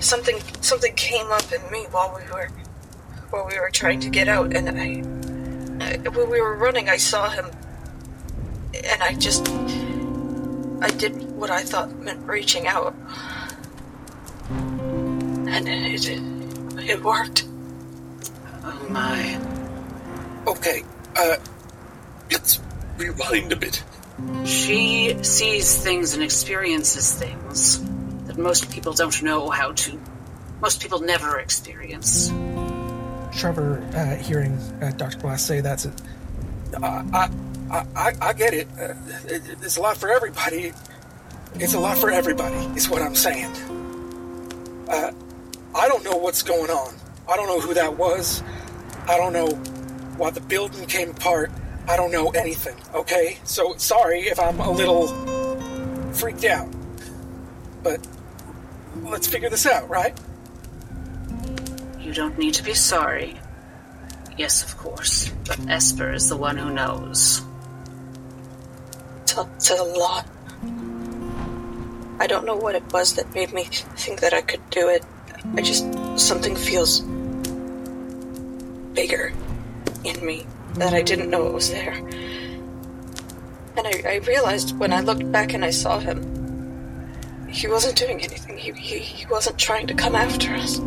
Something 0.01 0.39
something 0.61 0.93
came 0.95 1.31
up 1.31 1.49
in 1.53 1.61
me 1.71 1.85
while 1.89 2.13
we 2.15 2.29
were 2.31 2.49
while 3.29 3.47
we 3.47 3.59
were 3.59 3.69
trying 3.71 3.99
to 4.01 4.09
get 4.09 4.27
out, 4.27 4.55
and 4.55 4.69
I, 4.69 5.85
I 5.85 5.97
when 6.09 6.29
we 6.29 6.41
were 6.41 6.55
running, 6.55 6.89
I 6.89 6.97
saw 6.97 7.29
him, 7.29 7.45
and 8.73 9.03
I 9.03 9.13
just 9.13 9.47
I 10.81 10.89
did 10.89 11.21
what 11.31 11.49
I 11.49 11.63
thought 11.63 11.95
meant 11.99 12.27
reaching 12.27 12.67
out. 12.67 12.93
And 14.49 15.67
it, 15.67 16.07
it, 16.07 16.89
it 16.89 17.03
worked. 17.03 17.45
Oh 18.63 18.87
my. 18.89 19.39
Okay, 20.47 20.83
uh, 21.15 21.37
let's 22.31 22.59
rewind 22.97 23.51
a 23.51 23.55
bit. 23.55 23.83
She 24.45 25.17
sees 25.23 25.83
things 25.83 26.13
and 26.13 26.23
experiences 26.23 27.13
things 27.13 27.81
that 28.27 28.37
most 28.37 28.71
people 28.71 28.93
don't 28.93 29.21
know 29.23 29.49
how 29.49 29.71
to. 29.71 29.99
Most 30.61 30.81
people 30.81 30.99
never 30.99 31.39
experience. 31.39 32.31
Trevor, 33.35 33.83
uh, 33.95 34.15
hearing 34.15 34.53
uh, 34.81 34.91
Dr. 34.91 35.17
Glass 35.19 35.43
say 35.43 35.61
that's 35.61 35.85
uh, 35.85 35.91
I, 36.81 37.29
I, 37.71 37.85
I, 37.95 38.13
I 38.21 38.33
get 38.33 38.53
it. 38.53 38.67
Uh, 38.79 38.93
it. 39.27 39.43
It's 39.61 39.77
a 39.77 39.81
lot 39.81 39.97
for 39.97 40.09
everybody. 40.09 40.73
It's 41.55 41.73
a 41.73 41.79
lot 41.79 41.97
for 41.97 42.11
everybody, 42.11 42.57
is 42.77 42.89
what 42.89 43.01
I'm 43.01 43.15
saying. 43.15 43.51
Uh, 44.89 45.11
I 45.73 45.87
don't 45.87 46.03
know 46.03 46.17
what's 46.17 46.43
going 46.43 46.69
on. 46.69 46.95
I 47.29 47.35
don't 47.35 47.47
know 47.47 47.59
who 47.59 47.73
that 47.73 47.97
was. 47.97 48.43
I 49.07 49.17
don't 49.17 49.33
know 49.33 49.47
why 50.17 50.31
the 50.31 50.41
building 50.41 50.85
came 50.85 51.11
apart. 51.11 51.51
I 51.87 51.97
don't 51.97 52.11
know 52.11 52.29
anything, 52.29 52.75
okay? 52.93 53.37
So 53.43 53.75
sorry 53.77 54.21
if 54.21 54.39
I'm 54.39 54.59
a 54.59 54.71
little 54.71 55.07
freaked 56.13 56.45
out. 56.45 56.67
But 57.83 58.05
let's 59.03 59.27
figure 59.27 59.49
this 59.49 59.65
out, 59.65 59.89
right? 59.89 60.17
You 62.05 62.13
don't 62.13 62.37
need 62.37 62.53
to 62.53 62.63
be 62.63 62.75
sorry. 62.75 63.35
Yes, 64.37 64.63
of 64.63 64.77
course. 64.77 65.29
But 65.47 65.59
Esper 65.67 66.13
is 66.13 66.29
the 66.29 66.37
one 66.37 66.55
who 66.55 66.69
knows. 66.69 67.41
It's 69.23 69.71
a 69.71 69.83
lot. 69.83 70.27
I 72.19 72.27
don't 72.27 72.45
know 72.45 72.55
what 72.55 72.75
it 72.75 72.83
was 72.93 73.15
that 73.15 73.33
made 73.33 73.51
me 73.51 73.63
think 73.97 74.21
that 74.21 74.33
I 74.33 74.41
could 74.41 74.61
do 74.69 74.87
it. 74.87 75.03
I 75.55 75.61
just. 75.61 75.85
Something 76.17 76.55
feels. 76.55 77.01
bigger 78.93 79.33
in 80.03 80.25
me 80.25 80.45
that 80.75 80.93
I 80.93 81.01
didn't 81.01 81.29
know 81.29 81.47
it 81.47 81.53
was 81.53 81.69
there. 81.69 81.93
And 83.77 83.85
I, 83.85 84.03
I 84.07 84.15
realized 84.25 84.77
when 84.79 84.93
I 84.93 85.01
looked 85.01 85.29
back 85.31 85.53
and 85.53 85.65
I 85.65 85.69
saw 85.71 85.99
him, 85.99 86.23
he 87.49 87.67
wasn't 87.67 87.97
doing 87.97 88.21
anything. 88.23 88.57
He, 88.57 88.71
he, 88.71 88.99
he 88.99 89.25
wasn't 89.27 89.57
trying 89.57 89.87
to 89.87 89.93
come 89.93 90.15
after 90.15 90.53
us. 90.53 90.79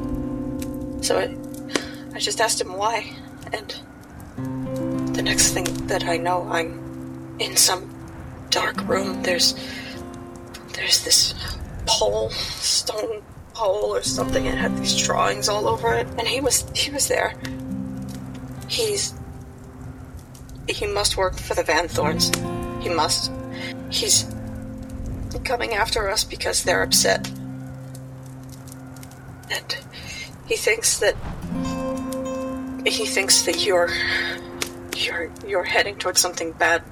So 1.00 1.18
I, 1.18 2.14
I 2.14 2.18
just 2.18 2.40
asked 2.40 2.60
him 2.60 2.76
why, 2.76 3.12
and 3.52 3.74
the 5.16 5.22
next 5.22 5.52
thing 5.52 5.64
that 5.86 6.04
I 6.04 6.16
know, 6.16 6.46
I'm 6.50 7.36
in 7.38 7.56
some 7.56 7.94
dark 8.50 8.86
room. 8.88 9.22
There's 9.22 9.54
there's 10.74 11.04
this 11.04 11.34
pole, 11.86 12.30
stone 12.30 13.22
pole 13.54 13.94
or 13.94 14.02
something, 14.02 14.46
and 14.46 14.58
it 14.58 14.60
had 14.60 14.76
these 14.78 14.96
drawings 15.04 15.48
all 15.48 15.68
over 15.68 15.94
it. 15.94 16.06
And 16.18 16.26
he 16.26 16.40
was 16.40 16.64
he 16.74 16.90
was 16.90 17.08
there. 17.08 17.34
He's 18.68 19.14
he 20.68 20.86
must 20.86 21.16
work 21.16 21.38
for 21.38 21.54
the 21.54 21.62
Van 21.62 21.88
Thorns. 21.88 22.30
He 22.80 22.88
must. 22.88 23.32
He's 23.90 24.26
coming 25.44 25.74
after 25.74 26.08
us 26.08 26.24
because 26.24 26.62
they're 26.62 26.82
upset. 26.82 27.28
And 29.50 29.78
he 30.48 30.56
thinks 30.56 30.98
that 30.98 31.14
he 32.86 33.04
thinks 33.04 33.42
that 33.42 33.64
you're 33.64 33.90
you're 34.96 35.30
you're 35.46 35.64
heading 35.64 35.96
towards 35.96 36.20
something 36.20 36.52
bad, 36.52 36.82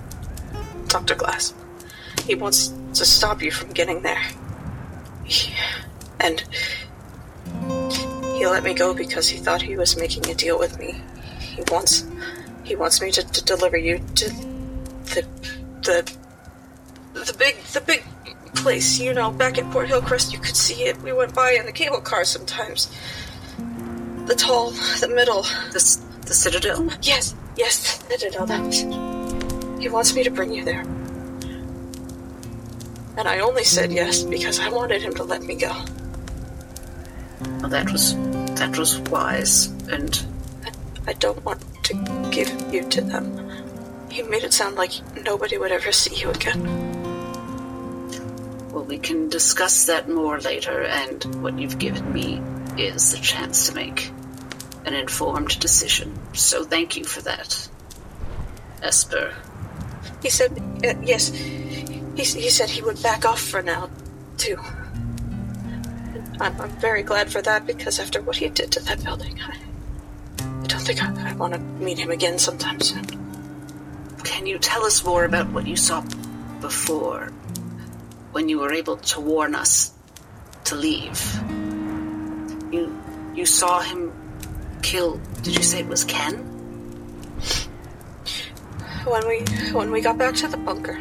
Dr. 0.89 1.15
Glass. 1.15 1.55
He 2.25 2.35
wants 2.35 2.69
to 2.95 3.05
stop 3.05 3.43
you 3.43 3.51
from 3.51 3.71
getting 3.73 4.03
there. 4.03 4.23
He- 5.25 5.55
and 6.21 6.43
he 8.37 8.47
let 8.47 8.63
me 8.63 8.75
go 8.75 8.95
because 8.95 9.29
he 9.29 9.39
thought 9.39 9.63
he 9.63 9.77
was 9.77 9.97
making 9.97 10.29
a 10.31 10.35
deal 10.35 10.59
with 10.59 10.79
me. 10.79 11.01
He 11.41 11.63
wants 11.71 12.05
he 12.65 12.75
wants 12.77 13.01
me 13.01 13.11
to, 13.13 13.23
to 13.23 13.45
deliver 13.45 13.77
you 13.77 13.99
to 14.17 14.29
the 15.15 15.27
the 15.83 16.13
the 17.15 17.35
big 17.39 17.57
the 17.73 17.81
big 17.81 18.05
place, 18.55 18.99
you 18.99 19.13
know, 19.15 19.31
back 19.31 19.59
at 19.59 19.71
Port 19.71 19.89
Hillcrest 19.89 20.33
you 20.33 20.39
could 20.39 20.57
see 20.57 20.85
it. 20.85 21.01
We 21.03 21.13
went 21.13 21.35
by 21.35 21.53
in 21.53 21.67
the 21.67 21.73
cable 21.73 22.01
car 22.01 22.25
sometimes. 22.25 22.91
The 24.27 24.35
tall, 24.35 24.71
the 25.01 25.09
middle. 25.09 25.43
The, 25.73 25.99
the 26.27 26.35
Citadel? 26.35 26.89
Yes, 27.03 27.35
yes, 27.57 27.99
the 27.99 28.19
Citadel, 28.19 28.47
that. 28.47 29.81
He 29.81 29.89
wants 29.89 30.15
me 30.15 30.25
to 30.25 30.31
bring 30.31 30.53
you 30.53 30.65
there. 30.65 30.81
And 33.17 33.29
I 33.29 33.39
only 33.39 33.63
said 33.63 33.93
yes 33.93 34.25
because 34.25 34.59
I 34.59 34.69
wanted 34.69 35.01
him 35.01 35.15
to 35.15 35.23
let 35.23 35.43
me 35.43 35.55
go. 35.55 35.71
Well, 37.61 37.69
that 37.71 37.91
was 37.93 38.15
that 38.57 38.77
was 38.77 38.99
wise, 39.11 39.67
and 39.91 40.27
I 41.07 41.13
don't 41.15 41.43
want 41.45 41.63
to 41.85 41.95
give 42.31 42.51
you 42.75 42.83
to 42.89 43.01
them. 43.01 43.25
He 44.11 44.23
made 44.23 44.43
it 44.43 44.53
sound 44.53 44.77
like 44.77 44.93
nobody 45.25 45.57
would 45.57 45.71
ever 45.73 45.93
see 45.93 46.17
you 46.17 46.31
again. 46.31 46.63
well, 48.73 48.85
we 48.85 48.99
can 48.99 49.29
discuss 49.29 49.87
that 49.87 50.09
more 50.09 50.41
later. 50.41 50.83
And 50.83 51.25
what 51.43 51.59
you've 51.59 51.79
given 51.79 52.13
me 52.13 52.43
is 52.79 53.13
the 53.13 53.19
chance 53.19 53.69
to 53.69 53.75
make 53.75 54.11
an 54.85 54.95
informed 54.95 55.59
decision. 55.59 56.17
So 56.33 56.65
thank 56.65 56.97
you 56.97 57.05
for 57.05 57.21
that, 57.23 57.69
Esper. 58.83 59.35
He 60.23 60.31
said, 60.31 60.53
uh, 60.85 60.95
yes, 61.03 61.29
he, 61.29 62.25
he 62.25 62.51
said 62.51 62.71
he 62.71 62.83
would 62.83 63.03
back 63.03 63.25
off 63.25 63.41
for 63.41 63.63
now, 63.63 63.91
too. 64.37 64.57
I'm, 66.41 66.61
I'm 66.61 66.71
very 66.81 67.03
glad 67.03 67.31
for 67.33 67.43
that 67.43 67.67
because 67.67 67.99
after 67.99 68.21
what 68.23 68.37
he 68.37 68.49
did 68.49 68.73
to 68.73 68.81
that 68.85 69.03
building, 69.03 69.41
I, 69.41 69.57
I 70.39 70.67
don't 70.67 70.81
think 70.81 71.03
I, 71.03 71.31
I 71.31 71.35
want 71.35 71.55
to 71.55 71.61
meet 71.61 71.99
him 71.99 72.11
again 72.11 72.39
sometime 72.39 72.81
soon. 72.81 73.05
Can 74.25 74.47
you 74.47 74.59
tell 74.59 74.85
us 74.85 75.05
more 75.05 75.25
about 75.25 75.51
what 75.53 75.67
you 75.67 75.77
saw 75.77 76.03
before, 76.61 77.33
when 78.33 78.49
you 78.49 78.59
were 78.59 78.73
able 78.73 78.97
to 78.99 79.21
warn 79.21 79.55
us 79.55 79.93
to 80.65 80.75
leave? 80.75 81.66
You 82.71 83.03
you 83.35 83.47
saw 83.47 83.81
him 83.81 84.13
kill. 84.83 85.21
Did 85.43 85.57
you 85.57 85.63
say 85.63 85.81
it 85.81 85.87
was 85.87 86.05
Ken? 86.05 86.37
When 89.05 89.29
we 89.29 89.41
when 89.73 89.91
we 89.91 90.01
got 90.01 90.19
back 90.19 90.35
to 90.37 90.49
the 90.49 90.57
bunker, 90.57 90.99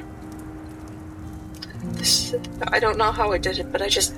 this, 1.94 2.36
I 2.68 2.80
don't 2.80 2.98
know 2.98 3.12
how 3.12 3.32
I 3.32 3.38
did 3.38 3.58
it, 3.58 3.72
but 3.72 3.82
I 3.82 3.90
just 3.90 4.14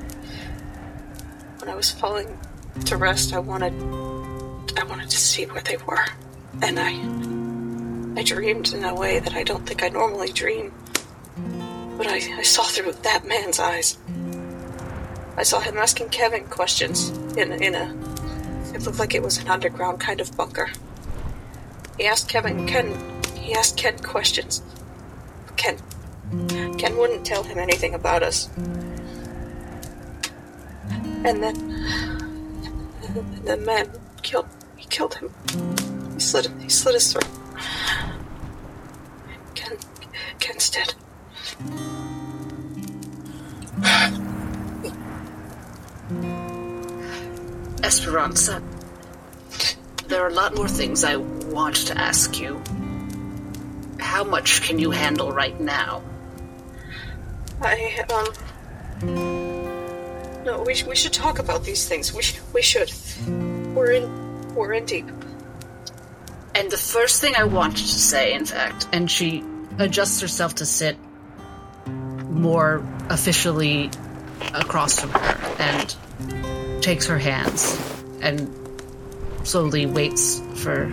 when 1.60 1.70
I 1.70 1.76
was 1.76 1.91
falling 1.91 2.38
to 2.86 2.98
rest, 2.98 3.34
I 3.34 3.39
wanted 3.39 3.74
I 4.78 4.84
wanted 4.84 5.10
to 5.10 5.18
see 5.18 5.45
where 5.45 5.62
they 5.62 5.78
were, 5.78 6.06
and 6.62 6.80
I 6.80 8.20
I 8.20 8.24
dreamed 8.24 8.74
in 8.74 8.84
a 8.84 8.95
way 8.95 9.20
that 9.20 9.36
I 9.36 9.43
don't 9.43 9.66
think 9.66 9.84
I 9.84 9.89
normally 9.89 10.32
dream. 10.32 10.74
But 11.98 12.08
I, 12.08 12.16
I 12.38 12.41
saw 12.41 12.64
through 12.64 12.91
that 12.93 13.28
man's 13.28 13.60
eyes. 13.60 13.98
I 15.38 15.44
saw 15.44 15.60
him 15.60 15.78
asking 15.78 16.10
Kevin 16.10 16.46
questions 16.46 17.10
in 17.38 17.54
in 17.62 17.76
a 17.76 17.96
it 18.74 18.82
looked 18.82 18.98
like 18.98 19.14
it 19.14 19.22
was 19.22 19.38
an 19.38 19.48
underground 19.48 20.00
kind 20.00 20.20
of 20.20 20.36
bunker. 20.36 20.72
He 21.98 22.08
asked 22.08 22.28
Kevin 22.28 22.66
Ken 22.66 22.98
he 23.36 23.54
asked 23.54 23.78
Ken 23.78 24.00
questions. 24.00 24.64
Ken 25.56 25.78
Ken 26.80 26.98
wouldn't 26.98 27.24
tell 27.24 27.44
him 27.44 27.60
anything 27.60 27.94
about 27.94 28.24
us. 28.24 28.50
And 31.24 31.44
then 31.44 31.56
the 33.46 33.58
man 33.58 33.92
killed 34.24 34.48
he 34.76 34.88
killed 34.88 35.14
him. 35.16 35.32
He 36.16 36.20
slit 36.20 36.50
he 36.60 36.70
slit 36.70 36.96
his 36.96 37.14
throat. 37.14 37.28
Ken 39.54 39.78
Ken's 40.40 40.70
dead. 40.72 40.96
Esperanza, 47.84 48.62
there 50.08 50.24
are 50.24 50.30
a 50.30 50.34
lot 50.34 50.55
more 50.55 50.68
things 50.68 51.03
I 51.03 51.18
want 51.18 51.76
to 51.88 51.97
ask 51.97 52.39
you. 52.39 52.62
How 53.99 54.24
much 54.24 54.62
can 54.62 54.80
you 54.80 54.91
handle 54.91 55.32
right 55.32 55.60
now? 55.60 56.01
I 57.62 58.05
um 58.14 58.28
no 60.45 60.64
we, 60.66 60.82
we 60.88 60.95
should 60.95 61.14
talk 61.14 61.39
about 61.39 61.64
these 61.64 61.88
things. 61.88 62.14
We 62.14 62.22
sh- 62.22 62.39
we 62.53 62.62
should. 62.62 62.91
We're 63.76 63.91
in 63.91 64.55
we're 64.55 64.74
in 64.74 64.86
deep. 64.86 65.08
And 66.55 66.72
the 66.72 66.78
first 66.78 67.22
thing 67.22 67.36
I 67.36 67.43
wanted 67.43 67.86
to 67.86 67.99
say, 67.99 68.34
in 68.34 68.45
fact, 68.45 68.88
and 68.93 69.12
she 69.12 69.43
adjusts 69.78 70.22
herself 70.22 70.55
to 70.55 70.66
sit 70.66 70.97
more 72.30 72.84
officially 73.10 73.91
across 74.54 75.00
from 75.00 75.10
her 75.12 75.56
and 75.60 75.96
takes 76.82 77.06
her 77.08 77.18
hands 77.18 77.80
and 78.22 78.54
slowly 79.44 79.86
waits 79.86 80.42
for 80.56 80.92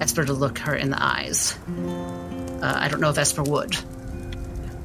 Esper 0.00 0.24
to 0.24 0.32
look 0.32 0.58
her 0.58 0.74
in 0.74 0.90
the 0.90 1.02
eyes. 1.02 1.58
Uh, 2.62 2.72
I 2.76 2.88
don't 2.88 3.00
know 3.00 3.10
if 3.10 3.18
Esper 3.18 3.42
would. 3.42 3.76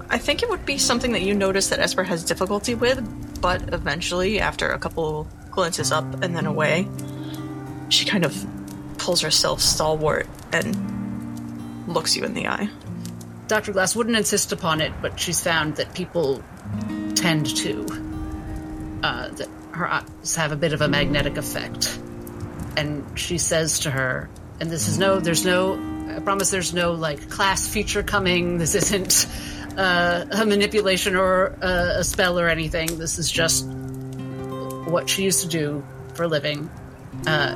I 0.10 0.18
think 0.18 0.42
it 0.42 0.50
would 0.50 0.66
be 0.66 0.78
something 0.78 1.12
that 1.12 1.22
you 1.22 1.34
notice 1.34 1.70
that 1.70 1.80
Esper 1.80 2.04
has 2.04 2.24
difficulty 2.24 2.76
with, 2.76 3.42
but 3.42 3.74
eventually, 3.74 4.40
after 4.40 4.70
a 4.70 4.80
couple 4.80 5.28
glances 5.52 5.92
up 5.92 6.06
and 6.24 6.36
then 6.36 6.46
away, 6.46 6.88
she 7.90 8.06
kind 8.06 8.26
of 8.26 8.46
pulls 8.98 9.22
herself 9.22 9.62
stalwart 9.62 10.28
and 10.52 11.88
looks 11.88 12.16
you 12.16 12.24
in 12.24 12.34
the 12.34 12.48
eye. 12.48 12.70
Dr. 13.48 13.74
Glass 13.74 13.96
wouldn't 13.96 14.18
insist 14.18 14.52
upon 14.52 14.82
it, 14.82 14.92
but 15.02 15.20
she's 15.20 15.42
found 15.42 15.76
that 15.78 15.94
people 15.94 16.44
tend 17.20 17.56
to. 17.58 17.86
Uh, 19.04 19.30
that 19.30 19.50
her 19.72 19.88
eyes 19.88 20.36
have 20.36 20.52
a 20.52 20.56
bit 20.56 20.74
of 20.74 20.82
a 20.82 20.88
magnetic 20.88 21.38
effect. 21.38 22.00
And 22.76 23.06
she 23.18 23.38
says 23.38 23.80
to 23.80 23.92
her, 23.92 24.30
and 24.60 24.70
this 24.70 24.88
is 24.88 24.98
no, 24.98 25.20
there's 25.20 25.46
no, 25.46 25.74
I 26.16 26.20
promise 26.20 26.50
there's 26.50 26.74
no 26.74 26.94
like 26.94 27.30
class 27.30 27.68
feature 27.68 28.04
coming. 28.04 28.58
This 28.58 28.76
isn't 28.76 29.28
uh, 29.78 30.26
a 30.32 30.46
manipulation 30.46 31.16
or 31.16 31.56
a, 31.62 32.00
a 32.00 32.04
spell 32.04 32.40
or 32.40 32.50
anything. 32.50 32.98
This 32.98 33.20
is 33.20 33.32
just 33.32 33.68
what 34.88 35.10
she 35.10 35.24
used 35.24 35.42
to 35.42 35.48
do 35.48 35.86
for 36.16 36.24
a 36.24 36.28
living. 36.28 36.70
Uh, 37.26 37.56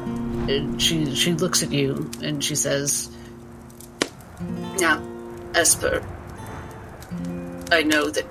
she 0.77 1.13
she 1.15 1.33
looks 1.33 1.63
at 1.63 1.71
you 1.71 2.09
and 2.21 2.43
she 2.43 2.55
says, 2.55 3.09
"Now, 4.79 5.01
Esper, 5.53 6.03
I 7.71 7.83
know 7.83 8.09
that 8.09 8.25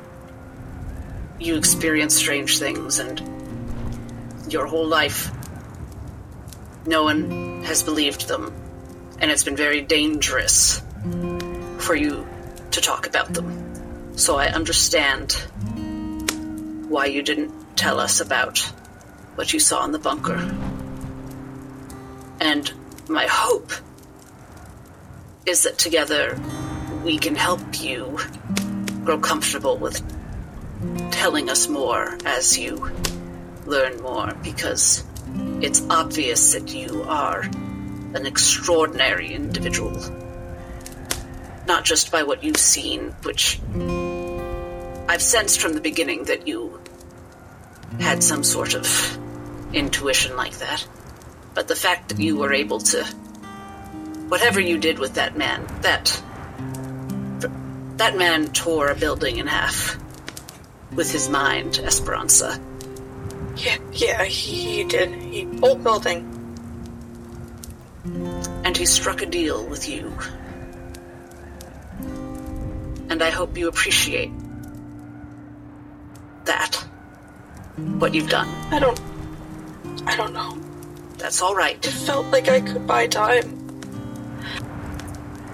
you 1.41 1.57
experience 1.57 2.15
strange 2.15 2.59
things, 2.59 2.99
and 2.99 3.21
your 4.53 4.67
whole 4.67 4.87
life, 4.87 5.31
no 6.87 7.03
one 7.05 7.63
has 7.65 7.83
believed 7.83 8.29
them, 8.29 8.53
and 9.21 9.31
it's 9.31 9.45
been 9.45 9.57
very 9.57 9.81
dangerous 9.81 10.83
for 11.79 11.95
you 11.95 12.27
to 12.71 12.81
talk 12.81 13.07
about 13.07 13.33
them. 13.33 14.17
So 14.17 14.37
I 14.37 14.49
understand 14.49 15.33
why 16.89 17.07
you 17.07 17.23
didn't 17.23 17.53
tell 17.77 17.99
us 17.99 18.21
about 18.21 18.59
what 19.35 19.53
you 19.53 19.61
saw 19.61 19.85
in 19.85 19.93
the 19.93 19.99
bunker. 19.99 20.37
And 22.41 22.73
my 23.09 23.27
hope 23.27 23.73
is 25.47 25.63
that 25.63 25.79
together 25.79 26.39
we 27.05 27.17
can 27.19 27.35
help 27.35 27.81
you 27.81 28.19
grow 29.05 29.19
comfortable 29.19 29.79
with 29.79 30.03
telling 31.11 31.51
us 31.51 31.69
more 31.69 32.17
as 32.25 32.59
you 32.59 32.91
learn 33.67 34.01
more 34.03 34.33
because 34.43 35.05
it's 35.61 35.83
obvious 35.91 36.55
that 36.55 36.73
you 36.73 37.03
are 37.03 37.43
an 38.15 38.27
extraordinary 38.27 39.33
individual. 39.33 39.95
Not 41.67 41.85
just 41.85 42.11
by 42.11 42.23
what 42.23 42.43
you've 42.43 42.57
seen, 42.57 43.15
which 43.23 43.61
I've 45.09 45.23
sensed 45.23 45.61
from 45.61 45.75
the 45.75 45.81
beginning 45.81 46.25
that 46.25 46.49
you 46.49 46.81
had 48.01 48.23
some 48.23 48.43
sort 48.43 48.75
of 48.75 49.19
intuition 49.73 50.37
like 50.37 50.59
that, 50.59 50.87
but 51.55 51.69
the 51.69 51.77
fact 51.77 52.09
that 52.09 52.19
you 52.19 52.37
were 52.39 52.53
able 52.53 52.81
to. 52.81 53.05
Whatever 54.29 54.61
you 54.61 54.79
did 54.79 54.99
with 54.99 55.15
that 55.15 55.37
man, 55.37 55.67
that. 55.83 56.23
That 57.97 58.17
man 58.17 58.47
tore 58.53 58.89
a 58.89 58.95
building 58.95 59.37
in 59.37 59.47
half 59.47 59.99
with 60.95 61.11
his 61.11 61.29
mind, 61.29 61.81
Esperanza. 61.85 62.61
Yeah, 63.57 63.77
yeah, 63.93 64.25
he, 64.25 64.85
did. 64.85 65.11
He 65.11 65.49
oh, 65.63 65.71
old 65.71 65.85
building. 65.85 66.27
and 68.65 68.77
he 68.77 68.87
struck 68.87 69.23
a 69.23 69.27
deal 69.27 69.67
with 69.67 69.89
you. 69.89 70.13
And 73.11 73.23
I 73.23 73.31
hope 73.31 73.57
you 73.59 73.69
appreciate 73.69 74.31
that. 76.45 76.75
What 77.99 78.15
you've 78.15 78.31
done. 78.31 78.49
I 78.73 78.79
don't. 78.79 79.01
I 80.07 80.17
don't 80.17 80.33
know. 80.33 80.59
That's 81.19 81.43
all 81.43 81.55
right. 81.55 81.77
It 81.85 81.91
felt 81.91 82.27
like 82.27 82.49
I 82.49 82.61
could 82.61 82.87
buy 82.87 83.07
time. 83.07 83.57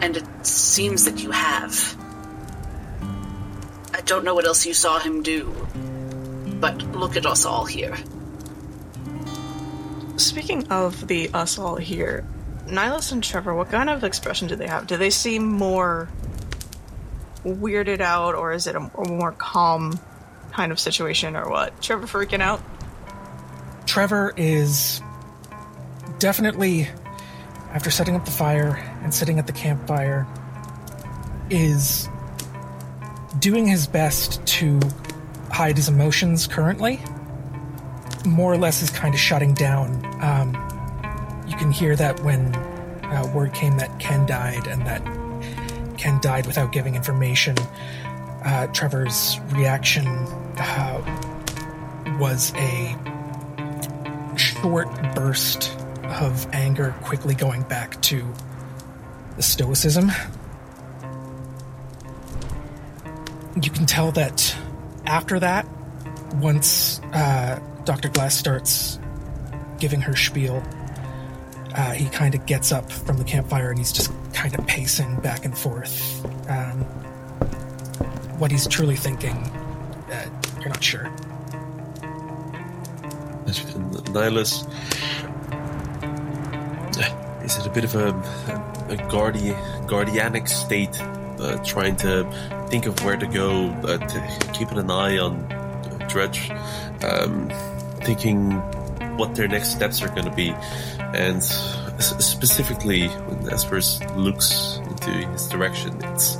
And 0.01 0.16
it 0.16 0.47
seems 0.47 1.05
that 1.05 1.22
you 1.22 1.30
have. 1.30 1.97
I 3.97 4.03
don't 4.03 4.24
know 4.24 4.34
what 4.34 4.44
else 4.44 4.66
you 4.66 4.74
saw 4.74 4.99
him 4.99 5.22
do, 5.22 5.55
but 6.61 6.76
look 6.94 7.16
at 7.16 7.24
us 7.24 7.47
all 7.47 7.64
here. 7.64 7.97
Speaking 10.18 10.68
of 10.68 11.09
the 11.09 11.30
us 11.32 11.59
all 11.59 11.76
here, 11.76 12.26
Nihilus 12.66 13.12
and 13.12 13.24
Trevor, 13.24 13.55
what 13.55 13.70
kind 13.70 13.88
of 13.88 14.05
expression 14.05 14.49
do 14.49 14.57
they 14.57 14.66
have? 14.66 14.86
Do 14.86 14.99
they 14.99 15.09
seem 15.09 15.47
more 15.47 16.11
weirded 17.42 18.01
out, 18.01 18.34
or 18.34 18.53
is 18.53 18.66
it 18.66 18.76
a, 18.76 18.80
a 18.80 19.09
more 19.09 19.32
calm 19.32 19.99
kind 20.53 20.72
of 20.72 20.78
situation, 20.78 21.34
or 21.34 21.49
what? 21.49 21.80
Trevor 21.80 22.07
freaking 22.07 22.42
out. 22.42 22.61
Trevor 23.86 24.34
is 24.36 25.01
definitely, 26.18 26.86
after 27.72 27.90
setting 27.90 28.14
up 28.14 28.26
the 28.26 28.30
fire 28.30 28.76
and 29.03 29.14
sitting 29.14 29.38
at 29.38 29.47
the 29.47 29.55
campfire, 29.55 30.26
is 31.49 32.11
doing 33.39 33.66
his 33.66 33.87
best 33.87 34.45
to 34.47 34.80
hide 35.51 35.76
his 35.76 35.89
emotions 35.89 36.47
currently. 36.47 37.01
More 38.24 38.53
or 38.53 38.59
less 38.59 38.82
is 38.82 38.91
kind 38.91 39.14
of 39.14 39.20
shutting 39.20 39.55
down. 39.55 40.05
Um, 40.22 40.55
you 41.47 41.57
can 41.57 41.70
hear 41.70 41.95
that 41.97 42.20
when 42.20 42.55
uh, 43.05 43.30
word 43.34 43.55
came 43.55 43.78
that 43.78 43.99
Ken 44.01 44.26
died 44.26 44.66
and 44.66 44.84
that 44.87 45.03
Ken 45.97 46.20
died 46.20 46.47
without 46.47 46.72
giving 46.72 46.95
information. 46.95 47.57
Uh, 48.45 48.66
Trevor's 48.68 49.39
reaction 49.53 50.07
uh, 50.59 52.16
was 52.20 52.53
a 52.57 52.97
short 54.37 54.89
burst 55.14 55.76
of 56.05 56.47
anger, 56.53 56.95
quickly 57.03 57.34
going 57.34 57.62
back 57.62 58.01
to 58.03 58.32
the 59.37 59.43
stoicism. 59.43 60.11
You 63.62 63.70
can 63.70 63.86
tell 63.86 64.12
that 64.12 64.54
after 65.07 65.40
that, 65.40 65.66
once 66.34 67.00
uh, 67.12 67.59
Dr. 67.84 68.09
Glass 68.11 68.36
starts 68.36 68.98
giving 69.78 70.00
her 70.02 70.14
spiel, 70.14 70.62
uh, 71.74 71.92
he 71.92 72.09
kind 72.09 72.34
of 72.34 72.44
gets 72.46 72.72
up 72.72 72.90
from 72.90 73.16
the 73.16 73.24
campfire 73.24 73.70
and 73.70 73.78
he's 73.78 73.92
just 73.92 74.12
kind 74.32 74.59
of 74.59 74.66
pacing 74.66 75.16
back 75.20 75.44
and 75.44 75.57
forth. 75.57 76.24
Um, 76.50 76.80
what 78.38 78.50
he's 78.50 78.66
truly 78.66 78.96
thinking, 78.96 79.36
uh, 79.36 80.28
you're 80.61 80.68
not 80.68 80.82
sure. 80.82 81.11
Nihilus 83.46 84.66
is 87.44 87.57
in 87.59 87.70
a 87.70 87.72
bit 87.72 87.84
of 87.84 87.94
a, 87.94 88.09
a 88.09 88.96
guardi- 89.09 89.86
guardianic 89.86 90.48
state, 90.48 91.00
uh, 91.41 91.62
trying 91.64 91.97
to 91.97 92.24
think 92.68 92.87
of 92.87 93.03
where 93.05 93.16
to 93.16 93.26
go, 93.26 93.68
uh, 93.84 93.99
to 93.99 94.51
keeping 94.53 94.78
an 94.78 94.91
eye 94.91 95.18
on 95.18 95.47
Dredge, 96.09 96.51
um, 97.03 97.51
thinking 98.03 98.53
what 99.16 99.34
their 99.34 99.49
next 99.49 99.70
steps 99.70 100.03
are 100.03 100.09
going 100.09 100.24
to 100.24 100.34
be, 100.34 100.51
and 101.14 101.43
specifically 101.43 103.09
when 103.09 103.39
Espers 103.51 104.01
looks 104.16 104.78
into 104.89 105.11
his 105.11 105.49
direction, 105.49 105.93
it's 106.05 106.39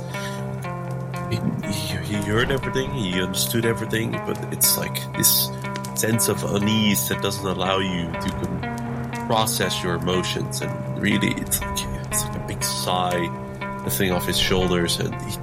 he, 1.29 1.37
he, 1.67 1.97
he 2.03 2.15
heard 2.15 2.51
everything, 2.51 2.91
he 2.91 3.21
understood 3.21 3.65
everything, 3.65 4.11
but 4.11 4.37
it's 4.53 4.77
like 4.77 4.95
this 5.13 5.49
sense 5.95 6.29
of 6.29 6.43
unease 6.55 7.09
that 7.09 7.21
doesn't 7.21 7.45
allow 7.45 7.79
you 7.79 8.11
to 8.11 9.25
process 9.27 9.83
your 9.83 9.95
emotions, 9.95 10.61
and 10.61 11.01
really, 11.01 11.33
it's 11.41 11.59
like 11.61 11.79
it's 12.11 12.23
like 12.23 12.35
a 12.37 12.47
big 12.47 12.63
sigh 12.63 13.46
lifting 13.87 14.11
off 14.11 14.27
his 14.27 14.37
shoulders, 14.37 14.99
and 14.99 15.15
he 15.21 15.37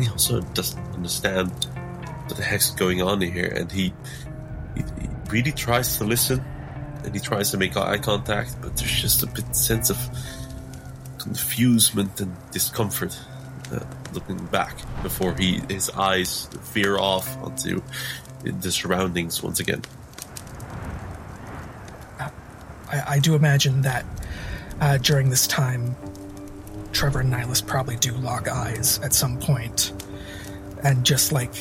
he 0.00 0.08
also 0.08 0.40
doesn't 0.54 0.94
understand 0.94 1.50
what 2.26 2.36
the 2.36 2.44
heck's 2.44 2.70
going 2.70 3.02
on 3.02 3.20
here, 3.20 3.52
and 3.56 3.72
he, 3.72 3.92
he, 4.76 4.82
he 5.00 5.08
really 5.30 5.50
tries 5.50 5.98
to 5.98 6.04
listen, 6.04 6.38
and 7.02 7.12
he 7.12 7.20
tries 7.20 7.50
to 7.50 7.58
make 7.58 7.76
eye 7.76 7.98
contact, 7.98 8.54
but 8.62 8.76
there's 8.76 9.02
just 9.02 9.24
a 9.24 9.26
bit 9.26 9.56
sense 9.56 9.90
of 9.90 9.98
confusement 11.18 12.20
and 12.20 12.32
discomfort 12.52 13.18
uh, 13.72 13.80
looking 14.14 14.38
back 14.46 14.76
before 15.02 15.34
he 15.34 15.60
his 15.68 15.90
eyes 15.90 16.48
veer 16.72 16.98
off 16.98 17.36
onto 17.42 17.82
the 18.44 18.70
surroundings 18.70 19.42
once 19.42 19.58
again. 19.58 19.82
I, 22.20 22.30
I 23.16 23.18
do 23.18 23.34
imagine 23.34 23.82
that 23.82 24.04
uh, 24.80 24.98
during 24.98 25.30
this 25.30 25.48
time, 25.48 25.96
Trevor 26.92 27.20
and 27.20 27.32
Nihilus 27.32 27.66
probably 27.66 27.96
do 27.96 28.12
lock 28.12 28.48
eyes 28.48 28.98
at 29.00 29.12
some 29.12 29.38
point, 29.38 29.92
and 30.82 31.04
just 31.04 31.32
like 31.32 31.52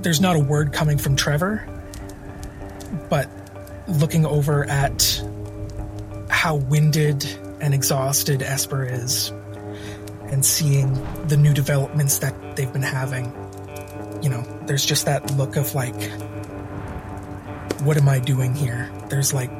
there's 0.00 0.20
not 0.20 0.36
a 0.36 0.40
word 0.40 0.72
coming 0.72 0.98
from 0.98 1.16
Trevor, 1.16 1.66
but 3.08 3.28
looking 3.86 4.26
over 4.26 4.64
at 4.64 5.22
how 6.28 6.56
winded 6.56 7.24
and 7.60 7.72
exhausted 7.74 8.42
Esper 8.42 8.84
is, 8.84 9.32
and 10.26 10.44
seeing 10.44 10.92
the 11.28 11.36
new 11.36 11.52
developments 11.52 12.18
that 12.18 12.56
they've 12.56 12.72
been 12.72 12.82
having, 12.82 13.26
you 14.22 14.30
know, 14.30 14.42
there's 14.66 14.84
just 14.84 15.04
that 15.04 15.30
look 15.36 15.56
of 15.56 15.74
like, 15.74 16.10
what 17.82 17.96
am 17.96 18.08
I 18.08 18.18
doing 18.18 18.54
here? 18.54 18.90
There's 19.08 19.32
like, 19.32 19.50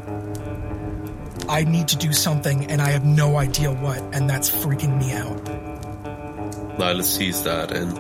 I 1.49 1.65
need 1.65 1.89
to 1.89 1.97
do 1.97 2.13
something 2.13 2.71
and 2.71 2.81
I 2.81 2.91
have 2.91 3.05
no 3.05 3.37
idea 3.37 3.73
what, 3.73 3.99
and 4.15 4.29
that's 4.29 4.51
freaking 4.51 4.99
me 4.99 5.13
out. 5.13 5.45
Nihilus 6.79 7.05
sees 7.05 7.43
that, 7.45 7.71
and 7.71 7.99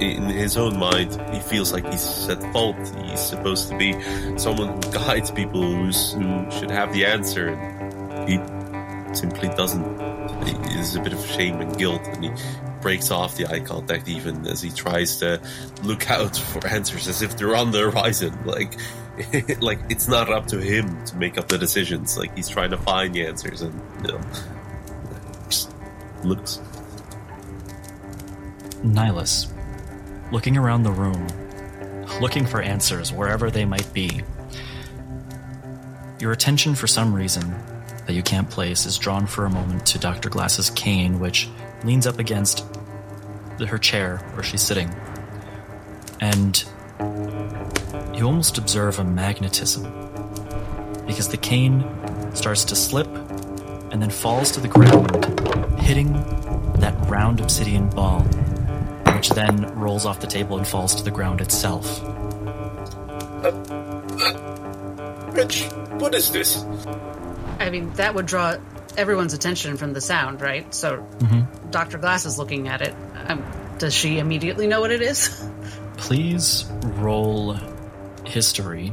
in 0.00 0.22
his 0.24 0.56
own 0.56 0.78
mind, 0.78 1.20
he 1.32 1.40
feels 1.40 1.72
like 1.72 1.84
he's 1.90 2.28
at 2.28 2.40
fault. 2.52 2.76
He's 3.04 3.20
supposed 3.20 3.68
to 3.68 3.76
be 3.76 3.92
someone 4.38 4.68
who 4.68 4.92
guides 4.92 5.30
people 5.30 5.62
who 5.62 5.92
should 6.50 6.70
have 6.70 6.92
the 6.92 7.04
answer, 7.04 7.48
and 7.48 8.28
he 8.28 8.38
simply 9.14 9.48
doesn't. 9.50 9.98
There's 10.64 10.94
a 10.94 11.00
bit 11.00 11.12
of 11.12 11.24
shame 11.26 11.60
and 11.60 11.76
guilt, 11.76 12.02
and 12.04 12.24
he 12.24 12.30
breaks 12.80 13.10
off 13.10 13.36
the 13.36 13.46
eye 13.46 13.60
contact 13.60 14.08
even 14.08 14.46
as 14.46 14.62
he 14.62 14.70
tries 14.70 15.18
to 15.18 15.40
look 15.82 16.10
out 16.10 16.36
for 16.52 16.66
answers 16.66 17.08
as 17.08 17.22
if 17.22 17.36
they're 17.36 17.56
on 17.56 17.72
the 17.72 17.90
horizon. 17.90 18.38
Like, 18.44 18.78
like 19.60 19.80
it's 19.88 20.08
not 20.08 20.30
up 20.30 20.46
to 20.46 20.60
him 20.60 21.04
to 21.06 21.16
make 21.16 21.38
up 21.38 21.48
the 21.48 21.58
decisions. 21.58 22.16
Like 22.16 22.34
he's 22.36 22.48
trying 22.48 22.70
to 22.70 22.76
find 22.76 23.14
the 23.14 23.26
answers, 23.26 23.62
and 23.62 23.80
you 24.02 24.12
know, 24.12 24.20
looks. 26.24 26.60
Nihilus, 28.82 29.52
looking 30.30 30.56
around 30.56 30.84
the 30.84 30.92
room, 30.92 31.26
looking 32.20 32.46
for 32.46 32.62
answers 32.62 33.12
wherever 33.12 33.50
they 33.50 33.64
might 33.64 33.92
be. 33.92 34.22
Your 36.20 36.32
attention, 36.32 36.74
for 36.74 36.86
some 36.86 37.12
reason 37.12 37.54
that 38.06 38.14
you 38.14 38.22
can't 38.22 38.48
place, 38.48 38.86
is 38.86 38.98
drawn 38.98 39.26
for 39.26 39.46
a 39.46 39.50
moment 39.50 39.86
to 39.86 39.98
Dr. 39.98 40.28
Glass's 40.28 40.70
cane, 40.70 41.18
which 41.18 41.48
leans 41.84 42.06
up 42.06 42.18
against 42.18 42.64
her 43.66 43.78
chair 43.78 44.18
where 44.34 44.42
she's 44.42 44.62
sitting. 44.62 44.94
And 46.20 46.64
you 48.18 48.26
almost 48.26 48.58
observe 48.58 48.98
a 48.98 49.04
magnetism 49.04 49.84
because 51.06 51.28
the 51.28 51.36
cane 51.36 51.84
starts 52.34 52.64
to 52.64 52.74
slip 52.74 53.06
and 53.92 54.02
then 54.02 54.10
falls 54.10 54.50
to 54.50 54.60
the 54.60 54.66
ground, 54.66 55.24
hitting 55.78 56.12
that 56.80 56.94
round 57.08 57.40
obsidian 57.40 57.88
ball, 57.90 58.22
which 59.14 59.30
then 59.30 59.72
rolls 59.78 60.04
off 60.04 60.18
the 60.18 60.26
table 60.26 60.58
and 60.58 60.66
falls 60.66 60.96
to 60.96 61.04
the 61.04 61.12
ground 61.12 61.40
itself. 61.40 62.02
Uh, 63.44 63.52
uh, 64.20 65.30
Rich, 65.30 65.68
what 66.00 66.12
is 66.12 66.32
this? 66.32 66.64
I 67.60 67.70
mean, 67.70 67.92
that 67.94 68.16
would 68.16 68.26
draw 68.26 68.56
everyone's 68.96 69.32
attention 69.32 69.76
from 69.76 69.92
the 69.92 70.00
sound, 70.00 70.40
right? 70.40 70.74
So 70.74 70.96
mm-hmm. 70.96 71.70
Dr. 71.70 71.98
Glass 71.98 72.26
is 72.26 72.36
looking 72.36 72.66
at 72.66 72.82
it. 72.82 72.96
Um, 73.28 73.44
does 73.78 73.94
she 73.94 74.18
immediately 74.18 74.66
know 74.66 74.80
what 74.80 74.90
it 74.90 75.02
is? 75.02 75.48
Please 75.96 76.64
roll 76.82 77.56
history. 78.28 78.92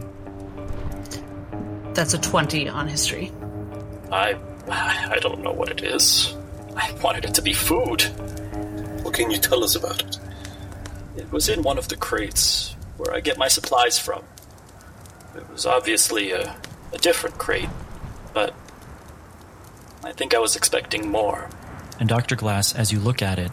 That's 1.93 2.13
a 2.13 2.17
20 2.17 2.67
on 2.69 2.87
history. 2.87 3.31
I 4.11 4.37
I 4.67 5.19
don't 5.21 5.41
know 5.41 5.51
what 5.51 5.69
it 5.69 5.83
is. 5.83 6.35
I 6.75 6.91
wanted 7.03 7.25
it 7.25 7.33
to 7.35 7.41
be 7.41 7.53
food. 7.53 8.01
What 9.03 9.13
can 9.13 9.29
you 9.29 9.37
tell 9.37 9.63
us 9.63 9.75
about 9.75 10.01
it? 10.01 10.19
It 11.17 11.31
was 11.31 11.49
in 11.49 11.61
one 11.61 11.77
of 11.77 11.87
the 11.87 11.95
crates 11.95 12.75
where 12.97 13.13
I 13.13 13.19
get 13.19 13.37
my 13.37 13.47
supplies 13.47 13.99
from. 13.99 14.23
It 15.35 15.49
was 15.51 15.65
obviously 15.65 16.31
a, 16.31 16.55
a 16.93 16.97
different 16.97 17.37
crate, 17.37 17.69
but 18.33 18.53
I 20.03 20.11
think 20.11 20.33
I 20.33 20.39
was 20.39 20.55
expecting 20.55 21.09
more. 21.09 21.49
And 21.99 22.09
Dr. 22.09 22.35
Glass, 22.35 22.73
as 22.73 22.91
you 22.91 22.99
look 22.99 23.21
at 23.21 23.39
it, 23.39 23.51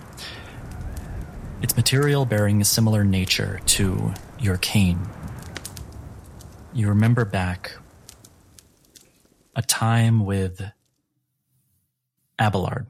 it's 1.61 1.77
material 1.77 2.25
bearing 2.25 2.61
a 2.61 2.65
similar 2.65 3.05
nature 3.05 3.61
to 3.67 4.15
your 4.41 4.57
cane. 4.57 4.99
You 6.75 6.89
remember 6.89 7.27
back 7.27 7.73
a 9.55 9.61
time 9.61 10.25
with 10.25 10.63
Abelard. 12.41 12.87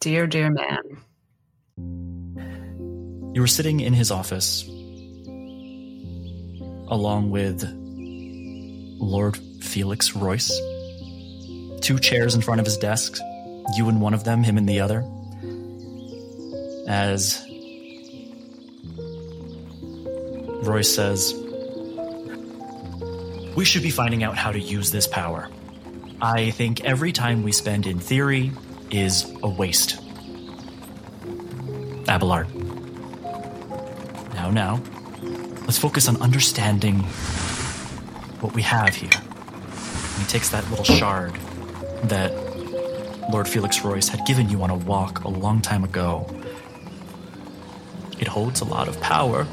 Dear, 0.00 0.26
dear 0.26 0.50
man. 0.50 0.82
You 3.34 3.40
were 3.40 3.46
sitting 3.46 3.80
in 3.80 3.94
his 3.94 4.10
office 4.10 4.64
along 6.88 7.30
with 7.30 7.64
Lord 9.00 9.38
Felix 9.62 10.14
Royce. 10.14 10.50
Two 11.80 11.98
chairs 11.98 12.34
in 12.34 12.42
front 12.42 12.60
of 12.60 12.66
his 12.66 12.76
desk, 12.76 13.18
you 13.76 13.88
in 13.88 14.00
one 14.00 14.12
of 14.12 14.24
them, 14.24 14.42
him 14.42 14.58
in 14.58 14.66
the 14.66 14.80
other. 14.80 15.02
as 16.88 17.42
Royce 20.62 20.94
says, 20.94 21.32
We 23.58 23.64
should 23.64 23.82
be 23.82 23.90
finding 23.90 24.22
out 24.22 24.36
how 24.36 24.52
to 24.52 24.60
use 24.60 24.92
this 24.92 25.08
power. 25.08 25.50
I 26.22 26.52
think 26.52 26.84
every 26.84 27.10
time 27.10 27.42
we 27.42 27.50
spend 27.50 27.88
in 27.88 27.98
theory 27.98 28.52
is 28.92 29.28
a 29.42 29.48
waste. 29.48 29.98
Abelard. 32.06 32.46
Now, 34.32 34.52
now, 34.52 34.80
let's 35.62 35.76
focus 35.76 36.06
on 36.06 36.22
understanding 36.22 37.00
what 38.38 38.54
we 38.54 38.62
have 38.62 38.94
here. 38.94 39.10
He 40.20 40.24
takes 40.26 40.50
that 40.50 40.64
little 40.70 40.84
shard 40.84 41.34
that 42.04 42.30
Lord 43.28 43.48
Felix 43.48 43.82
Royce 43.84 44.06
had 44.06 44.24
given 44.24 44.48
you 44.48 44.62
on 44.62 44.70
a 44.70 44.76
walk 44.76 45.24
a 45.24 45.28
long 45.28 45.62
time 45.62 45.82
ago. 45.82 46.28
It 48.20 48.28
holds 48.28 48.60
a 48.60 48.64
lot 48.64 48.86
of 48.86 49.00
power. 49.00 49.48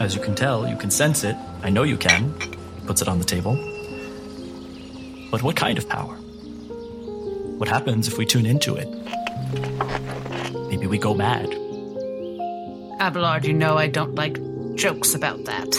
As 0.00 0.14
you 0.14 0.20
can 0.20 0.34
tell, 0.34 0.68
you 0.68 0.76
can 0.76 0.90
sense 0.90 1.24
it. 1.24 1.36
I 1.62 1.70
know 1.70 1.82
you 1.82 1.96
can. 1.96 2.34
Puts 2.86 3.00
it 3.00 3.08
on 3.08 3.18
the 3.18 3.24
table. 3.24 3.54
But 5.30 5.42
what 5.42 5.56
kind 5.56 5.78
of 5.78 5.88
power? 5.88 6.14
What 7.58 7.68
happens 7.68 8.08
if 8.08 8.18
we 8.18 8.26
tune 8.26 8.46
into 8.46 8.74
it? 8.76 8.88
Maybe 10.68 10.86
we 10.86 10.98
go 10.98 11.14
mad. 11.14 11.48
Abelard, 13.00 13.44
you 13.44 13.52
know 13.52 13.76
I 13.76 13.86
don't 13.86 14.14
like 14.14 14.38
jokes 14.74 15.14
about 15.14 15.44
that. 15.44 15.74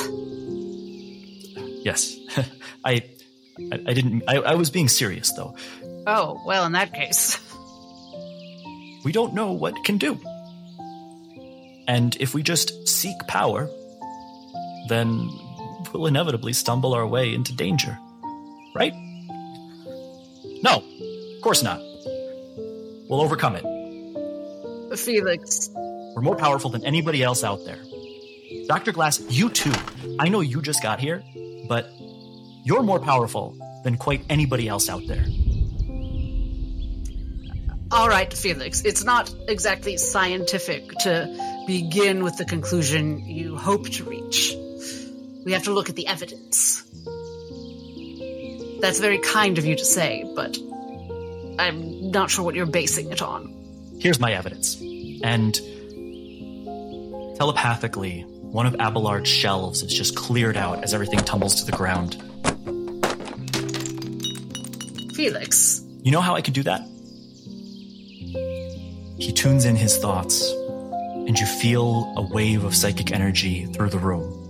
Yes. 1.83 2.15
I, 2.85 3.03
I 3.71 3.79
I 3.87 3.93
didn't 3.93 4.23
I, 4.27 4.37
I 4.37 4.55
was 4.55 4.69
being 4.69 4.87
serious 4.87 5.31
though. 5.33 5.55
Oh, 6.07 6.41
well, 6.45 6.65
in 6.65 6.71
that 6.73 6.93
case. 6.93 7.39
We 9.03 9.11
don't 9.11 9.33
know 9.33 9.51
what 9.51 9.75
can 9.83 9.97
do. 9.97 10.19
And 11.87 12.15
if 12.19 12.33
we 12.33 12.41
just 12.41 12.87
seek 12.87 13.15
power, 13.27 13.69
then 14.87 15.29
we'll 15.93 16.07
inevitably 16.07 16.53
stumble 16.53 16.93
our 16.93 17.07
way 17.07 17.33
into 17.33 17.53
danger. 17.55 17.97
Right? 18.73 18.93
No, 20.63 20.83
of 21.35 21.41
course 21.41 21.63
not. 21.63 21.79
We'll 23.07 23.21
overcome 23.21 23.55
it. 23.55 23.63
Felix, 24.97 25.69
We're 26.15 26.21
more 26.21 26.35
powerful 26.35 26.69
than 26.69 26.85
anybody 26.85 27.21
else 27.21 27.43
out 27.43 27.59
there. 27.65 27.79
Dr. 28.67 28.91
Glass, 28.91 29.19
you 29.29 29.49
too. 29.49 29.73
I 30.19 30.29
know 30.29 30.41
you 30.41 30.61
just 30.61 30.81
got 30.81 30.99
here, 30.99 31.23
but 31.67 31.89
you're 32.63 32.83
more 32.83 32.99
powerful 32.99 33.57
than 33.83 33.97
quite 33.97 34.23
anybody 34.29 34.67
else 34.67 34.89
out 34.89 35.03
there. 35.07 35.25
all 37.91 38.09
right, 38.09 38.33
Felix, 38.33 38.81
it's 38.81 39.03
not 39.03 39.33
exactly 39.47 39.97
scientific 39.97 40.89
to 40.99 41.63
begin 41.67 42.23
with 42.23 42.37
the 42.37 42.45
conclusion 42.45 43.19
you 43.19 43.55
hope 43.55 43.87
to 43.89 44.03
reach. 44.03 44.55
We 45.45 45.53
have 45.53 45.63
to 45.63 45.73
look 45.73 45.89
at 45.89 45.95
the 45.95 46.07
evidence. 46.07 46.81
That's 48.81 48.99
very 48.99 49.19
kind 49.19 49.57
of 49.57 49.65
you 49.65 49.75
to 49.75 49.85
say, 49.85 50.29
but 50.35 50.57
I'm 51.59 52.11
not 52.11 52.31
sure 52.31 52.43
what 52.43 52.55
you're 52.55 52.65
basing 52.65 53.11
it 53.11 53.21
on. 53.21 53.53
Here's 53.99 54.19
my 54.19 54.33
evidence. 54.33 54.81
And 55.23 55.53
telepathically, 57.37 58.21
one 58.41 58.65
of 58.65 58.75
Abelard's 58.79 59.29
shelves 59.29 59.83
is 59.83 59.93
just 59.93 60.15
cleared 60.15 60.57
out 60.57 60.83
as 60.83 60.93
everything 60.93 61.19
tumbles 61.19 61.55
to 61.55 61.65
the 61.65 61.77
ground. 61.77 62.15
Felix, 65.15 65.81
You 66.03 66.11
know 66.11 66.21
how 66.21 66.35
I 66.35 66.41
can 66.41 66.53
do 66.53 66.63
that? 66.63 66.81
He 69.17 69.31
tunes 69.31 69.65
in 69.65 69.75
his 69.75 69.97
thoughts, 69.97 70.51
and 70.51 71.39
you 71.39 71.45
feel 71.45 72.13
a 72.17 72.21
wave 72.21 72.63
of 72.63 72.75
psychic 72.75 73.11
energy 73.11 73.65
through 73.65 73.89
the 73.89 73.97
room. 73.97 74.44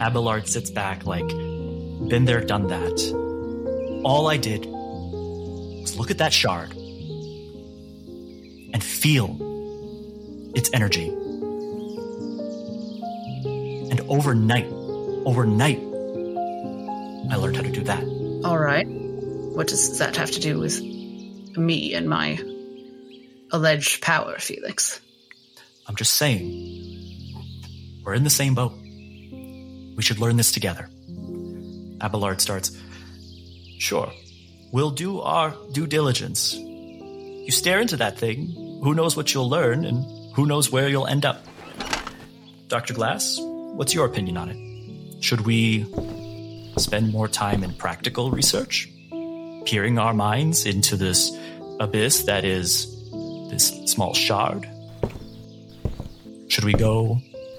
Abelard 0.00 0.48
sits 0.48 0.70
back 0.70 1.06
like, 1.06 1.28
been 1.28 2.24
there, 2.24 2.40
done 2.40 2.66
that. 2.68 4.02
All 4.04 4.26
I 4.28 4.36
did 4.36 4.66
was 4.66 5.96
look 5.96 6.10
at 6.10 6.18
that 6.18 6.32
shard 6.32 6.72
and 8.72 8.82
feel 8.82 9.36
its 10.54 10.70
energy. 10.72 11.08
And 13.90 14.00
overnight, 14.08 14.66
overnight, 15.24 15.78
I 17.30 17.36
learned 17.36 17.56
how 17.56 17.62
to 17.62 17.70
do 17.70 17.82
that. 17.84 18.02
all 18.44 18.58
right. 18.58 18.86
What 18.86 19.68
does 19.68 19.98
that 19.98 20.16
have 20.16 20.32
to 20.32 20.40
do 20.40 20.58
with 20.58 20.80
me 20.82 21.94
and 21.94 22.08
my 22.08 22.40
alleged 23.52 24.02
power, 24.02 24.36
Felix? 24.38 25.00
I'm 25.86 25.94
just 25.94 26.14
saying, 26.14 26.50
we're 28.04 28.14
in 28.14 28.24
the 28.24 28.30
same 28.30 28.54
boat. 28.54 28.72
We 29.96 30.02
should 30.02 30.18
learn 30.18 30.36
this 30.36 30.52
together. 30.52 30.88
Abelard 32.00 32.40
starts, 32.40 32.76
Sure, 33.78 34.10
we'll 34.72 34.90
do 34.90 35.20
our 35.20 35.54
due 35.72 35.86
diligence. 35.86 36.54
You 36.54 37.50
stare 37.50 37.80
into 37.80 37.96
that 37.98 38.18
thing, 38.18 38.80
who 38.82 38.94
knows 38.94 39.16
what 39.16 39.34
you'll 39.34 39.48
learn, 39.48 39.84
and 39.84 40.04
who 40.34 40.46
knows 40.46 40.70
where 40.70 40.88
you'll 40.88 41.06
end 41.06 41.24
up. 41.24 41.44
Dr. 42.68 42.94
Glass, 42.94 43.38
what's 43.40 43.94
your 43.94 44.06
opinion 44.06 44.36
on 44.36 44.48
it? 44.48 45.22
Should 45.22 45.42
we 45.42 45.86
spend 46.78 47.12
more 47.12 47.28
time 47.28 47.62
in 47.62 47.74
practical 47.74 48.30
research? 48.30 48.88
Peering 49.64 49.98
our 49.98 50.14
minds 50.14 50.66
into 50.66 50.96
this 50.96 51.30
abyss 51.80 52.24
that 52.24 52.44
is 52.44 52.90
this 53.50 53.68
small 53.86 54.14
shard? 54.14 54.68
Should 56.48 56.64
we 56.64 56.72
go 56.72 57.18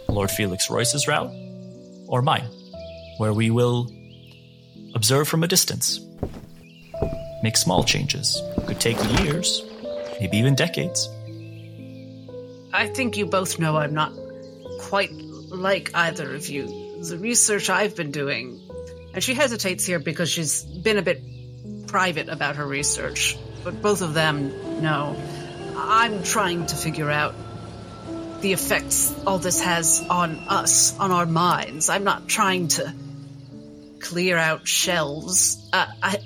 Lord 0.09 0.31
Felix 0.31 0.69
Royce's 0.69 1.07
route 1.07 1.31
or 2.07 2.21
mine, 2.21 2.47
where 3.17 3.33
we 3.33 3.49
will 3.49 3.91
observe 4.93 5.27
from 5.27 5.43
a 5.43 5.47
distance, 5.47 5.99
make 7.43 7.57
small 7.57 7.83
changes? 7.83 8.41
Could 8.67 8.79
take 8.79 8.97
years, 9.21 9.61
maybe 10.19 10.37
even 10.37 10.55
decades. 10.55 11.09
I 12.73 12.87
think 12.87 13.17
you 13.17 13.25
both 13.25 13.59
know 13.59 13.77
I'm 13.77 13.93
not 13.93 14.13
quite 14.81 15.11
like 15.13 15.91
either 15.93 16.35
of 16.35 16.47
you. 16.49 17.03
The 17.03 17.17
research 17.17 17.69
I've 17.69 17.95
been 17.95 18.11
doing, 18.11 18.59
and 19.13 19.23
she 19.23 19.33
hesitates 19.33 19.85
here 19.85 19.99
because 19.99 20.29
she's 20.29 20.63
been 20.63 20.97
a 20.97 21.01
bit 21.01 21.21
private 21.87 22.29
about 22.29 22.57
her 22.57 22.67
research, 22.67 23.37
but 23.63 23.81
both 23.81 24.01
of 24.01 24.13
them 24.13 24.81
know. 24.81 25.15
I'm 25.77 26.23
trying 26.23 26.65
to 26.65 26.75
figure 26.75 27.11
out 27.11 27.35
the 28.45 28.53
effects 28.53 29.11
all 29.25 29.39
this 29.39 29.61
has 29.61 30.05
on 30.07 30.35
us, 30.47 30.95
on 30.99 31.11
our 31.11 31.25
minds. 31.25 31.89
I'm 31.89 32.03
not 32.03 32.27
trying 32.27 32.67
to 32.69 32.93
clear 33.99 34.37
out 34.37 34.67
shelves. 34.67 35.67
Uh, 35.73 35.87
I, 36.03 36.17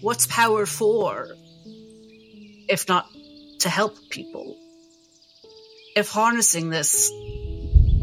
what's 0.00 0.26
power 0.26 0.66
for, 0.66 1.28
if 2.68 2.88
not 2.88 3.06
to 3.60 3.68
help 3.68 3.96
people? 4.10 4.58
if 5.94 6.08
harnessing 6.08 6.70
this 6.70 7.12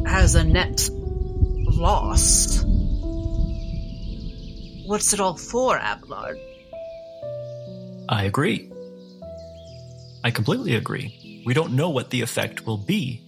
has 0.06 0.36
a 0.36 0.44
net 0.44 0.90
loss, 0.94 2.64
what's 4.86 5.14
it 5.14 5.20
all 5.20 5.36
for, 5.36 5.78
Abelard? 5.78 6.38
I 8.08 8.24
agree. 8.26 8.72
I 10.24 10.32
completely 10.32 10.76
agree. 10.76 11.44
We 11.46 11.54
don't 11.54 11.74
know 11.74 11.90
what 11.90 12.10
the 12.10 12.22
effect 12.22 12.66
will 12.66 12.78
be, 12.78 13.22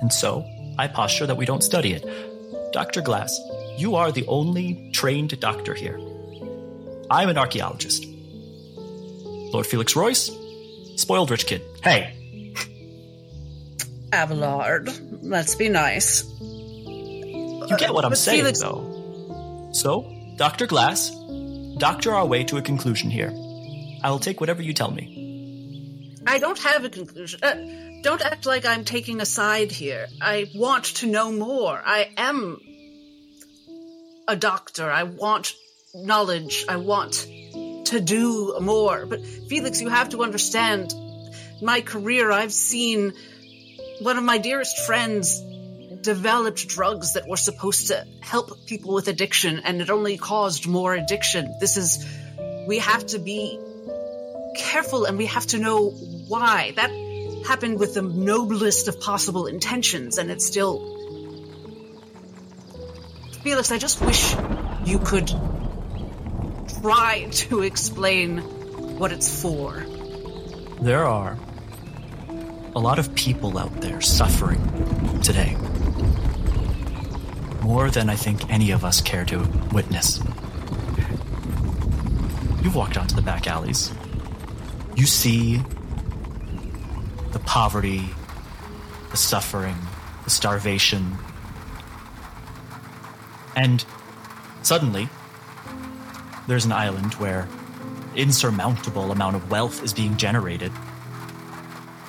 and 0.00 0.12
so 0.12 0.44
I 0.78 0.88
posture 0.88 1.26
that 1.26 1.36
we 1.36 1.46
don't 1.46 1.62
study 1.62 1.92
it. 1.92 2.04
Dr. 2.72 3.00
Glass, 3.02 3.38
you 3.76 3.96
are 3.96 4.12
the 4.12 4.26
only 4.26 4.90
trained 4.92 5.38
doctor 5.40 5.74
here. 5.74 5.98
I'm 7.10 7.28
an 7.28 7.36
archaeologist. 7.38 8.06
Lord 9.52 9.66
Felix 9.66 9.96
Royce, 9.96 10.30
spoiled 10.96 11.30
rich 11.30 11.46
kid. 11.46 11.62
Hey, 11.82 12.14
Abelard, 14.12 14.88
let's 15.22 15.54
be 15.54 15.68
nice. 15.68 16.24
You 16.40 17.76
get 17.78 17.92
what 17.94 18.04
I'm 18.04 18.10
But 18.12 18.18
saying, 18.18 18.40
Felix- 18.40 18.60
though. 18.60 19.70
So, 19.72 20.10
Dr. 20.36 20.66
Glass, 20.66 21.10
doctor 21.78 22.12
our 22.12 22.26
way 22.26 22.42
to 22.44 22.56
a 22.56 22.62
conclusion 22.62 23.10
here. 23.10 23.32
I'll 24.02 24.18
take 24.18 24.40
whatever 24.40 24.62
you 24.62 24.72
tell 24.72 24.90
me. 24.90 26.16
I 26.26 26.38
don't 26.38 26.58
have 26.58 26.84
a 26.84 26.88
conclusion. 26.90 27.40
Uh, 27.42 27.54
don't 28.02 28.22
act 28.22 28.46
like 28.46 28.64
I'm 28.64 28.84
taking 28.84 29.20
a 29.20 29.26
side 29.26 29.72
here. 29.72 30.06
I 30.20 30.50
want 30.54 30.84
to 30.96 31.06
know 31.06 31.30
more. 31.30 31.80
I 31.84 32.10
am 32.16 32.58
a 34.26 34.36
doctor. 34.36 34.90
I 34.90 35.02
want 35.02 35.54
knowledge. 35.94 36.64
I 36.68 36.76
want 36.76 37.26
to 37.86 38.00
do 38.00 38.58
more. 38.60 39.06
But 39.06 39.24
Felix, 39.24 39.80
you 39.80 39.88
have 39.88 40.10
to 40.10 40.22
understand 40.22 40.94
my 41.60 41.80
career. 41.80 42.30
I've 42.30 42.52
seen 42.52 43.12
one 44.00 44.16
of 44.16 44.24
my 44.24 44.38
dearest 44.38 44.78
friends 44.86 45.42
developed 46.00 46.66
drugs 46.68 47.12
that 47.14 47.28
were 47.28 47.36
supposed 47.36 47.88
to 47.88 48.06
help 48.20 48.66
people 48.66 48.94
with 48.94 49.08
addiction, 49.08 49.60
and 49.60 49.82
it 49.82 49.90
only 49.90 50.16
caused 50.16 50.66
more 50.66 50.94
addiction. 50.94 51.54
This 51.60 51.76
is, 51.76 52.06
we 52.66 52.78
have 52.78 53.04
to 53.08 53.18
be 53.18 53.58
careful 54.56 55.04
and 55.04 55.18
we 55.18 55.26
have 55.26 55.46
to 55.48 55.58
know 55.58 55.90
why. 55.90 56.72
That 56.76 56.90
happened 57.46 57.78
with 57.78 57.94
the 57.94 58.02
noblest 58.02 58.88
of 58.88 59.00
possible 59.00 59.46
intentions, 59.46 60.18
and 60.18 60.30
it's 60.30 60.46
still. 60.46 60.96
Felix, 63.42 63.72
I 63.72 63.78
just 63.78 64.00
wish 64.00 64.34
you 64.84 64.98
could 64.98 65.32
try 66.80 67.28
to 67.30 67.62
explain 67.62 68.38
what 68.98 69.12
it's 69.12 69.42
for. 69.42 69.84
There 70.80 71.04
are 71.04 71.38
a 72.74 72.78
lot 72.78 72.98
of 72.98 73.14
people 73.14 73.58
out 73.58 73.80
there 73.80 74.00
suffering 74.00 74.60
today. 75.22 75.56
More 77.62 77.90
than 77.90 78.08
I 78.08 78.16
think 78.16 78.50
any 78.50 78.70
of 78.70 78.84
us 78.84 79.00
care 79.00 79.24
to 79.26 79.38
witness. 79.72 80.18
You've 82.62 82.76
walked 82.76 82.96
onto 82.96 83.14
the 83.14 83.22
back 83.22 83.46
alleys. 83.46 83.92
You 84.96 85.06
see 85.06 85.62
the 87.40 87.46
poverty, 87.46 88.08
the 89.10 89.16
suffering, 89.16 89.76
the 90.24 90.30
starvation. 90.30 91.16
And 93.56 93.84
suddenly, 94.62 95.08
there's 96.46 96.64
an 96.64 96.72
island 96.72 97.14
where 97.14 97.48
insurmountable 98.14 99.10
amount 99.12 99.36
of 99.36 99.50
wealth 99.50 99.82
is 99.82 99.92
being 99.92 100.16
generated, 100.16 100.72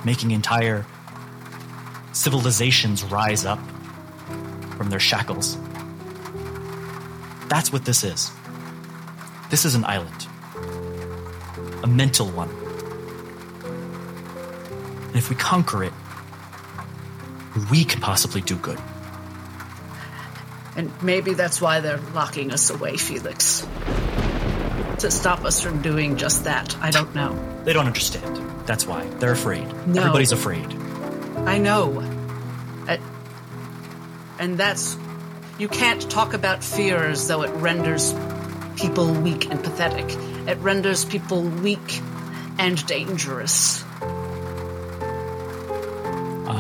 making 0.04 0.32
entire 0.32 0.86
civilizations 2.14 3.04
rise 3.04 3.46
up 3.46 3.60
from 4.78 4.90
their 4.90 5.00
shackles. 5.00 5.58
That's 7.48 7.72
what 7.72 7.86
this 7.86 8.04
is. 8.04 8.32
This 9.50 9.66
is 9.66 9.76
an 9.76 9.86
island, 9.86 10.28
a 11.84 11.88
mental 11.88 12.28
one. 12.28 12.61
And 15.12 15.18
if 15.18 15.30
we 15.30 15.36
conquer 15.36 15.84
it, 15.84 15.94
we 17.70 17.84
can 17.84 18.00
possibly 18.00 18.40
do 18.40 18.56
good. 18.56 18.80
And 20.78 20.90
maybe 21.04 21.34
that's 21.34 21.60
why 21.60 21.82
they're 21.82 22.00
locking 22.14 22.52
us 22.52 22.70
away, 22.70 22.96
Felix. 22.96 23.68
To 25.00 25.12
stop 25.12 25.44
us 25.44 25.60
from 25.60 25.82
doing 25.82 26.16
just 26.16 26.46
that. 26.46 26.78
I 26.78 26.92
don't 26.92 27.14
know. 27.14 27.38
They 27.66 27.74
don't 27.74 27.88
understand. 27.88 28.38
That's 28.66 28.88
why. 28.88 29.06
They're 29.06 29.34
afraid. 29.34 29.68
No. 29.86 30.00
Everybody's 30.00 30.32
afraid. 30.32 30.66
I 31.46 31.58
know. 31.58 32.00
Uh, 32.88 32.98
and 34.40 34.58
that's. 34.58 34.96
You 35.60 35.68
can't 35.68 36.10
talk 36.10 36.34
about 36.34 36.64
fear 36.64 37.04
as 37.04 37.28
though 37.28 37.42
it 37.42 37.50
renders 37.56 38.16
people 38.78 39.12
weak 39.12 39.52
and 39.52 39.62
pathetic. 39.62 40.06
It 40.48 40.58
renders 40.60 41.04
people 41.04 41.42
weak 41.44 42.00
and 42.58 42.84
dangerous. 42.88 43.84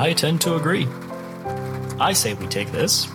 I 0.02 0.14
tend 0.14 0.42
to 0.42 0.56
agree. 0.56 0.88
I 2.00 2.14
say 2.14 2.34
we 2.34 2.48
take 2.48 2.72
this, 2.72 3.08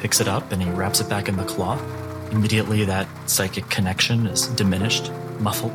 picks 0.00 0.20
it 0.20 0.28
up, 0.28 0.52
and 0.52 0.62
he 0.62 0.68
wraps 0.68 1.00
it 1.00 1.08
back 1.08 1.30
in 1.30 1.36
the 1.38 1.46
cloth. 1.46 1.82
Immediately, 2.30 2.84
that 2.84 3.08
psychic 3.24 3.70
connection 3.70 4.26
is 4.26 4.46
diminished, 4.48 5.10
muffled. 5.38 5.72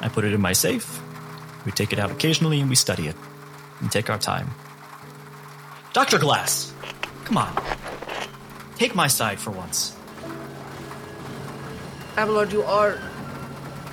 I 0.00 0.08
put 0.08 0.24
it 0.24 0.32
in 0.32 0.40
my 0.40 0.52
safe. 0.52 1.02
We 1.66 1.72
take 1.72 1.92
it 1.92 1.98
out 1.98 2.12
occasionally 2.12 2.60
and 2.60 2.70
we 2.70 2.76
study 2.76 3.08
it 3.08 3.16
and 3.80 3.90
take 3.90 4.08
our 4.08 4.18
time. 4.18 4.48
Dr. 5.92 6.20
Glass, 6.20 6.72
come 7.24 7.36
on. 7.36 7.52
Take 8.76 8.94
my 8.94 9.08
side 9.08 9.40
for 9.40 9.50
once. 9.50 9.96
Abelard, 12.16 12.52
you 12.52 12.62
are 12.62 12.96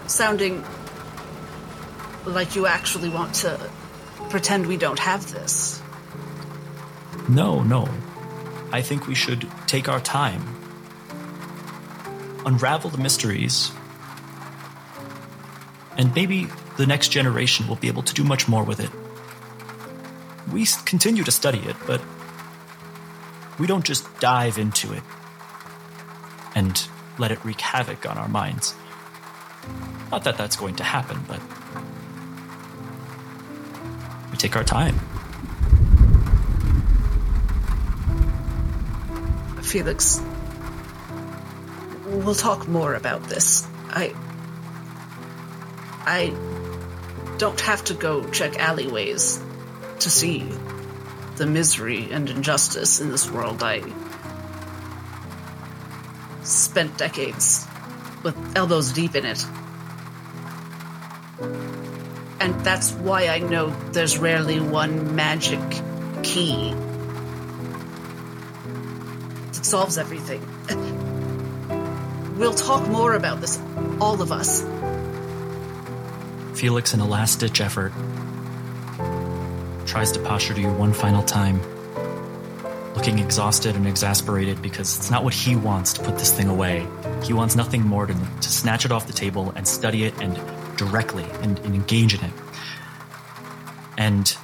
sounding 0.05 0.63
like 2.27 2.55
you 2.55 2.67
actually 2.67 3.09
want 3.09 3.33
to 3.33 3.59
pretend 4.29 4.67
we 4.67 4.77
don't 4.77 4.99
have 4.99 5.31
this. 5.31 5.81
No, 7.27 7.63
no. 7.63 7.87
I 8.71 8.81
think 8.81 9.07
we 9.07 9.15
should 9.15 9.47
take 9.67 9.89
our 9.89 9.99
time, 9.99 10.41
unravel 12.45 12.89
the 12.89 12.97
mysteries, 12.97 13.71
and 15.97 16.13
maybe 16.15 16.47
the 16.77 16.85
next 16.85 17.09
generation 17.09 17.67
will 17.67 17.75
be 17.75 17.87
able 17.87 18.03
to 18.03 18.13
do 18.13 18.23
much 18.23 18.47
more 18.47 18.63
with 18.63 18.79
it. 18.79 18.89
We 20.51 20.65
continue 20.85 21.23
to 21.23 21.31
study 21.31 21.59
it, 21.59 21.75
but 21.85 22.01
we 23.59 23.67
don't 23.67 23.85
just 23.85 24.19
dive 24.19 24.57
into 24.57 24.93
it 24.93 25.03
and 26.55 26.87
let 27.17 27.31
it 27.31 27.43
wreak 27.45 27.61
havoc 27.61 28.09
on 28.09 28.17
our 28.17 28.27
minds. 28.27 28.73
Not 30.11 30.23
that 30.23 30.37
that's 30.37 30.55
going 30.55 30.75
to 30.77 30.83
happen, 30.83 31.23
but 31.27 31.39
take 34.41 34.55
our 34.55 34.63
time. 34.63 34.97
Felix, 39.61 40.19
we'll 42.07 42.33
talk 42.33 42.67
more 42.67 42.95
about 42.95 43.23
this. 43.25 43.67
I. 43.89 44.15
I 46.03 46.33
don't 47.37 47.61
have 47.61 47.83
to 47.85 47.93
go 47.93 48.27
check 48.31 48.57
alleyways 48.57 49.39
to 49.99 50.09
see 50.09 50.49
the 51.35 51.45
misery 51.45 52.11
and 52.11 52.27
injustice 52.27 52.99
in 52.99 53.11
this 53.11 53.29
world. 53.29 53.61
I 53.61 53.83
spent 56.41 56.97
decades 56.97 57.67
with 58.23 58.35
elbows 58.57 58.91
deep 58.91 59.15
in 59.15 59.25
it. 59.25 59.45
And 62.41 62.59
that's 62.61 62.91
why 62.93 63.27
I 63.27 63.37
know 63.37 63.69
there's 63.91 64.17
rarely 64.17 64.59
one 64.59 65.15
magic 65.15 65.59
key 66.23 66.73
that 69.53 69.63
solves 69.63 69.99
everything. 69.99 70.41
We'll 72.41 72.55
talk 72.55 72.87
more 72.87 73.13
about 73.13 73.39
this, 73.39 73.61
all 73.99 74.19
of 74.19 74.31
us. 74.31 74.63
Felix, 76.59 76.95
in 76.95 76.99
a 76.99 77.05
last 77.05 77.39
ditch 77.39 77.61
effort, 77.61 77.93
tries 79.85 80.11
to 80.13 80.19
posture 80.21 80.55
to 80.55 80.61
you 80.61 80.71
one 80.71 80.91
final 80.91 81.21
time, 81.21 81.61
looking 82.95 83.19
exhausted 83.19 83.75
and 83.75 83.85
exasperated 83.85 84.59
because 84.59 84.97
it's 84.97 85.11
not 85.11 85.23
what 85.23 85.35
he 85.35 85.55
wants 85.55 85.93
to 85.93 86.01
put 86.01 86.17
this 86.17 86.33
thing 86.33 86.47
away. 86.47 86.87
He 87.21 87.33
wants 87.33 87.55
nothing 87.55 87.83
more 87.83 88.07
than 88.07 88.17
to 88.17 88.49
snatch 88.49 88.85
it 88.85 88.91
off 88.91 89.05
the 89.05 89.13
table 89.13 89.53
and 89.55 89.67
study 89.67 90.05
it 90.05 90.19
and 90.19 90.35
directly 90.85 91.25
and, 91.41 91.59
and 91.59 91.75
engage 91.75 92.13
in 92.13 92.23
it. 92.25 92.33
And 93.97 94.35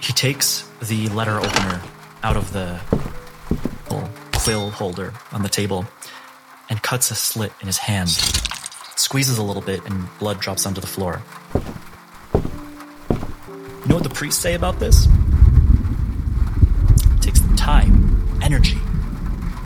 he 0.00 0.12
takes 0.12 0.68
the 0.80 1.08
letter 1.08 1.38
opener 1.38 1.82
out 2.22 2.36
of 2.36 2.52
the 2.52 2.80
quill 4.32 4.70
holder 4.70 5.12
on 5.32 5.42
the 5.42 5.48
table 5.48 5.86
and 6.68 6.82
cuts 6.82 7.10
a 7.10 7.14
slit 7.14 7.52
in 7.60 7.66
his 7.66 7.78
hand 7.78 8.08
squeezes 9.00 9.38
a 9.38 9.42
little 9.42 9.62
bit, 9.62 9.84
and 9.86 10.06
blood 10.18 10.40
drops 10.40 10.66
onto 10.66 10.80
the 10.80 10.86
floor. 10.86 11.22
You 12.34 13.88
know 13.88 13.94
what 13.96 14.04
the 14.04 14.10
priests 14.10 14.40
say 14.40 14.54
about 14.54 14.78
this? 14.78 15.08
It 17.16 17.22
takes 17.22 17.40
time, 17.56 18.40
energy, 18.42 18.78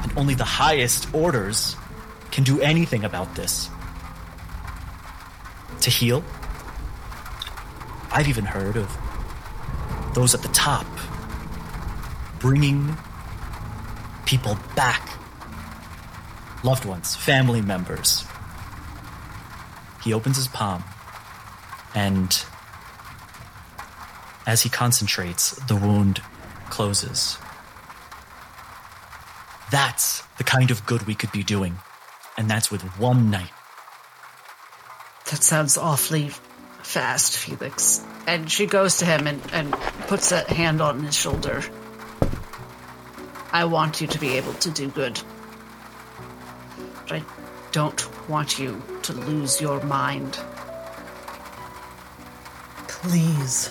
and 0.03 0.13
only 0.17 0.35
the 0.35 0.45
highest 0.45 1.13
orders 1.13 1.77
can 2.31 2.45
do 2.45 2.61
anything 2.61 3.05
about 3.05 3.35
this. 3.35 3.69
To 5.85 5.91
heal? 5.91 6.25
I've 8.11 8.27
even 8.27 8.47
heard 8.47 8.79
of 8.79 8.91
those 10.15 10.35
at 10.35 10.41
the 10.41 10.49
top 10.49 10.87
bringing 12.39 12.97
people 14.25 14.57
back. 14.75 15.19
Loved 16.63 16.87
ones, 16.87 17.15
family 17.15 17.61
members, 17.61 18.25
he 20.03 20.15
opens 20.15 20.37
his 20.37 20.49
palm, 20.49 20.85
and 21.95 22.45
as 24.47 24.63
he 24.63 24.71
concentrates, 24.71 25.51
the 25.67 25.77
wound 25.77 26.23
closes. 26.71 27.37
That's 29.71 30.23
the 30.39 30.45
kind 30.45 30.71
of 30.71 30.87
good 30.87 31.07
we 31.07 31.15
could 31.15 31.33
be 31.33 31.43
doing, 31.43 31.77
and 32.39 32.49
that's 32.49 32.71
with 32.71 32.83
one 32.99 33.31
night. 33.31 33.51
That 35.31 35.43
sounds 35.43 35.79
awfully 35.79 36.31
fast, 36.83 37.37
Felix. 37.39 38.05
And 38.27 38.51
she 38.51 38.67
goes 38.67 38.99
to 38.99 39.07
him 39.07 39.27
and, 39.27 39.41
and 39.53 39.73
puts 40.07 40.33
a 40.33 40.41
hand 40.53 40.81
on 40.81 41.03
his 41.03 41.17
shoulder. 41.17 41.63
I 43.53 43.65
want 43.65 44.01
you 44.01 44.07
to 44.07 44.19
be 44.19 44.37
able 44.37 44.53
to 44.55 44.71
do 44.71 44.89
good. 44.89 45.21
But 47.03 47.13
I 47.13 47.23
don't 47.73 48.29
want 48.29 48.59
you 48.59 48.83
to 49.03 49.13
lose 49.13 49.61
your 49.61 49.83
mind. 49.85 50.39
Please, 52.89 53.69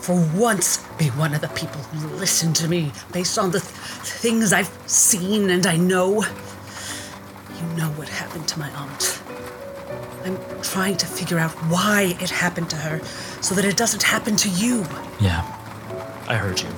for 0.00 0.18
once, 0.34 0.78
be 0.98 1.08
one 1.08 1.34
of 1.34 1.40
the 1.40 1.48
people 1.48 1.80
who 1.80 2.08
listen 2.16 2.52
to 2.54 2.68
me 2.68 2.92
based 3.12 3.38
on 3.38 3.50
the 3.50 3.60
th- 3.60 3.70
things 3.70 4.52
I've 4.52 4.70
seen 4.86 5.50
and 5.50 5.66
I 5.66 5.76
know. 5.76 6.24
You 7.54 7.66
know 7.76 7.90
what 7.96 8.08
happened 8.08 8.48
to 8.48 8.58
my 8.58 8.70
aunt. 8.70 9.22
I'm 10.26 10.38
trying 10.60 10.96
to 10.96 11.06
figure 11.06 11.38
out 11.38 11.52
why 11.70 12.16
it 12.20 12.30
happened 12.30 12.68
to 12.70 12.76
her 12.76 13.00
so 13.40 13.54
that 13.54 13.64
it 13.64 13.76
doesn't 13.76 14.02
happen 14.02 14.34
to 14.36 14.48
you. 14.48 14.84
Yeah, 15.20 15.42
I 16.26 16.34
heard 16.34 16.60
you. 16.60 16.68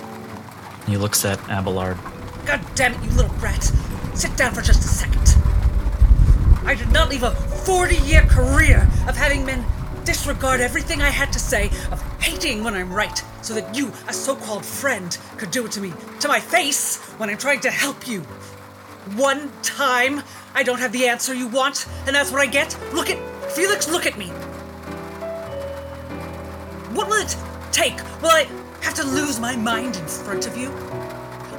He 0.86 0.98
looks 0.98 1.24
at 1.24 1.38
Abelard. 1.48 1.96
God 2.44 2.60
damn 2.74 2.92
it, 2.92 3.02
you 3.02 3.10
little 3.16 3.34
brat. 3.38 3.64
Sit 4.12 4.36
down 4.36 4.52
for 4.52 4.60
just 4.60 4.84
a 4.84 4.88
second. 4.88 5.34
I 6.66 6.74
did 6.74 6.92
not 6.92 7.08
leave 7.08 7.22
a 7.22 7.30
40 7.30 7.96
year 8.06 8.20
career 8.22 8.82
of 9.08 9.16
having 9.16 9.46
men 9.46 9.64
disregard 10.04 10.60
everything 10.60 11.00
I 11.00 11.08
had 11.08 11.32
to 11.32 11.38
say, 11.38 11.70
of 11.90 12.02
hating 12.20 12.64
when 12.64 12.74
I'm 12.74 12.92
right, 12.92 13.22
so 13.40 13.54
that 13.54 13.74
you, 13.74 13.92
a 14.08 14.12
so 14.12 14.36
called 14.36 14.64
friend, 14.64 15.16
could 15.38 15.50
do 15.50 15.64
it 15.64 15.72
to 15.72 15.80
me, 15.80 15.94
to 16.20 16.28
my 16.28 16.40
face, 16.40 16.96
when 17.16 17.30
I'm 17.30 17.38
trying 17.38 17.60
to 17.60 17.70
help 17.70 18.06
you. 18.06 18.20
One 19.16 19.50
time, 19.62 20.22
I 20.54 20.62
don't 20.62 20.80
have 20.80 20.92
the 20.92 21.08
answer 21.08 21.32
you 21.32 21.48
want, 21.48 21.86
and 22.06 22.14
that's 22.14 22.30
what 22.30 22.42
I 22.42 22.46
get? 22.46 22.76
Look 22.92 23.08
at. 23.08 23.37
Felix, 23.50 23.88
look 23.88 24.06
at 24.06 24.18
me. 24.18 24.26
What 26.94 27.08
will 27.08 27.22
it 27.22 27.36
take? 27.72 27.96
Will 28.22 28.30
I 28.30 28.46
have 28.82 28.94
to 28.94 29.04
lose 29.04 29.40
my 29.40 29.56
mind 29.56 29.96
in 29.96 30.06
front 30.06 30.46
of 30.46 30.56
you? 30.56 30.70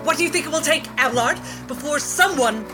What 0.03 0.17
do 0.17 0.23
you 0.23 0.29
think 0.29 0.45
it 0.45 0.51
will 0.51 0.61
take, 0.61 0.87
Abelard, 0.97 1.39
before 1.67 1.99
someone 1.99 2.65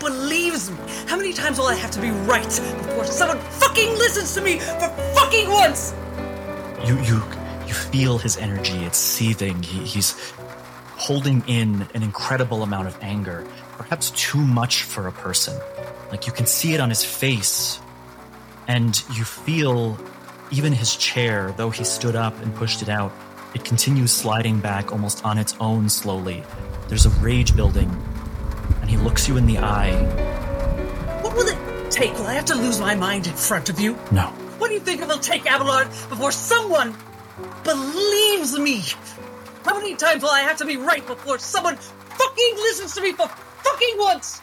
believes 0.00 0.70
me? 0.70 0.76
How 1.06 1.16
many 1.16 1.32
times 1.32 1.58
will 1.58 1.66
I 1.66 1.74
have 1.74 1.90
to 1.92 2.00
be 2.00 2.10
right 2.10 2.42
before 2.44 3.04
someone 3.04 3.38
fucking 3.38 3.90
listens 3.90 4.34
to 4.34 4.40
me 4.40 4.58
for 4.58 4.88
fucking 5.14 5.48
once? 5.48 5.94
You 6.86 6.98
you 7.00 7.22
you 7.66 7.74
feel 7.74 8.18
his 8.18 8.36
energy. 8.36 8.76
It's 8.84 8.98
seething. 8.98 9.62
He, 9.62 9.84
he's 9.84 10.32
holding 10.96 11.42
in 11.46 11.86
an 11.94 12.02
incredible 12.02 12.62
amount 12.62 12.88
of 12.88 12.98
anger, 13.02 13.46
perhaps 13.76 14.10
too 14.10 14.40
much 14.40 14.82
for 14.82 15.06
a 15.06 15.12
person. 15.12 15.58
Like 16.10 16.26
you 16.26 16.32
can 16.32 16.46
see 16.46 16.74
it 16.74 16.80
on 16.80 16.88
his 16.88 17.04
face, 17.04 17.80
and 18.68 19.02
you 19.14 19.24
feel 19.24 19.98
even 20.50 20.72
his 20.72 20.96
chair, 20.96 21.52
though 21.56 21.70
he 21.70 21.84
stood 21.84 22.16
up 22.16 22.38
and 22.42 22.54
pushed 22.54 22.82
it 22.82 22.88
out, 22.88 23.12
it 23.54 23.64
continues 23.64 24.12
sliding 24.12 24.60
back 24.60 24.92
almost 24.92 25.24
on 25.24 25.38
its 25.38 25.54
own 25.60 25.88
slowly. 25.88 26.42
There's 26.88 27.06
a 27.06 27.10
rage 27.10 27.54
building, 27.56 27.88
and 28.80 28.90
he 28.90 28.96
looks 28.96 29.28
you 29.28 29.36
in 29.36 29.46
the 29.46 29.58
eye. 29.58 29.92
What 31.22 31.34
will 31.36 31.46
it 31.46 31.90
take? 31.90 32.12
Will 32.14 32.26
I 32.26 32.34
have 32.34 32.44
to 32.46 32.54
lose 32.54 32.80
my 32.80 32.94
mind 32.94 33.26
in 33.26 33.34
front 33.34 33.68
of 33.68 33.80
you? 33.80 33.96
No, 34.12 34.26
What 34.58 34.68
do 34.68 34.74
you 34.74 34.80
think 34.80 35.00
it 35.02 35.08
will 35.08 35.18
take, 35.18 35.46
Abelard, 35.46 35.88
before 36.08 36.32
someone 36.32 36.94
believes 37.64 38.58
me? 38.58 38.82
How 39.64 39.74
many 39.76 39.94
times 39.96 40.22
will 40.22 40.30
I 40.30 40.40
have 40.40 40.56
to 40.58 40.64
be 40.64 40.76
right 40.76 41.04
before 41.06 41.38
someone 41.38 41.76
fucking 41.76 42.54
listens 42.56 42.94
to 42.94 43.00
me 43.00 43.12
for 43.12 43.28
fucking 43.28 43.94
once? 43.98 44.40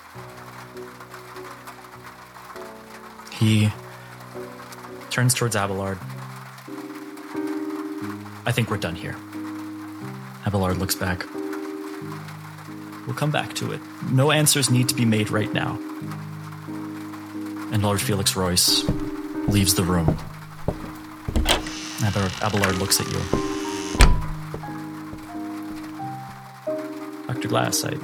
He 3.31 3.71
turns 5.11 5.33
towards 5.33 5.55
Abelard. 5.55 5.99
I 8.45 8.51
think 8.51 8.71
we're 8.71 8.77
done 8.77 8.95
here. 8.95 9.15
Abelard 10.45 10.77
looks 10.77 10.95
back. 10.95 11.25
We'll 13.05 13.15
come 13.15 13.29
back 13.29 13.53
to 13.55 13.73
it. 13.73 13.81
No 14.09 14.31
answers 14.31 14.71
need 14.71 14.87
to 14.89 14.95
be 14.95 15.05
made 15.05 15.29
right 15.29 15.51
now. 15.53 15.77
And 17.71 17.83
Lord 17.83 18.01
Felix 18.01 18.35
Royce 18.35 18.83
leaves 19.47 19.75
the 19.75 19.83
room. 19.83 20.17
Abelard 22.41 22.77
looks 22.77 22.99
at 22.99 23.07
you. 23.11 23.19
Dr. 27.27 27.47
Glass, 27.47 27.83
I, 27.83 27.97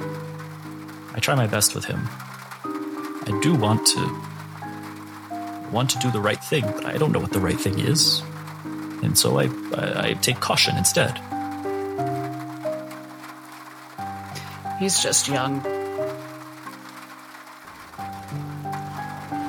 I 1.14 1.20
try 1.20 1.34
my 1.34 1.46
best 1.46 1.74
with 1.74 1.86
him. 1.86 2.08
I 2.64 3.38
do 3.42 3.54
want 3.54 3.86
to 3.88 4.27
want 5.70 5.90
to 5.90 5.98
do 5.98 6.10
the 6.10 6.20
right 6.20 6.42
thing, 6.42 6.62
but 6.62 6.86
I 6.86 6.98
don't 6.98 7.12
know 7.12 7.20
what 7.20 7.32
the 7.32 7.40
right 7.40 7.58
thing 7.58 7.78
is. 7.78 8.22
And 9.02 9.16
so 9.16 9.38
I, 9.38 9.44
I, 9.76 10.08
I 10.08 10.12
take 10.14 10.40
caution 10.40 10.76
instead. 10.76 11.18
He's 14.78 15.02
just 15.02 15.28
young. 15.28 15.62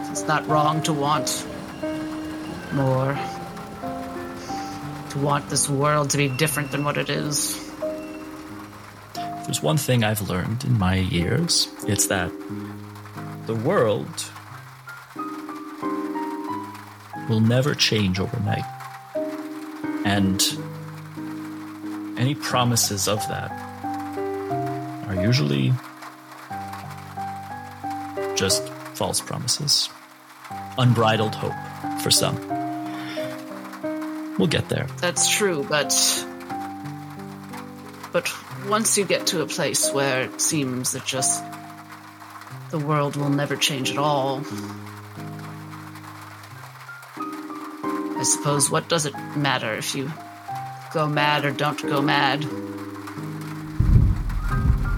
It's 0.10 0.28
not 0.28 0.48
wrong 0.48 0.82
to 0.84 0.94
want 0.94 1.46
more. 2.74 3.18
To 5.12 5.20
want 5.20 5.50
this 5.50 5.70
world 5.70 6.10
to 6.12 6.18
be 6.18 6.30
different 6.30 6.72
than 6.72 6.84
what 6.84 6.98
it 6.98 7.10
is. 7.10 7.58
If 9.16 9.46
there's 9.46 9.64
one 9.64 9.78
thing 9.78 10.04
I've 10.04 10.22
learned 10.30 10.64
in 10.64 10.78
my 10.78 10.96
years, 10.96 11.68
it's 11.88 12.08
that 12.08 12.32
the 13.46 13.56
world 13.56 14.32
will 17.30 17.40
never 17.40 17.76
change 17.76 18.20
overnight. 18.20 18.66
And 20.04 20.42
any 22.18 22.36
promises 22.36 23.08
of 23.08 23.20
that 23.30 23.52
are 25.08 25.16
usually 25.16 25.72
just 28.36 28.68
false 28.96 29.22
promises. 29.22 29.90
Unbridled 30.78 31.36
hope 31.36 31.54
for 32.02 32.12
some. 32.12 32.36
We'll 34.38 34.48
get 34.48 34.70
there. 34.70 34.88
That's 34.98 35.30
true, 35.30 35.66
but. 35.70 35.94
But 38.12 38.34
once 38.68 38.98
you 38.98 39.06
get 39.06 39.28
to 39.28 39.42
a 39.42 39.46
place 39.46 39.92
where 39.94 40.24
it 40.24 40.42
seems 40.42 40.94
that 40.94 41.06
just. 41.06 41.44
the 42.72 42.80
world 42.80 43.16
will 43.16 43.30
never 43.30 43.56
change 43.56 43.92
at 43.92 43.98
all. 43.98 44.44
I 48.20 48.24
suppose 48.24 48.70
what 48.70 48.90
does 48.90 49.06
it 49.06 49.16
matter 49.38 49.74
if 49.76 49.96
you 49.96 50.12
go 50.94 51.08
mad 51.08 51.46
or 51.46 51.52
don't 51.52 51.82
go 51.82 52.02
mad? 52.02 52.44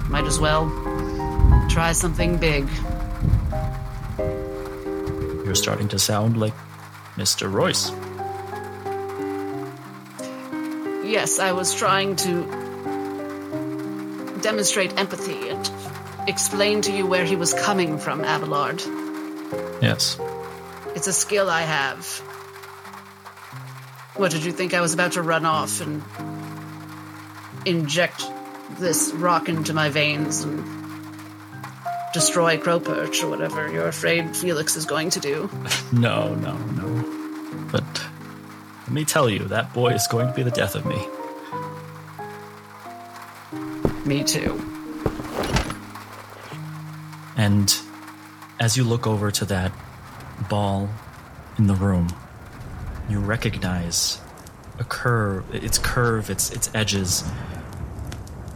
Might 0.09 0.25
as 0.25 0.39
well 0.39 0.67
try 1.69 1.91
something 1.91 2.37
big. 2.37 2.67
You're 5.45 5.53
starting 5.53 5.87
to 5.89 5.99
sound 5.99 6.37
like 6.37 6.55
Mr. 7.15 7.47
Royce. 7.51 7.91
Yes, 11.07 11.37
I 11.37 11.51
was 11.51 11.75
trying 11.75 12.15
to 12.15 12.41
demonstrate 14.41 14.97
empathy 14.97 15.49
and 15.49 15.69
explain 16.27 16.81
to 16.81 16.91
you 16.91 17.05
where 17.05 17.23
he 17.23 17.35
was 17.35 17.53
coming 17.53 17.99
from, 17.99 18.25
Abelard. 18.25 18.81
Yes. 19.79 20.17
It's 20.95 21.05
a 21.05 21.13
skill 21.13 21.51
I 21.51 21.61
have. 21.61 22.23
What 24.21 24.29
did 24.29 24.45
you 24.45 24.51
think 24.51 24.75
I 24.75 24.81
was 24.81 24.93
about 24.93 25.13
to 25.13 25.23
run 25.23 25.47
off 25.47 25.81
and 25.81 26.03
inject 27.65 28.23
this 28.77 29.11
rock 29.13 29.49
into 29.49 29.73
my 29.73 29.89
veins 29.89 30.43
and 30.43 30.63
destroy 32.13 32.57
Crowperch 32.57 33.23
or 33.23 33.31
whatever 33.31 33.71
you're 33.71 33.87
afraid 33.87 34.37
Felix 34.37 34.75
is 34.75 34.85
going 34.85 35.09
to 35.09 35.19
do? 35.19 35.49
No, 35.91 36.35
no, 36.35 36.55
no. 36.55 37.67
But 37.71 37.83
let 38.81 38.91
me 38.91 39.05
tell 39.05 39.27
you, 39.27 39.45
that 39.45 39.73
boy 39.73 39.93
is 39.93 40.05
going 40.05 40.27
to 40.27 40.33
be 40.33 40.43
the 40.43 40.51
death 40.51 40.75
of 40.75 40.85
me. 40.85 41.03
Me 44.05 44.23
too. 44.23 44.61
And 47.35 47.75
as 48.59 48.77
you 48.77 48.83
look 48.83 49.07
over 49.07 49.31
to 49.31 49.45
that 49.45 49.71
ball 50.47 50.91
in 51.57 51.65
the 51.65 51.73
room, 51.73 52.09
you 53.09 53.19
recognize 53.19 54.19
a 54.79 54.83
curve, 54.83 55.53
its 55.53 55.77
curve, 55.77 56.29
its 56.29 56.51
its 56.51 56.69
edges 56.73 57.23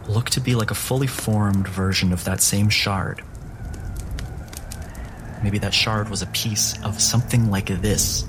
look 0.08 0.30
to 0.30 0.40
be 0.40 0.54
like 0.54 0.70
a 0.70 0.74
fully 0.74 1.06
formed 1.06 1.66
version 1.68 2.12
of 2.12 2.24
that 2.24 2.40
same 2.40 2.68
shard. 2.68 3.22
Maybe 5.42 5.58
that 5.58 5.74
shard 5.74 6.08
was 6.08 6.22
a 6.22 6.26
piece 6.26 6.80
of 6.84 7.00
something 7.00 7.50
like 7.50 7.66
this. 7.66 8.22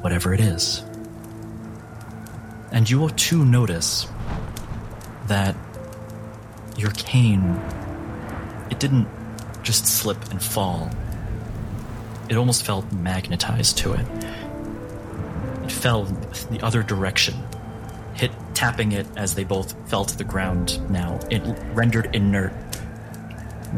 Whatever 0.00 0.32
it 0.32 0.40
is. 0.40 0.84
And 2.70 2.88
you 2.88 2.98
will 2.98 3.10
too 3.10 3.44
notice 3.44 4.06
that 5.26 5.56
your 6.76 6.90
cane 6.92 7.60
it 8.70 8.78
didn't 8.78 9.08
just 9.62 9.86
slip 9.86 10.30
and 10.30 10.42
fall. 10.42 10.90
It 12.28 12.36
almost 12.36 12.64
felt 12.64 12.90
magnetized 12.92 13.78
to 13.78 13.94
it. 13.94 14.06
Fell 15.78 16.04
the 16.50 16.60
other 16.60 16.82
direction, 16.82 17.34
hit 18.14 18.32
tapping 18.52 18.90
it 18.90 19.06
as 19.16 19.36
they 19.36 19.44
both 19.44 19.76
fell 19.88 20.04
to 20.04 20.18
the 20.18 20.24
ground 20.24 20.90
now, 20.90 21.20
it 21.30 21.40
rendered 21.72 22.14
inert 22.16 22.52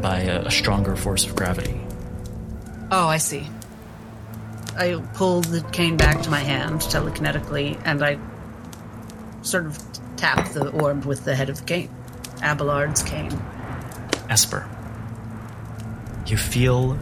by 0.01 0.21
a, 0.21 0.47
a 0.47 0.51
stronger 0.51 0.97
force 0.97 1.27
of 1.27 1.37
gravity. 1.37 1.79
Oh, 2.91 3.07
I 3.07 3.19
see. 3.19 3.47
I 4.77 5.03
pull 5.15 5.43
the 5.43 5.61
cane 5.73 5.99
back 5.99 6.23
to 6.23 6.31
my 6.31 6.41
hand 6.41 6.81
telekinetically, 6.81 7.79
and 7.85 8.03
I 8.03 8.19
sort 9.43 9.67
of 9.67 9.79
tap 10.17 10.53
the 10.53 10.71
orb 10.71 11.05
with 11.05 11.25
the 11.25 11.35
head 11.35 11.51
of 11.51 11.59
the 11.59 11.65
cane. 11.65 11.91
Abelard's 12.43 13.03
cane. 13.03 13.39
Esper, 14.31 14.67
you 16.27 16.39
feel 16.39 16.99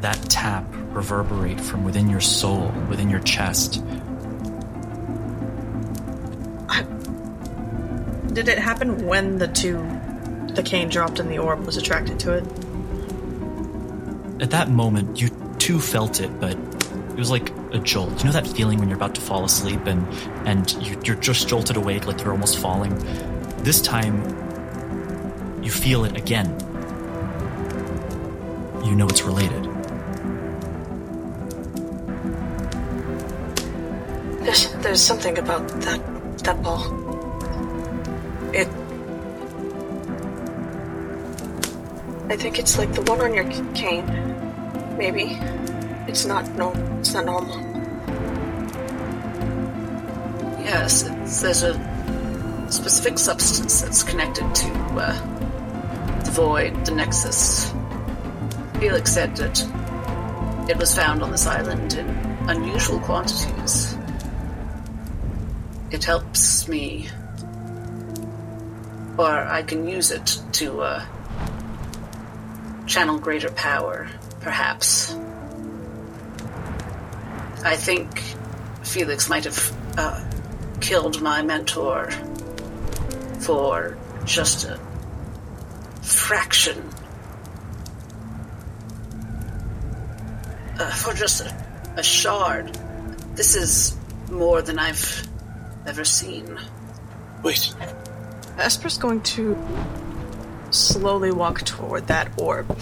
that 0.00 0.16
tap 0.28 0.64
reverberate 0.92 1.60
from 1.60 1.84
within 1.84 2.08
your 2.08 2.20
soul, 2.20 2.72
within 2.88 3.10
your 3.10 3.20
chest. 3.20 3.82
Did 8.32 8.48
it 8.48 8.58
happen 8.58 9.06
when 9.06 9.38
the 9.38 9.48
two, 9.48 9.76
the 10.54 10.62
cane 10.62 10.88
dropped 10.88 11.18
and 11.18 11.28
the 11.30 11.38
orb 11.38 11.66
was 11.66 11.76
attracted 11.76 12.20
to 12.20 12.34
it? 12.34 12.44
At 14.40 14.50
that 14.50 14.70
moment, 14.70 15.20
you 15.20 15.28
too 15.58 15.80
felt 15.80 16.20
it, 16.20 16.40
but 16.40 16.52
it 16.52 17.16
was 17.16 17.30
like 17.30 17.50
a 17.72 17.78
jolt. 17.78 18.18
You 18.20 18.26
know 18.26 18.32
that 18.32 18.46
feeling 18.46 18.78
when 18.78 18.88
you're 18.88 18.96
about 18.96 19.14
to 19.16 19.20
fall 19.20 19.44
asleep 19.44 19.84
and 19.86 20.06
and 20.46 20.70
you, 20.80 20.98
you're 21.04 21.16
just 21.16 21.48
jolted 21.48 21.76
awake, 21.76 22.06
like 22.06 22.20
you're 22.22 22.32
almost 22.32 22.58
falling. 22.58 22.96
This 23.64 23.82
time, 23.82 24.22
you 25.62 25.70
feel 25.70 26.04
it 26.04 26.16
again. 26.16 26.46
You 28.84 28.94
know 28.94 29.08
it's 29.08 29.22
related. 29.22 29.69
There's, 34.90 35.00
something 35.00 35.38
about 35.38 35.68
that 35.82 36.00
that 36.38 36.60
ball. 36.64 36.82
It. 38.52 38.66
I 42.28 42.36
think 42.36 42.58
it's 42.58 42.76
like 42.76 42.92
the 42.94 43.02
one 43.02 43.20
on 43.20 43.32
your 43.32 43.48
cane. 43.72 44.04
Maybe. 44.98 45.38
It's 46.08 46.24
not 46.24 46.50
no. 46.56 46.72
It's 46.98 47.14
not 47.14 47.24
normal. 47.26 47.54
Yes, 50.64 51.04
there's 51.40 51.62
a 51.62 52.66
specific 52.68 53.16
substance 53.16 53.82
that's 53.82 54.02
connected 54.02 54.52
to 54.52 54.72
uh, 54.98 55.14
the 56.24 56.32
void, 56.32 56.84
the 56.84 56.96
nexus. 56.96 57.72
Felix 58.80 59.14
said 59.14 59.36
that 59.36 59.56
it 60.68 60.76
was 60.76 60.92
found 60.96 61.22
on 61.22 61.30
this 61.30 61.46
island 61.46 61.94
in 61.94 62.08
unusual 62.48 62.98
quantities. 62.98 63.99
It 65.90 66.04
helps 66.04 66.68
me, 66.68 67.08
or 69.18 69.26
I 69.26 69.62
can 69.62 69.88
use 69.88 70.12
it 70.12 70.40
to 70.52 70.82
uh, 70.82 71.04
channel 72.86 73.18
greater 73.18 73.50
power, 73.50 74.08
perhaps. 74.40 75.16
I 77.64 77.76
think 77.76 78.20
Felix 78.84 79.28
might 79.28 79.44
have 79.44 79.76
uh, 79.98 80.24
killed 80.80 81.20
my 81.20 81.42
mentor 81.42 82.10
for 83.40 83.98
just 84.24 84.64
a 84.64 84.78
fraction. 86.02 86.88
Uh, 90.78 90.90
for 90.92 91.12
just 91.14 91.42
a, 91.42 91.66
a 91.96 92.02
shard. 92.02 92.74
This 93.34 93.54
is 93.54 93.96
more 94.30 94.62
than 94.62 94.78
I've 94.78 95.28
ever 95.90 96.04
seen. 96.04 96.56
Wait, 97.42 97.74
Esper's 98.58 98.96
going 98.96 99.20
to 99.22 99.58
slowly 100.70 101.32
walk 101.32 101.62
toward 101.62 102.06
that 102.06 102.30
orb. 102.38 102.78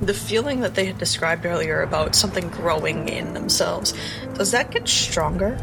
The 0.00 0.14
feeling 0.14 0.60
that 0.60 0.76
they 0.76 0.84
had 0.84 0.96
described 0.96 1.44
earlier 1.44 1.82
about 1.82 2.14
something 2.14 2.48
growing 2.50 3.08
in 3.08 3.34
themselves, 3.34 3.94
does 4.34 4.52
that 4.52 4.70
get 4.70 4.86
stronger? 4.86 5.58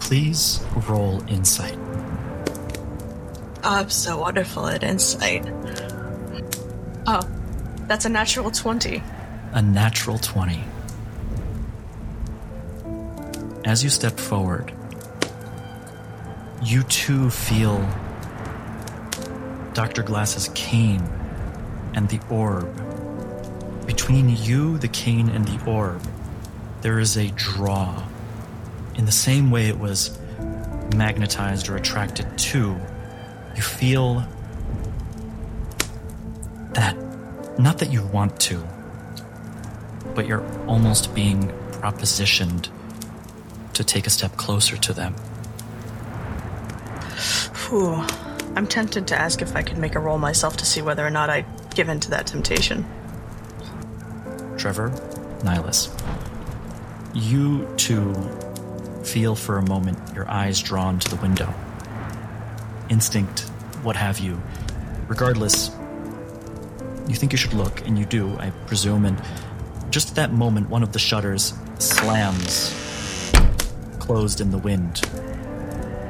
Please 0.00 0.64
roll 0.88 1.22
insight. 1.28 1.78
I'm 3.62 3.90
so 3.90 4.20
wonderful 4.20 4.66
at 4.68 4.82
insight. 4.82 5.46
Oh, 7.06 7.20
that's 7.88 8.06
a 8.06 8.08
natural 8.08 8.50
20. 8.50 9.02
A 9.52 9.60
natural 9.60 10.16
20. 10.16 10.64
As 13.66 13.84
you 13.84 13.90
step 13.90 14.18
forward, 14.18 14.72
you 16.64 16.82
too 16.84 17.28
feel 17.28 17.78
Dr. 19.74 20.02
Glass's 20.02 20.48
cane 20.54 21.02
and 21.94 22.08
the 22.08 22.20
orb. 22.30 22.74
Between 23.86 24.30
you, 24.30 24.78
the 24.78 24.88
cane, 24.88 25.28
and 25.28 25.46
the 25.46 25.62
orb, 25.70 26.02
there 26.80 26.98
is 26.98 27.16
a 27.16 27.28
draw. 27.32 28.02
In 28.94 29.04
the 29.04 29.12
same 29.12 29.50
way 29.50 29.68
it 29.68 29.78
was 29.78 30.18
magnetized 30.96 31.68
or 31.68 31.76
attracted 31.76 32.38
to, 32.38 32.80
you 33.54 33.62
feel 33.62 34.26
that, 36.72 36.96
not 37.58 37.78
that 37.78 37.92
you 37.92 38.02
want 38.06 38.40
to, 38.40 38.66
but 40.14 40.26
you're 40.26 40.44
almost 40.66 41.14
being 41.14 41.48
propositioned 41.72 42.68
to 43.74 43.84
take 43.84 44.06
a 44.06 44.10
step 44.10 44.36
closer 44.36 44.76
to 44.76 44.92
them. 44.92 45.14
Whew. 47.68 48.04
I'm 48.56 48.66
tempted 48.66 49.08
to 49.08 49.18
ask 49.18 49.42
if 49.42 49.56
I 49.56 49.62
can 49.62 49.80
make 49.80 49.94
a 49.94 49.98
roll 49.98 50.18
myself 50.18 50.56
to 50.58 50.66
see 50.66 50.80
whether 50.80 51.04
or 51.04 51.10
not 51.10 51.28
I 51.28 51.44
give 51.74 51.88
in 51.88 51.98
to 52.00 52.10
that 52.10 52.26
temptation. 52.26 52.86
Trevor, 54.56 54.90
Nihilus, 55.40 55.90
you 57.14 57.66
too 57.76 58.14
feel 59.02 59.34
for 59.34 59.58
a 59.58 59.62
moment 59.62 59.98
your 60.14 60.30
eyes 60.30 60.62
drawn 60.62 60.98
to 61.00 61.10
the 61.10 61.16
window. 61.16 61.52
Instinct, 62.90 63.40
what 63.82 63.96
have 63.96 64.18
you. 64.20 64.40
Regardless, 65.08 65.70
you 67.08 67.14
think 67.14 67.32
you 67.32 67.38
should 67.38 67.54
look, 67.54 67.86
and 67.86 67.98
you 67.98 68.04
do, 68.04 68.36
I 68.38 68.50
presume, 68.66 69.04
and 69.04 69.20
just 69.90 70.10
at 70.10 70.14
that 70.16 70.32
moment, 70.32 70.70
one 70.70 70.82
of 70.82 70.92
the 70.92 70.98
shutters 70.98 71.54
slams 71.78 72.72
closed 73.98 74.40
in 74.40 74.50
the 74.50 74.58
wind. 74.58 75.02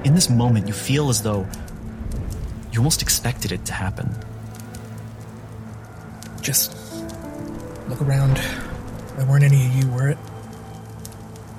In 0.05 0.15
this 0.15 0.29
moment, 0.29 0.69
you 0.69 0.75
feel 0.75 1.09
as 1.09 1.23
though 1.23 1.47
you 2.71 2.81
almost 2.81 3.01
expected 3.01 3.53
it 3.53 3.65
to 3.67 3.73
happen. 3.73 4.15
Just 6.43 6.77
look 7.89 8.03
around. 8.03 8.37
There 9.17 9.27
weren't 9.27 9.45
any 9.45 9.67
of 9.67 9.75
you, 9.75 9.89
were 9.91 10.11
it? 10.11 10.19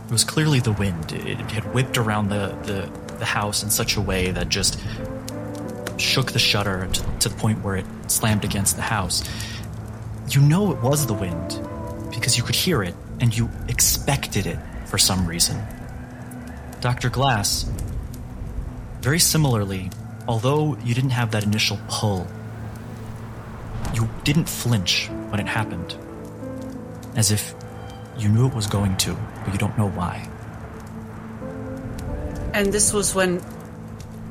It 0.05 0.11
was 0.11 0.23
clearly 0.23 0.59
the 0.59 0.73
wind. 0.73 1.11
It 1.13 1.39
had 1.51 1.73
whipped 1.73 1.97
around 1.97 2.29
the, 2.29 2.55
the, 2.63 3.15
the 3.17 3.25
house 3.25 3.63
in 3.63 3.71
such 3.71 3.95
a 3.95 4.01
way 4.01 4.29
that 4.31 4.49
just 4.49 4.79
shook 5.97 6.31
the 6.31 6.39
shutter 6.39 6.87
to, 6.91 7.03
to 7.21 7.29
the 7.29 7.35
point 7.35 7.63
where 7.63 7.77
it 7.77 7.85
slammed 8.07 8.45
against 8.45 8.75
the 8.75 8.83
house. 8.83 9.23
You 10.29 10.41
know 10.41 10.71
it 10.71 10.81
was 10.81 11.07
the 11.07 11.13
wind 11.13 11.59
because 12.11 12.37
you 12.37 12.43
could 12.43 12.55
hear 12.55 12.83
it 12.83 12.93
and 13.19 13.35
you 13.35 13.49
expected 13.69 14.45
it 14.45 14.59
for 14.85 14.97
some 14.97 15.25
reason. 15.25 15.59
Dr. 16.81 17.09
Glass, 17.09 17.65
very 19.05 19.19
similarly, 19.19 19.91
although 20.27 20.75
you 20.83 20.95
didn't 20.95 21.11
have 21.11 21.29
that 21.29 21.43
initial 21.43 21.77
pull, 21.87 22.25
you 23.93 24.09
didn't 24.23 24.49
flinch 24.49 25.09
when 25.29 25.39
it 25.39 25.45
happened. 25.45 25.95
As 27.15 27.29
if 27.29 27.53
you 28.17 28.29
knew 28.29 28.47
it 28.47 28.55
was 28.55 28.65
going 28.65 28.97
to, 28.97 29.15
but 29.43 29.53
you 29.53 29.59
don't 29.59 29.77
know 29.77 29.89
why. 29.89 30.27
And 32.55 32.73
this 32.73 32.91
was 32.91 33.13
when. 33.13 33.37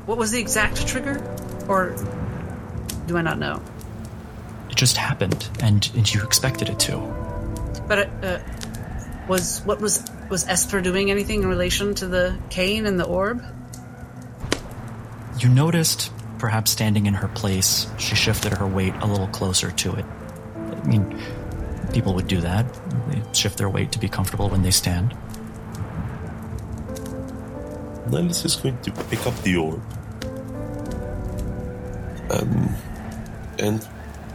What 0.07 0.17
was 0.17 0.31
the 0.31 0.41
exact 0.41 0.85
trigger? 0.85 1.23
Or 1.69 1.95
do 3.07 3.15
I 3.15 3.21
not 3.21 3.39
know? 3.39 3.61
It 4.69 4.75
just 4.75 4.97
happened, 4.97 5.47
and, 5.61 5.89
and 5.95 6.13
you 6.13 6.21
expected 6.21 6.67
it 6.67 6.79
to. 6.79 6.97
But 7.87 8.09
uh, 8.21 8.39
was 9.29 9.61
what 9.63 9.79
was 9.79 10.03
was 10.29 10.45
Esper 10.45 10.81
doing 10.81 11.11
anything 11.11 11.43
in 11.43 11.47
relation 11.47 11.95
to 11.95 12.07
the 12.07 12.37
cane 12.49 12.85
and 12.85 12.99
the 12.99 13.05
orb? 13.05 13.41
You 15.37 15.49
noticed, 15.49 16.11
perhaps 16.39 16.71
standing 16.71 17.05
in 17.05 17.13
her 17.13 17.27
place, 17.27 17.87
she 17.97 18.15
shifted 18.15 18.53
her 18.53 18.65
weight 18.65 18.93
a 19.01 19.05
little 19.05 19.27
closer 19.27 19.71
to 19.71 19.95
it. 19.95 20.05
I 20.55 20.87
mean, 20.87 21.21
people 21.93 22.13
would 22.13 22.27
do 22.27 22.41
that. 22.41 22.65
They 23.09 23.21
shift 23.33 23.57
their 23.57 23.69
weight 23.69 23.91
to 23.93 23.99
be 23.99 24.07
comfortable 24.07 24.49
when 24.49 24.63
they 24.63 24.71
stand. 24.71 25.15
Nihilus 28.07 28.45
is 28.45 28.55
going 28.55 28.79
to 28.81 28.91
pick 28.91 29.25
up 29.25 29.35
the 29.41 29.57
orb. 29.57 29.81
Um, 32.31 32.75
and 33.59 33.87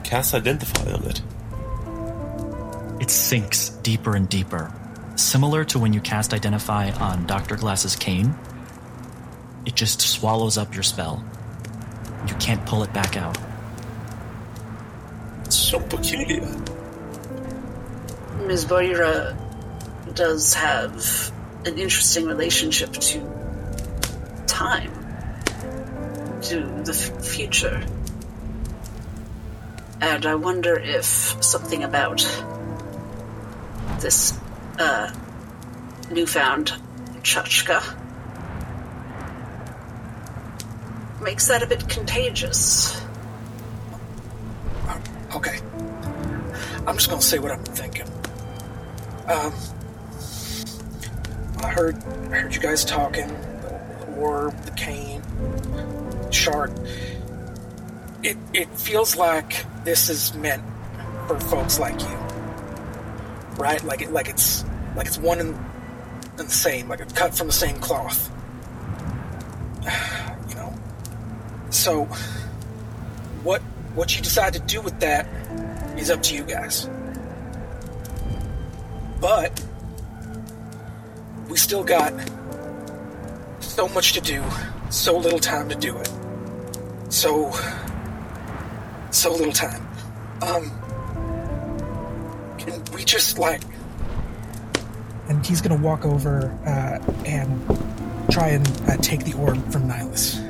cast 0.05 0.35
Identify 0.35 0.93
on 0.93 1.05
it. 1.05 1.23
It 3.01 3.11
sinks 3.11 3.71
deeper 3.71 4.17
and 4.17 4.29
deeper. 4.29 4.73
Similar 5.17 5.65
to 5.67 5.79
when 5.79 5.93
you 5.93 6.01
cast 6.01 6.35
Identify 6.35 6.91
on 6.93 7.27
Dr. 7.27 7.57
Glass's 7.57 7.97
cane, 7.97 8.35
it 9.67 9.75
just 9.75 10.01
swallows 10.01 10.57
up 10.59 10.75
your 10.75 10.83
spell. 10.83 11.25
You 12.27 12.35
can't 12.35 12.65
pull 12.67 12.83
it 12.83 12.93
back 12.93 13.17
out. 13.17 13.37
It's 15.45 15.57
so 15.57 15.81
peculiar. 15.81 16.41
Ms. 18.47 18.65
Boira 18.65 19.37
does 20.15 20.55
have 20.55 21.33
an 21.65 21.79
interesting 21.79 22.27
relationship 22.27 22.93
to 22.93 23.21
time, 24.47 24.93
to 26.43 26.61
the 26.85 26.93
f- 26.93 27.25
future. 27.25 27.85
And 30.01 30.25
I 30.25 30.35
wonder 30.35 30.79
if 30.79 31.05
something 31.05 31.85
about 31.85 32.19
this 34.01 34.39
uh, 34.79 35.13
newfound 36.11 36.73
Chachka 37.23 38.00
makes 41.31 41.47
that 41.47 41.63
a 41.63 41.67
bit 41.67 41.89
contagious. 41.89 43.01
Okay. 45.33 45.61
I'm 46.89 46.97
just 46.97 47.09
gonna 47.09 47.23
say 47.23 47.39
what 47.39 47.53
I'm 47.53 47.63
thinking. 47.63 48.09
Um, 49.29 49.55
I 51.63 51.69
heard, 51.69 52.03
I 52.33 52.39
heard 52.39 52.53
you 52.53 52.61
guys 52.61 52.85
talking. 52.85 53.29
The 53.29 54.07
orb, 54.19 54.61
the 54.65 54.73
cane, 54.73 55.23
shark. 56.33 56.73
It 58.25 58.37
it 58.53 58.69
feels 58.77 59.15
like 59.15 59.65
this 59.85 60.09
is 60.09 60.35
meant 60.35 60.65
for 61.29 61.39
folks 61.39 61.79
like 61.79 62.01
you, 62.01 62.17
right? 63.57 63.81
Like 63.85 64.03
it, 64.03 64.11
like 64.11 64.29
it's 64.29 64.65
like 64.97 65.07
it's 65.07 65.19
one 65.19 65.39
and, 65.39 65.55
and 66.39 66.49
the 66.49 66.51
same, 66.51 66.89
like 66.89 66.99
it's 66.99 67.13
cut 67.13 67.37
from 67.37 67.47
the 67.47 67.53
same 67.53 67.77
cloth. 67.77 68.33
So, 71.71 72.05
what 73.43 73.63
what 73.95 74.17
you 74.17 74.23
decide 74.23 74.53
to 74.55 74.61
do 74.61 74.81
with 74.81 74.99
that 75.01 75.27
is 75.99 76.11
up 76.11 76.23
to 76.25 76.35
you 76.35 76.45
guys. 76.45 76.89
But 79.21 79.65
we 81.49 81.57
still 81.57 81.85
got 81.85 82.13
so 83.61 83.89
much 83.89 84.13
to 84.15 84.21
do, 84.21 84.43
so 84.91 85.17
little 85.17 85.39
time 85.39 85.69
to 85.69 85.75
do 85.75 85.97
it. 85.97 86.11
So 87.09 87.53
so 89.11 89.33
little 89.33 89.53
time. 89.53 89.87
Um 90.43 90.71
can 92.59 92.83
we 92.95 93.05
just 93.05 93.39
like 93.39 93.63
and 95.29 95.47
he's 95.47 95.61
gonna 95.61 95.81
walk 95.81 96.05
over 96.05 96.51
uh, 96.67 96.99
and 97.25 97.49
try 98.31 98.49
and 98.49 98.67
uh, 98.89 98.97
take 98.97 99.25
the 99.25 99.33
orb 99.35 99.57
from 99.73 99.89
Nihilus. 99.89 100.50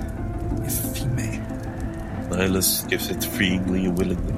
Nihilus 2.40 2.88
gives 2.88 3.10
it 3.10 3.22
freely 3.22 3.84
and 3.84 3.98
willingly. 3.98 4.32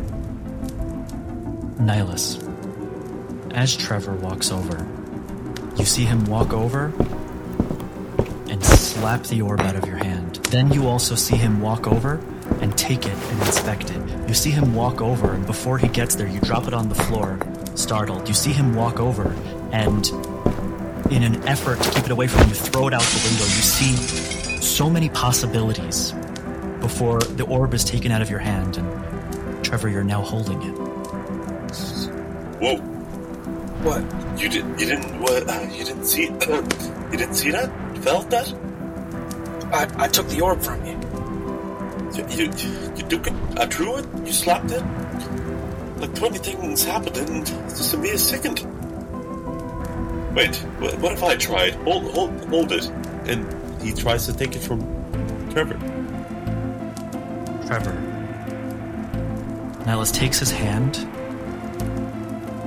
Nihilus, 1.79 2.37
as 3.55 3.77
Trevor 3.77 4.17
walks 4.17 4.51
over, 4.51 4.85
you 5.77 5.85
see 5.85 6.05
him 6.05 6.25
walk 6.25 6.53
over 6.53 6.87
and 8.51 8.65
slap 8.65 9.23
the 9.25 9.41
orb 9.41 9.61
out 9.61 9.77
of 9.77 9.87
your 9.87 9.99
hand. 9.99 10.35
Then 10.51 10.73
you 10.73 10.89
also 10.89 11.15
see 11.15 11.37
him 11.37 11.61
walk 11.61 11.87
over 11.87 12.21
and 12.61 12.77
take 12.77 13.07
it 13.07 13.15
and 13.15 13.41
inspect 13.43 13.93
it. 13.93 14.29
You 14.29 14.35
see 14.35 14.51
him 14.51 14.75
walk 14.75 15.01
over, 15.01 15.33
and 15.35 15.47
before 15.47 15.79
he 15.79 15.87
gets 15.87 16.17
there, 16.17 16.27
you 16.27 16.41
drop 16.41 16.67
it 16.67 16.75
on 16.75 16.89
the 16.89 16.97
floor, 16.97 17.39
startled. 17.77 18.27
You 18.27 18.35
see 18.35 18.53
him 18.53 18.75
walk 18.75 18.99
over, 18.99 19.33
and 19.71 20.09
in 21.13 21.23
an 21.23 21.41
effort 21.47 21.81
to 21.81 21.91
keep 21.93 22.07
it 22.07 22.11
away 22.11 22.27
from 22.27 22.49
you, 22.49 22.55
throw 22.57 22.89
it 22.89 22.95
out 22.95 23.03
the 23.03 23.29
window. 23.29 23.45
You 23.45 23.63
see 23.63 23.95
so 24.61 24.91
many 24.91 25.09
possibilities 25.09 26.15
before 26.93 27.21
the 27.21 27.45
orb 27.45 27.73
is 27.73 27.85
taken 27.85 28.13
out 28.13 28.21
of 28.21 28.29
your 28.29 28.39
hand, 28.39 28.77
and 28.77 29.65
Trevor, 29.65 29.89
you're 29.89 30.05
now 30.05 30.21
holding 30.21 30.61
it. 30.61 30.77
Whoa! 32.61 32.77
What? 33.83 34.03
You 34.39 34.51
did? 34.51 34.65
You 34.79 34.87
didn't? 34.87 35.19
What? 35.19 35.49
Uh, 35.49 35.69
you 35.73 35.85
didn't 35.87 36.05
see? 36.05 36.25
you 36.27 37.17
didn't 37.17 37.35
see 37.35 37.51
that? 37.51 37.73
Felt 38.03 38.29
that? 38.29 38.53
I, 39.73 40.05
I 40.05 40.09
took 40.09 40.29
the 40.29 40.43
orb 40.43 40.61
from 40.61 40.85
you. 40.85 40.93
You, 42.15 42.27
you, 42.37 42.53
you 42.95 43.03
took 43.09 43.27
it? 43.27 43.33
I 43.57 43.65
drew 43.65 43.97
it? 43.97 44.07
You 44.27 44.33
slapped 44.33 44.71
it? 44.71 44.85
Like 45.97 46.15
twenty 46.15 46.39
things 46.39 46.85
happened 46.85 47.17
in 47.17 47.45
just 47.47 47.95
a 47.95 47.97
mere 47.97 48.19
second. 48.19 48.61
Wait, 50.35 50.57
what, 50.79 50.99
what 50.99 51.13
if 51.13 51.23
I 51.23 51.37
tried? 51.37 51.73
Hold, 51.87 52.13
hold, 52.13 52.45
hold 52.51 52.71
it. 52.73 52.85
And 53.25 53.81
he 53.81 53.95
tries 53.95 54.27
to 54.27 54.35
take 54.35 54.55
it 54.55 54.61
from 54.61 54.81
Trevor. 55.53 55.92
Trevor. 57.73 57.93
Nihilus 59.87 60.13
takes 60.13 60.39
his 60.39 60.51
hand 60.51 60.99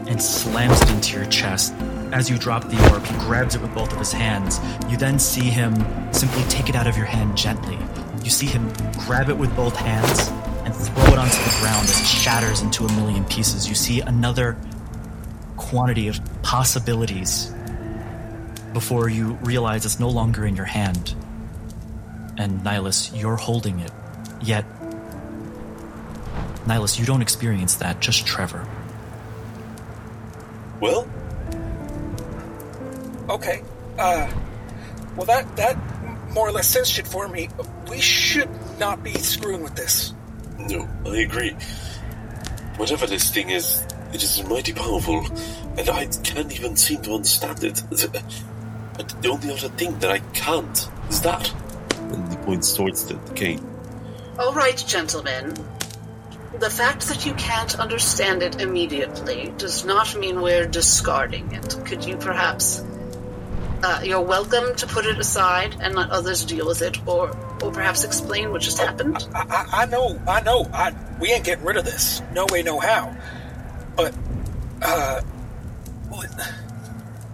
and 0.09 0.19
slams 0.19 0.81
it 0.81 0.89
into 0.89 1.15
your 1.15 1.27
chest. 1.27 1.75
As 2.11 2.27
you 2.27 2.39
drop 2.39 2.63
the 2.69 2.91
orb, 2.91 3.05
he 3.05 3.13
grabs 3.19 3.53
it 3.53 3.61
with 3.61 3.71
both 3.75 3.91
of 3.91 3.99
his 3.99 4.11
hands. 4.11 4.59
You 4.89 4.97
then 4.97 5.19
see 5.19 5.43
him 5.43 5.75
simply 6.11 6.41
take 6.45 6.69
it 6.69 6.75
out 6.75 6.87
of 6.87 6.97
your 6.97 7.05
hand 7.05 7.37
gently. 7.37 7.77
You 8.23 8.31
see 8.31 8.47
him 8.47 8.73
grab 9.05 9.29
it 9.29 9.37
with 9.37 9.55
both 9.55 9.75
hands 9.75 10.29
and 10.65 10.73
throw 10.73 11.13
it 11.13 11.19
onto 11.19 11.37
the 11.37 11.57
ground 11.61 11.83
as 11.83 12.01
it 12.01 12.07
shatters 12.07 12.63
into 12.63 12.85
a 12.85 12.91
million 12.93 13.25
pieces. 13.25 13.69
You 13.69 13.75
see 13.75 13.99
another 13.99 14.57
quantity 15.55 16.07
of 16.07 16.19
possibilities 16.41 17.53
before 18.73 19.07
you 19.07 19.33
realize 19.43 19.85
it's 19.85 19.99
no 19.99 20.09
longer 20.09 20.47
in 20.47 20.55
your 20.55 20.65
hand. 20.65 21.13
And 22.37 22.61
Nihilus, 22.61 23.15
you're 23.15 23.37
holding 23.37 23.81
it. 23.81 23.91
Yet, 24.41 24.65
Nihilus, 26.65 26.97
you 26.99 27.05
don't 27.05 27.21
experience 27.21 27.75
that, 27.75 27.99
just 27.99 28.25
Trevor. 28.25 28.67
Well, 30.79 31.07
Okay. 33.29 33.63
Uh, 33.97 34.29
well, 35.15 35.25
that 35.25 35.55
that 35.55 35.77
more 36.31 36.47
or 36.47 36.51
less 36.51 36.67
says 36.67 36.89
shit 36.89 37.07
for 37.07 37.27
me. 37.27 37.49
We 37.89 37.99
should 37.99 38.49
not 38.79 39.03
be 39.03 39.13
screwing 39.13 39.63
with 39.63 39.75
this. 39.75 40.13
no, 40.59 40.87
I 41.05 41.17
agree. 41.17 41.55
Whatever 42.77 43.07
this 43.07 43.29
thing 43.31 43.49
is, 43.49 43.83
it 44.13 44.21
is 44.21 44.43
mighty 44.43 44.73
powerful, 44.73 45.25
and 45.77 45.89
I 45.89 46.05
can't 46.23 46.53
even 46.53 46.75
seem 46.75 47.01
to 47.03 47.13
understand 47.13 47.63
it. 47.63 47.81
But 48.97 49.21
the 49.21 49.27
only 49.29 49.51
other 49.51 49.67
thing 49.69 49.99
that 49.99 50.09
I 50.09 50.19
can't 50.33 50.87
is 51.09 51.21
that. 51.21 51.53
And 51.99 52.29
he 52.29 52.37
points 52.45 52.73
towards 52.73 53.05
the, 53.07 53.15
the 53.15 53.33
cane. 53.33 53.59
All 54.39 54.53
right, 54.53 54.77
gentlemen. 54.87 55.53
The 56.59 56.69
fact 56.69 57.07
that 57.09 57.25
you 57.25 57.33
can't 57.33 57.79
understand 57.79 58.41
it 58.41 58.61
immediately 58.61 59.53
does 59.57 59.85
not 59.85 60.15
mean 60.17 60.41
we're 60.41 60.65
discarding 60.65 61.51
it. 61.51 61.77
Could 61.85 62.05
you 62.05 62.17
perhaps. 62.17 62.83
Uh, 63.83 64.01
you're 64.03 64.21
welcome 64.21 64.73
to 64.75 64.87
put 64.87 65.05
it 65.05 65.19
aside 65.19 65.75
and 65.81 65.95
let 65.95 66.09
others 66.09 66.43
deal 66.45 66.65
with 66.65 66.81
it, 66.81 67.05
or, 67.05 67.29
or 67.61 67.71
perhaps 67.71 68.03
explain 68.03 68.51
what 68.51 68.61
just 68.61 68.79
happened. 68.79 69.27
I, 69.35 69.41
I, 69.41 69.81
I 69.83 69.85
know, 69.85 70.19
I 70.27 70.41
know. 70.41 70.67
I 70.73 70.93
we 71.19 71.31
ain't 71.31 71.43
getting 71.43 71.65
rid 71.65 71.77
of 71.77 71.85
this. 71.85 72.21
No 72.33 72.47
way, 72.49 72.63
no 72.63 72.79
how. 72.79 73.15
But, 73.95 74.15
uh, 74.81 75.21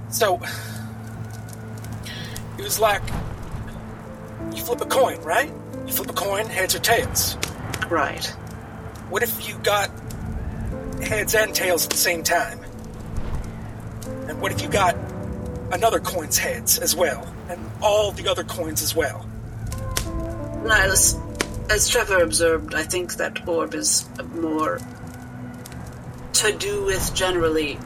so 0.09 0.41
it 2.57 2.63
was 2.63 2.79
like 2.79 3.01
you 4.53 4.61
flip 4.61 4.81
a 4.81 4.85
coin, 4.85 5.21
right? 5.21 5.51
You 5.85 5.93
flip 5.93 6.09
a 6.09 6.13
coin, 6.13 6.47
heads 6.47 6.75
or 6.75 6.79
tails. 6.79 7.37
Right. 7.89 8.35
What 9.11 9.23
if 9.23 9.45
you 9.49 9.57
got 9.57 9.91
heads 11.03 11.35
and 11.35 11.53
tails 11.53 11.83
at 11.83 11.89
the 11.89 11.97
same 11.97 12.23
time? 12.23 12.61
And 14.29 14.41
what 14.41 14.53
if 14.53 14.61
you 14.61 14.69
got 14.69 14.95
another 15.73 15.99
coin's 15.99 16.37
heads 16.37 16.79
as 16.79 16.95
well, 16.95 17.27
and 17.49 17.59
all 17.81 18.13
the 18.13 18.29
other 18.29 18.45
coins 18.45 18.81
as 18.81 18.95
well? 18.95 19.29
Nihilus, 20.63 21.19
as 21.69 21.89
Trevor 21.89 22.23
observed, 22.23 22.73
I 22.73 22.83
think 22.83 23.15
that 23.15 23.45
orb 23.45 23.73
is 23.73 24.07
more 24.33 24.79
to 26.35 26.53
do 26.53 26.85
with 26.85 27.13
generally 27.13 27.77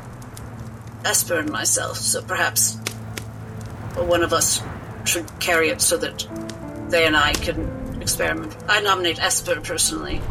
Esper 1.06 1.40
and 1.40 1.52
myself, 1.52 1.98
so 1.98 2.22
perhaps 2.22 2.76
one 3.96 4.22
of 4.22 4.32
us 4.32 4.62
should 5.06 5.26
carry 5.40 5.70
it 5.70 5.82
so 5.82 5.98
that 5.98 6.28
they 6.92 7.08
and 7.08 7.18
I 7.18 7.34
can 7.34 8.00
experiment. 8.00 8.56
I 8.70 8.80
nominate 8.82 9.18
Esper 9.18 9.60
personally. 9.62 10.22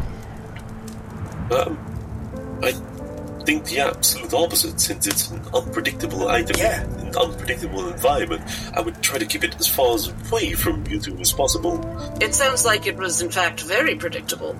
Um, 1.51 1.77
I 2.63 2.71
think 3.45 3.65
the 3.65 3.79
absolute 3.79 4.33
opposite, 4.33 4.79
since 4.79 5.05
it's 5.05 5.29
an 5.29 5.41
unpredictable 5.53 6.27
item 6.27 6.55
Yeah. 6.57 6.83
in 6.83 7.07
an 7.07 7.15
unpredictable 7.15 7.87
environment. 7.89 8.41
I 8.73 8.81
would 8.81 9.01
try 9.03 9.19
to 9.19 9.25
keep 9.25 9.43
it 9.43 9.55
as 9.59 9.67
far 9.67 9.97
away 10.29 10.53
from 10.53 10.85
you 10.87 10.99
two 10.99 11.17
as 11.19 11.31
possible. 11.31 11.79
It 12.19 12.33
sounds 12.33 12.65
like 12.65 12.87
it 12.87 12.97
was, 12.97 13.21
in 13.21 13.29
fact, 13.29 13.61
very 13.61 13.95
predictable. 13.95 14.55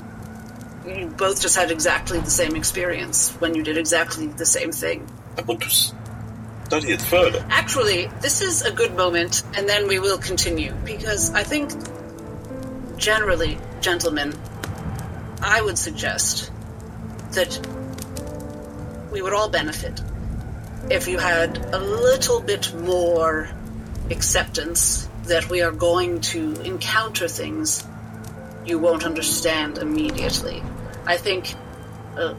You 0.88 1.08
both 1.08 1.42
just 1.42 1.56
had 1.56 1.72
exactly 1.72 2.20
the 2.20 2.30
same 2.30 2.56
experience 2.56 3.32
when 3.40 3.56
you 3.56 3.64
did 3.64 3.78
exactly 3.78 4.28
the 4.28 4.46
same 4.46 4.72
thing. 4.72 5.10
I 5.36 5.42
want 5.42 5.62
to 5.62 5.70
study 5.70 6.92
it 6.92 7.02
further. 7.02 7.44
Actually, 7.50 8.08
this 8.22 8.42
is 8.42 8.62
a 8.62 8.72
good 8.72 8.96
moment, 8.96 9.42
and 9.58 9.68
then 9.68 9.88
we 9.88 9.98
will 9.98 10.20
continue 10.20 10.74
because 10.86 11.34
I 11.34 11.42
think, 11.42 11.72
generally, 12.98 13.58
gentlemen, 13.82 14.36
I 15.42 15.62
would 15.62 15.78
suggest 15.80 16.52
that 17.36 17.60
we 19.12 19.22
would 19.22 19.34
all 19.34 19.50
benefit 19.50 20.02
if 20.90 21.08
you 21.08 21.18
had 21.18 21.58
a 21.74 21.80
little 21.80 22.42
bit 22.42 22.74
more 22.76 23.50
acceptance 24.12 25.08
that 25.26 25.50
we 25.50 25.62
are 25.62 25.72
going 25.72 26.22
to 26.22 26.62
encounter 26.62 27.28
things 27.28 27.86
you 28.66 28.80
won't 28.80 29.06
understand 29.06 29.78
immediately. 29.78 30.62
I 31.06 31.18
think 31.18 31.54
uh, 32.18 32.34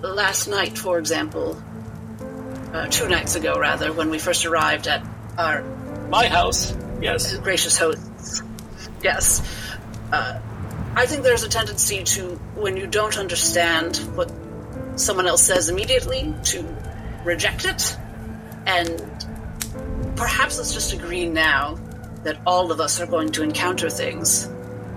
last 0.00 0.48
night, 0.48 0.78
for 0.78 0.98
example, 0.98 1.60
uh, 2.72 2.86
two 2.88 3.08
nights 3.08 3.34
ago, 3.34 3.54
rather, 3.58 3.92
when 3.92 4.10
we 4.10 4.18
first 4.18 4.44
arrived 4.46 4.86
at 4.86 5.04
our 5.36 5.62
My 6.08 6.26
house. 6.28 6.74
Yes. 7.00 7.36
gracious 7.38 7.76
hosts. 7.76 8.42
Yes. 9.02 9.42
Uh, 10.12 10.40
I 10.94 11.06
think 11.06 11.22
there's 11.22 11.42
a 11.42 11.48
tendency 11.48 12.04
to, 12.04 12.36
when 12.54 12.76
you 12.76 12.86
don't 12.86 13.18
understand 13.18 13.96
what 14.14 14.30
someone 15.02 15.26
else 15.26 15.42
says 15.42 15.68
immediately, 15.68 16.34
to 16.44 16.64
reject 17.24 17.64
it. 17.64 17.96
And 18.66 18.90
perhaps 20.16 20.58
let's 20.58 20.72
just 20.72 20.92
agree 20.92 21.28
now 21.28 21.78
that 22.22 22.38
all 22.46 22.70
of 22.70 22.80
us 22.80 23.00
are 23.00 23.06
going 23.06 23.32
to 23.32 23.42
encounter 23.42 23.90
things 23.90 24.48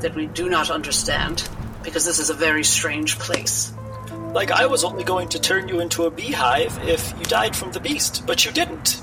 that 0.01 0.13
we 0.13 0.27
do 0.27 0.49
not 0.49 0.69
understand, 0.69 1.47
because 1.83 2.05
this 2.05 2.19
is 2.19 2.29
a 2.29 2.33
very 2.33 2.63
strange 2.63 3.17
place. 3.17 3.73
Like 4.33 4.51
I 4.51 4.65
was 4.65 4.83
only 4.83 5.03
going 5.03 5.29
to 5.29 5.39
turn 5.39 5.69
you 5.69 5.79
into 5.79 6.03
a 6.03 6.11
beehive 6.11 6.77
if 6.83 7.13
you 7.17 7.25
died 7.25 7.55
from 7.55 7.71
the 7.71 7.79
beast, 7.79 8.23
but 8.27 8.45
you 8.45 8.51
didn't. 8.51 9.01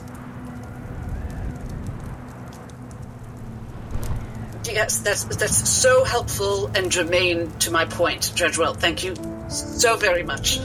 Yes, 4.65 5.01
that's 5.01 5.25
that's 5.25 5.69
so 5.69 6.05
helpful 6.05 6.69
and 6.69 6.91
germane 6.91 7.51
to 7.59 7.71
my 7.71 7.85
point, 7.85 8.33
Dredgewell. 8.35 8.77
Thank 8.77 9.05
you 9.05 9.15
so 9.53 9.97
very 9.97 10.23
much. 10.23 10.59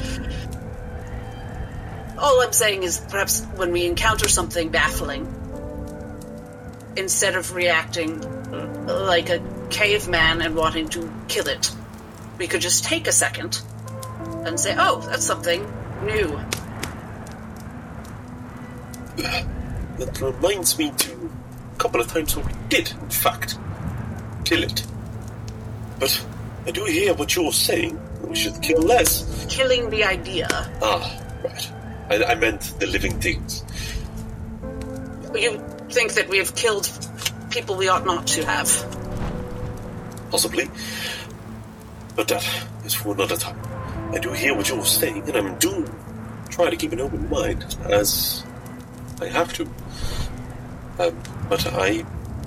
All 2.17 2.41
I'm 2.41 2.53
saying 2.53 2.83
is 2.83 2.99
perhaps 2.99 3.43
when 3.55 3.71
we 3.71 3.85
encounter 3.85 4.27
something 4.27 4.69
baffling, 4.69 5.27
instead 6.95 7.35
of 7.35 7.53
reacting 7.53 8.21
like 8.87 9.29
a 9.29 9.39
caveman 9.69 10.41
and 10.41 10.55
wanting 10.55 10.89
to 10.89 11.11
kill 11.27 11.47
it, 11.47 11.71
we 12.37 12.47
could 12.47 12.61
just 12.61 12.83
take 12.83 13.07
a 13.07 13.11
second 13.11 13.61
and 14.45 14.59
say, 14.59 14.75
"Oh, 14.77 15.01
that's 15.09 15.25
something 15.25 15.61
new." 16.03 16.39
That 19.97 20.21
reminds 20.21 20.77
me 20.77 20.91
to 20.91 21.31
a 21.75 21.79
couple 21.79 21.99
of 22.01 22.07
times 22.07 22.35
when 22.35 22.45
we 22.45 22.53
did, 22.69 22.91
in 22.91 23.09
fact, 23.09 23.57
kill 24.45 24.63
it. 24.63 24.85
But 25.99 26.23
I 26.65 26.71
do 26.71 26.85
hear 26.85 27.13
what 27.13 27.35
you're 27.35 27.51
saying. 27.51 27.99
We 28.27 28.35
should 28.35 28.61
kill 28.61 28.81
less. 28.81 29.45
Killing 29.49 29.89
the 29.89 30.03
idea. 30.03 30.47
Ah, 30.81 31.21
right. 31.43 31.71
I, 32.09 32.23
I 32.23 32.35
meant 32.35 32.73
the 32.79 32.87
living 32.87 33.19
things. 33.19 33.63
You 35.33 35.63
think 35.89 36.13
that 36.13 36.29
we 36.29 36.37
have 36.37 36.55
killed 36.55 36.89
people 37.49 37.75
we 37.75 37.87
ought 37.87 38.05
not 38.05 38.27
to 38.27 38.45
have? 38.45 38.69
Possibly. 40.31 40.69
But 42.15 42.27
that 42.27 42.45
is 42.85 42.93
for 42.93 43.13
another 43.13 43.37
time. 43.37 43.59
I 44.13 44.19
do 44.19 44.31
hear 44.31 44.55
what 44.55 44.69
you're 44.69 44.85
saying, 44.85 45.27
and 45.27 45.37
I'm 45.37 45.57
do 45.59 45.85
try 46.49 46.69
to 46.69 46.75
keep 46.75 46.91
an 46.91 46.99
open 46.99 47.29
mind, 47.29 47.77
as 47.85 48.43
I 49.21 49.27
have 49.27 49.53
to. 49.53 49.63
Um, 50.99 51.21
but 51.49 51.65
I 51.73 52.03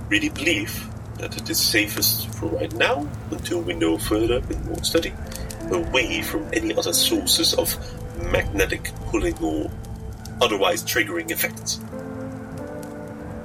really 0.09 0.31
believe 0.31 0.89
that 1.19 1.37
it 1.37 1.49
is 1.49 1.61
safest 1.61 2.29
for 2.35 2.47
right 2.47 2.73
now, 2.75 3.07
until 3.31 3.61
we 3.61 3.75
know 3.75 3.99
further 3.99 4.39
and 4.39 4.65
more 4.65 4.83
study, 4.83 5.13
away 5.73 6.23
from 6.23 6.47
any 6.53 6.75
other 6.75 6.93
sources 6.93 7.55
of 7.55 7.77
magnetic 8.33 8.91
pulling 9.07 9.37
or 9.43 9.71
otherwise 10.41 10.83
triggering 10.83 11.31
effects. 11.31 11.81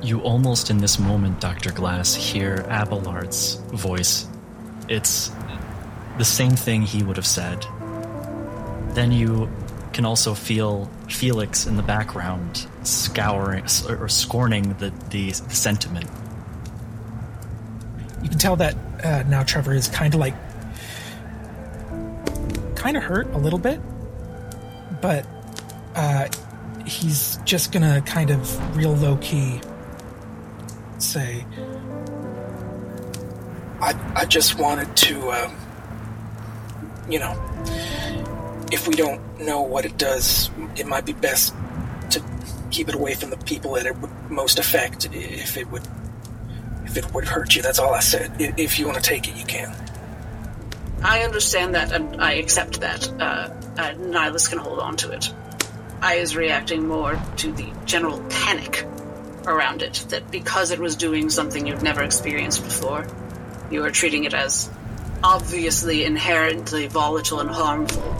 You 0.01 0.21
almost 0.21 0.69
in 0.69 0.77
this 0.77 0.99
moment, 0.99 1.39
Dr. 1.39 1.71
Glass, 1.71 2.13
hear 2.13 2.65
Abelard's 2.69 3.55
voice. 3.73 4.27
It's 4.87 5.31
the 6.17 6.25
same 6.25 6.55
thing 6.55 6.83
he 6.83 7.03
would 7.03 7.17
have 7.17 7.25
said. 7.25 7.65
Then 8.89 9.11
you 9.11 9.49
can 9.93 10.05
also 10.05 10.33
feel 10.33 10.89
Felix 11.09 11.65
in 11.65 11.77
the 11.77 11.83
background 11.83 12.67
scouring 12.83 13.65
or 13.87 14.09
scorning 14.09 14.73
the, 14.73 14.91
the, 15.09 15.31
the 15.31 15.55
sentiment. 15.55 16.09
You 18.21 18.29
can 18.29 18.37
tell 18.37 18.55
that 18.57 18.75
uh, 19.03 19.23
now 19.27 19.43
Trevor 19.43 19.73
is 19.73 19.87
kind 19.87 20.13
of 20.13 20.19
like, 20.19 20.35
kind 22.85 22.97
of 22.97 23.03
hurt 23.03 23.25
a 23.33 23.37
little 23.39 23.57
bit, 23.57 23.81
but 25.01 25.25
uh, 25.95 26.27
he's 26.85 27.39
just 27.43 27.71
gonna 27.71 27.99
kind 28.01 28.29
of 28.29 28.77
real 28.77 28.93
low 28.93 29.17
key 29.17 29.59
say, 30.99 31.43
I, 33.81 33.99
I 34.15 34.25
just 34.25 34.59
wanted 34.59 34.95
to, 34.97 35.31
um, 35.31 35.55
you 37.09 37.17
know, 37.17 37.33
if 38.71 38.87
we 38.87 38.93
don't 38.93 39.19
know 39.39 39.63
what 39.63 39.85
it 39.85 39.97
does, 39.97 40.51
it 40.75 40.85
might 40.85 41.07
be 41.07 41.13
best 41.13 41.55
to 42.11 42.23
keep 42.69 42.87
it 42.87 42.93
away 42.93 43.15
from 43.15 43.31
the 43.31 43.37
people 43.37 43.73
that 43.73 43.87
it 43.87 43.97
would 43.97 44.11
most 44.29 44.59
affect 44.59 45.09
if 45.11 45.57
it 45.57 45.71
would 45.71 45.81
if 46.83 46.97
it 46.97 47.13
would 47.15 47.25
hurt 47.25 47.55
you. 47.55 47.63
That's 47.63 47.79
all 47.79 47.95
I 47.95 47.99
said. 47.99 48.31
If 48.39 48.77
you 48.77 48.85
want 48.85 49.03
to 49.03 49.09
take 49.09 49.27
it, 49.27 49.35
you 49.35 49.45
can. 49.45 49.75
I 51.01 51.23
understand 51.23 51.75
that 51.75 51.91
and 51.91 52.21
I 52.21 52.33
accept 52.33 52.81
that. 52.81 53.09
Uh, 53.09 53.49
uh, 53.77 53.93
Nihilus 53.93 54.49
can 54.49 54.59
hold 54.59 54.79
on 54.79 54.97
to 54.97 55.11
it. 55.11 55.31
I 56.01 56.15
is 56.15 56.35
reacting 56.35 56.87
more 56.87 57.21
to 57.37 57.51
the 57.51 57.71
general 57.85 58.19
panic 58.29 58.85
around 59.47 59.81
it, 59.81 60.05
that 60.09 60.31
because 60.31 60.71
it 60.71 60.79
was 60.79 60.95
doing 60.95 61.29
something 61.29 61.65
you've 61.65 61.83
never 61.83 62.03
experienced 62.03 62.63
before, 62.63 63.07
you 63.69 63.83
are 63.83 63.91
treating 63.91 64.23
it 64.23 64.33
as 64.33 64.69
obviously 65.23 66.05
inherently 66.05 66.87
volatile 66.87 67.39
and 67.39 67.49
harmful. 67.49 68.15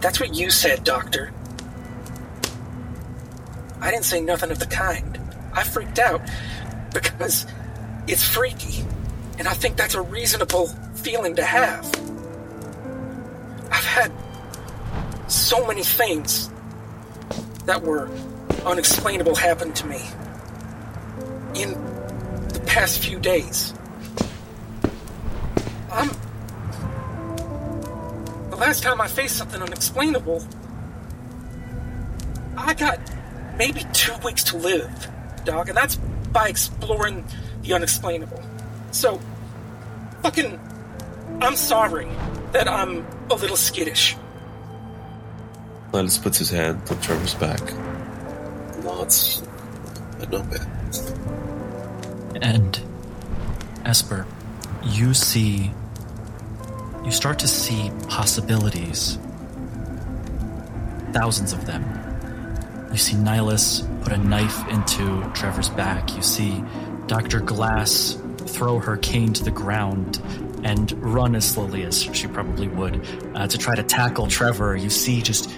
That's 0.00 0.20
what 0.20 0.34
you 0.34 0.50
said, 0.50 0.84
Doctor. 0.84 1.32
I 3.80 3.90
didn't 3.90 4.04
say 4.04 4.20
nothing 4.20 4.50
of 4.50 4.58
the 4.58 4.66
kind. 4.66 5.18
I 5.54 5.64
freaked 5.64 5.98
out 5.98 6.22
because 6.92 7.46
it's 8.06 8.26
freaky, 8.26 8.84
and 9.38 9.48
I 9.48 9.54
think 9.54 9.76
that's 9.76 9.94
a 9.94 10.02
reasonable 10.02 10.70
feeling 11.02 11.34
to 11.36 11.44
have. 11.44 11.84
I've 13.70 13.84
had 13.84 14.12
so 15.28 15.66
many 15.66 15.82
things 15.82 16.50
that 17.66 17.82
were 17.82 18.08
unexplainable 18.64 19.34
happen 19.34 19.72
to 19.72 19.86
me 19.86 20.00
in 21.54 21.72
the 22.48 22.62
past 22.66 23.00
few 23.00 23.18
days. 23.18 23.74
I'm 25.90 26.10
the 28.50 28.56
last 28.56 28.82
time 28.82 29.00
I 29.00 29.08
faced 29.08 29.36
something 29.36 29.60
unexplainable, 29.60 30.46
I 32.56 32.74
got 32.74 33.00
maybe 33.56 33.84
two 33.92 34.14
weeks 34.24 34.44
to 34.44 34.56
live, 34.56 35.08
dog, 35.44 35.68
and 35.68 35.76
that's 35.76 35.96
by 36.32 36.48
exploring 36.48 37.24
the 37.62 37.74
unexplainable. 37.74 38.42
So, 38.92 39.20
fucking, 40.22 40.60
I'm 41.46 41.56
sorry 41.56 42.08
that 42.52 42.68
I'm 42.68 43.06
a 43.30 43.34
little 43.34 43.56
skittish. 43.56 44.16
Nihilus 45.92 46.22
puts 46.22 46.38
his 46.38 46.50
hand 46.50 46.80
on 46.90 47.00
Trevor's 47.00 47.34
back. 47.34 47.60
Nods. 48.82 49.42
Not 50.30 50.50
bad. 50.50 50.66
And 52.40 52.80
Esper, 53.84 54.26
you 54.84 55.12
see, 55.14 55.70
you 57.04 57.10
start 57.10 57.38
to 57.40 57.48
see 57.48 57.90
possibilities. 58.08 59.18
Thousands 61.12 61.52
of 61.52 61.66
them. 61.66 61.84
You 62.90 62.98
see 62.98 63.16
Nihilus 63.16 63.86
put 64.02 64.12
a 64.12 64.18
knife 64.18 64.66
into 64.68 65.22
Trevor's 65.34 65.68
back. 65.70 66.14
You 66.16 66.22
see 66.22 66.64
Dr. 67.06 67.40
Glass 67.40 68.16
throw 68.38 68.78
her 68.78 68.96
cane 68.96 69.32
to 69.34 69.44
the 69.44 69.50
ground 69.50 70.22
and 70.62 70.92
run 71.02 71.34
as 71.34 71.48
slowly 71.48 71.84
as 71.84 72.02
she 72.02 72.26
probably 72.26 72.68
would 72.68 73.06
uh, 73.34 73.46
to 73.46 73.58
try 73.58 73.74
to 73.74 73.82
tackle 73.82 74.26
Trevor. 74.26 74.76
You 74.76 74.90
see 74.90 75.22
just 75.22 75.50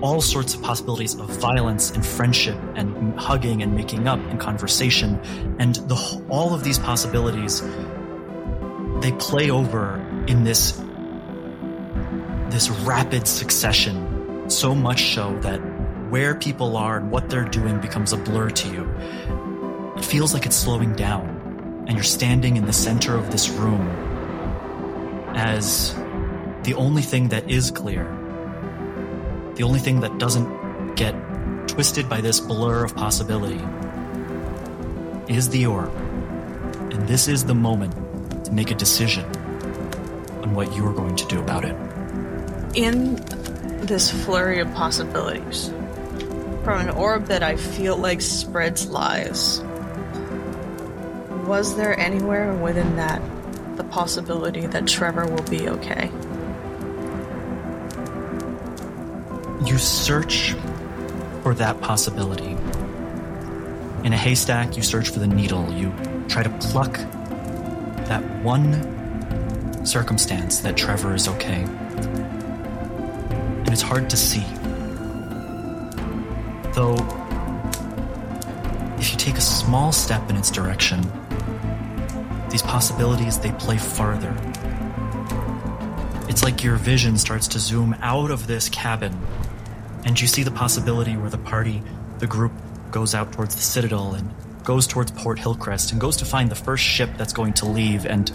all 0.00 0.20
sorts 0.20 0.54
of 0.54 0.62
possibilities 0.62 1.14
of 1.14 1.28
violence 1.40 1.90
and 1.90 2.04
friendship 2.04 2.58
and 2.74 3.18
hugging 3.18 3.62
and 3.62 3.74
making 3.74 4.08
up 4.08 4.18
and 4.18 4.40
conversation. 4.40 5.20
And 5.58 5.74
the 5.74 6.24
all 6.28 6.54
of 6.54 6.64
these 6.64 6.78
possibilities 6.78 7.62
they 9.00 9.12
play 9.12 9.50
over 9.50 9.96
in 10.26 10.44
this 10.44 10.72
this 12.50 12.70
rapid 12.70 13.26
succession. 13.26 14.48
So 14.50 14.74
much 14.74 15.14
so 15.14 15.38
that 15.40 15.58
where 16.10 16.34
people 16.34 16.76
are 16.76 16.98
and 16.98 17.10
what 17.10 17.30
they're 17.30 17.44
doing 17.44 17.80
becomes 17.80 18.12
a 18.12 18.16
blur 18.16 18.50
to 18.50 18.68
you. 18.68 18.90
It 19.96 20.04
feels 20.04 20.34
like 20.34 20.44
it's 20.44 20.56
slowing 20.56 20.94
down 20.94 21.84
and 21.86 21.92
you're 21.92 22.02
standing 22.02 22.56
in 22.56 22.66
the 22.66 22.72
center 22.72 23.14
of 23.14 23.30
this 23.30 23.48
room 23.48 24.09
as 25.36 25.94
the 26.62 26.74
only 26.76 27.02
thing 27.02 27.28
that 27.28 27.50
is 27.50 27.70
clear 27.70 28.04
the 29.60 29.66
only 29.66 29.78
thing 29.78 30.00
that 30.00 30.16
doesn't 30.18 30.94
get 30.94 31.14
twisted 31.68 32.08
by 32.08 32.22
this 32.22 32.40
blur 32.40 32.82
of 32.82 32.94
possibility 32.94 33.60
is 35.28 35.50
the 35.50 35.66
orb. 35.66 35.94
And 36.92 37.06
this 37.06 37.28
is 37.28 37.44
the 37.44 37.54
moment 37.54 37.92
to 38.46 38.52
make 38.52 38.70
a 38.70 38.74
decision 38.74 39.26
on 40.42 40.54
what 40.54 40.74
you 40.74 40.86
are 40.86 40.94
going 40.94 41.14
to 41.14 41.26
do 41.26 41.40
about 41.40 41.66
it. 41.66 41.76
In 42.74 43.16
this 43.84 44.10
flurry 44.24 44.60
of 44.60 44.72
possibilities, 44.72 45.68
from 46.64 46.80
an 46.80 46.88
orb 46.88 47.26
that 47.26 47.42
I 47.42 47.56
feel 47.56 47.98
like 47.98 48.22
spreads 48.22 48.88
lies. 48.88 49.60
Was 51.44 51.76
there 51.76 52.00
anywhere 52.00 52.54
within 52.54 52.96
that 52.96 53.20
the 53.80 53.88
possibility 53.88 54.66
that 54.66 54.86
Trevor 54.86 55.26
will 55.26 55.42
be 55.44 55.66
okay? 55.66 56.10
You 59.64 59.78
search 59.78 60.52
for 61.42 61.54
that 61.54 61.80
possibility. 61.80 62.58
In 64.04 64.12
a 64.12 64.18
haystack, 64.18 64.76
you 64.76 64.82
search 64.82 65.08
for 65.08 65.18
the 65.18 65.26
needle. 65.26 65.72
You 65.72 65.94
try 66.28 66.42
to 66.42 66.50
pluck 66.58 66.92
that 68.04 68.22
one 68.42 69.86
circumstance 69.86 70.60
that 70.60 70.76
Trevor 70.76 71.14
is 71.14 71.26
okay. 71.26 71.62
And 73.62 73.68
it's 73.68 73.80
hard 73.80 74.10
to 74.10 74.16
see. 74.18 74.44
Though, 76.74 76.98
if 78.98 79.10
you 79.10 79.16
take 79.16 79.36
a 79.36 79.40
small 79.40 79.90
step 79.90 80.28
in 80.28 80.36
its 80.36 80.50
direction, 80.50 81.10
these 82.50 82.62
possibilities 82.62 83.38
they 83.38 83.52
play 83.52 83.78
farther. 83.78 84.34
It's 86.28 86.42
like 86.42 86.62
your 86.62 86.76
vision 86.76 87.16
starts 87.18 87.48
to 87.48 87.58
zoom 87.58 87.96
out 88.00 88.30
of 88.30 88.46
this 88.46 88.68
cabin, 88.68 89.16
and 90.04 90.20
you 90.20 90.26
see 90.26 90.42
the 90.42 90.50
possibility 90.50 91.16
where 91.16 91.30
the 91.30 91.38
party, 91.38 91.82
the 92.18 92.26
group, 92.26 92.52
goes 92.90 93.14
out 93.14 93.32
towards 93.32 93.54
the 93.54 93.60
citadel 93.60 94.14
and 94.14 94.34
goes 94.64 94.86
towards 94.86 95.10
Port 95.12 95.38
Hillcrest 95.38 95.92
and 95.92 96.00
goes 96.00 96.16
to 96.18 96.24
find 96.24 96.50
the 96.50 96.54
first 96.54 96.84
ship 96.84 97.10
that's 97.16 97.32
going 97.32 97.52
to 97.54 97.66
leave, 97.66 98.06
and 98.06 98.30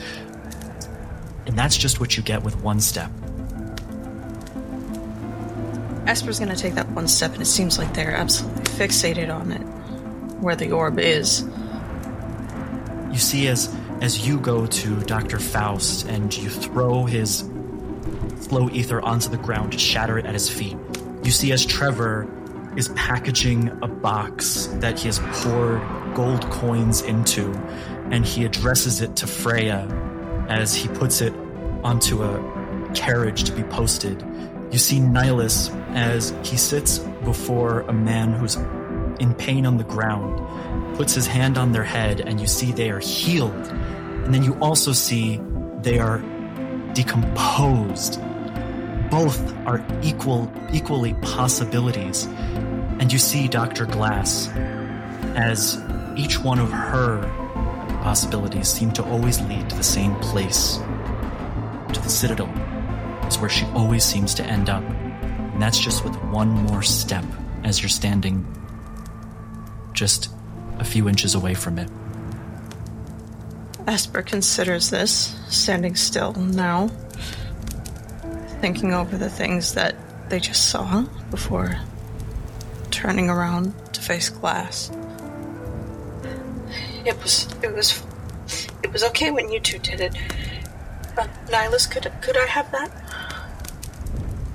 and 1.45 1.57
that's 1.57 1.77
just 1.77 1.99
what 1.99 2.17
you 2.17 2.23
get 2.23 2.43
with 2.43 2.55
one 2.61 2.79
step. 2.79 3.11
Esper's 6.07 6.39
gonna 6.39 6.55
take 6.55 6.75
that 6.75 6.89
one 6.89 7.07
step, 7.07 7.33
and 7.33 7.41
it 7.41 7.45
seems 7.45 7.77
like 7.77 7.93
they're 7.93 8.15
absolutely 8.15 8.63
fixated 8.63 9.33
on 9.33 9.51
it, 9.51 9.61
where 10.41 10.55
the 10.55 10.71
orb 10.71 10.99
is. 10.99 11.43
You 13.11 13.17
see 13.17 13.47
as 13.47 13.73
as 14.01 14.27
you 14.27 14.39
go 14.39 14.65
to 14.65 14.99
Dr. 15.01 15.39
Faust 15.39 16.07
and 16.07 16.35
you 16.35 16.49
throw 16.49 17.05
his 17.05 17.49
flow 18.47 18.69
ether 18.69 19.01
onto 19.01 19.29
the 19.29 19.37
ground 19.37 19.71
to 19.71 19.77
shatter 19.77 20.17
it 20.17 20.25
at 20.25 20.33
his 20.33 20.49
feet. 20.49 20.77
You 21.23 21.31
see 21.31 21.51
as 21.51 21.65
Trevor 21.65 22.27
is 22.77 22.89
packaging 22.89 23.69
a 23.81 23.87
box 23.87 24.67
that 24.79 24.99
he 24.99 25.07
has 25.07 25.19
poured 25.19 25.81
gold 26.13 26.49
coins 26.51 27.01
into, 27.01 27.51
and 28.11 28.25
he 28.25 28.45
addresses 28.45 29.01
it 29.01 29.15
to 29.17 29.27
Freya 29.27 29.87
as 30.49 30.75
he 30.75 30.87
puts 30.89 31.21
it 31.21 31.33
onto 31.83 32.23
a 32.23 32.91
carriage 32.93 33.43
to 33.45 33.51
be 33.53 33.63
posted. 33.63 34.23
You 34.71 34.77
see 34.77 34.99
Nihilus 34.99 35.73
as 35.95 36.33
he 36.43 36.57
sits 36.57 36.99
before 37.23 37.81
a 37.81 37.93
man 37.93 38.33
who's 38.33 38.57
in 39.19 39.33
pain 39.35 39.65
on 39.65 39.77
the 39.77 39.83
ground, 39.83 40.95
puts 40.97 41.13
his 41.13 41.27
hand 41.27 41.57
on 41.57 41.71
their 41.71 41.83
head, 41.83 42.21
and 42.21 42.39
you 42.39 42.47
see 42.47 42.71
they 42.71 42.89
are 42.89 42.99
healed. 42.99 43.73
And 44.25 44.33
then 44.33 44.43
you 44.43 44.55
also 44.55 44.91
see 44.91 45.39
they 45.81 45.99
are 45.99 46.19
decomposed. 46.93 48.19
Both 49.11 49.55
are 49.67 49.85
equal, 50.01 50.51
equally 50.73 51.13
possibilities. 51.21 52.25
And 52.99 53.13
you 53.13 53.19
see 53.19 53.47
Dr. 53.47 53.85
Glass 53.85 54.49
as 55.35 55.79
each 56.17 56.39
one 56.39 56.59
of 56.59 56.71
her 56.71 57.21
possibilities 58.01 58.67
seem 58.67 58.91
to 58.93 59.03
always 59.03 59.41
lead 59.41 59.69
to 59.69 59.75
the 59.75 59.83
same 59.83 60.15
place, 60.15 60.77
to 61.93 61.99
the 62.01 62.09
Citadel. 62.09 62.49
Is 63.27 63.37
where 63.37 63.49
she 63.49 63.65
always 63.67 64.03
seems 64.03 64.33
to 64.35 64.43
end 64.43 64.69
up. 64.69 64.83
And 64.83 65.61
that's 65.61 65.79
just 65.79 66.03
with 66.03 66.15
one 66.25 66.49
more 66.49 66.83
step 66.83 67.25
as 67.63 67.81
you're 67.81 67.89
standing 67.89 68.45
just 69.93 70.29
a 70.79 70.83
few 70.83 71.07
inches 71.07 71.35
away 71.35 71.53
from 71.53 71.79
it. 71.79 71.89
Esper 73.87 74.21
considers 74.23 74.89
this, 74.89 75.35
standing 75.47 75.95
still 75.95 76.33
now, 76.33 76.87
thinking 78.61 78.93
over 78.93 79.17
the 79.17 79.29
things 79.29 79.73
that 79.75 79.95
they 80.29 80.39
just 80.39 80.69
saw 80.69 81.03
before 81.29 81.79
turning 82.89 83.29
around 83.29 83.73
to 83.93 84.01
face 84.01 84.29
Glass. 84.29 84.91
It 87.05 87.21
was, 87.21 87.47
it 87.61 87.73
was, 87.73 88.01
it 88.81 88.91
was 88.91 89.03
okay 89.03 89.29
when 89.29 89.51
you 89.51 89.59
two 89.59 89.77
did 89.77 90.01
it. 90.01 90.15
But 91.15 91.29
Nihilus, 91.47 91.89
could 91.89 92.11
could 92.21 92.37
I 92.37 92.45
have 92.47 92.71
that? 92.71 92.91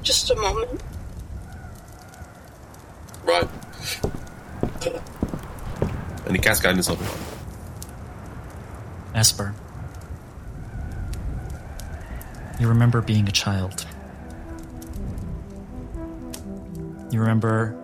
Just 0.03 0.31
a 0.31 0.37
moment. 0.37 0.83
Right. 3.25 3.49
And 6.27 6.37
he 6.37 6.39
casts 6.43 6.63
guidance 6.63 6.89
on 6.89 6.97
him. 6.97 7.30
Esper. 9.15 9.55
You 12.59 12.69
remember 12.69 13.01
being 13.01 13.29
a 13.29 13.33
child. 13.33 13.87
You 17.11 17.21
remember 17.21 17.77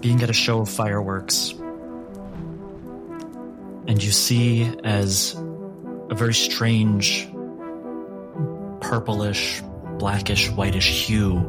being 0.00 0.22
at 0.22 0.30
a 0.30 0.34
show 0.34 0.60
of 0.60 0.68
fireworks. 0.68 1.52
And 3.86 4.02
you 4.02 4.12
see 4.12 4.72
as 4.82 5.34
a 6.10 6.14
very 6.14 6.34
strange, 6.34 7.28
purplish, 8.80 9.62
blackish, 9.98 10.50
whitish 10.50 11.06
hue 11.06 11.40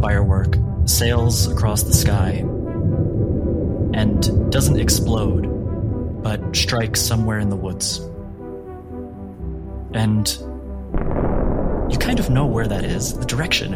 firework 0.00 0.56
sails 0.86 1.46
across 1.46 1.82
the 1.82 1.92
sky 1.92 2.44
and 3.92 4.50
doesn't 4.50 4.80
explode, 4.80 5.46
but 6.22 6.54
strikes 6.54 7.00
somewhere 7.00 7.38
in 7.38 7.48
the 7.50 7.56
woods. 7.56 7.98
And 9.92 10.28
you 11.90 11.98
kind 11.98 12.20
of 12.20 12.30
know 12.30 12.46
where 12.46 12.68
that 12.68 12.84
is, 12.84 13.18
the 13.18 13.26
direction. 13.26 13.72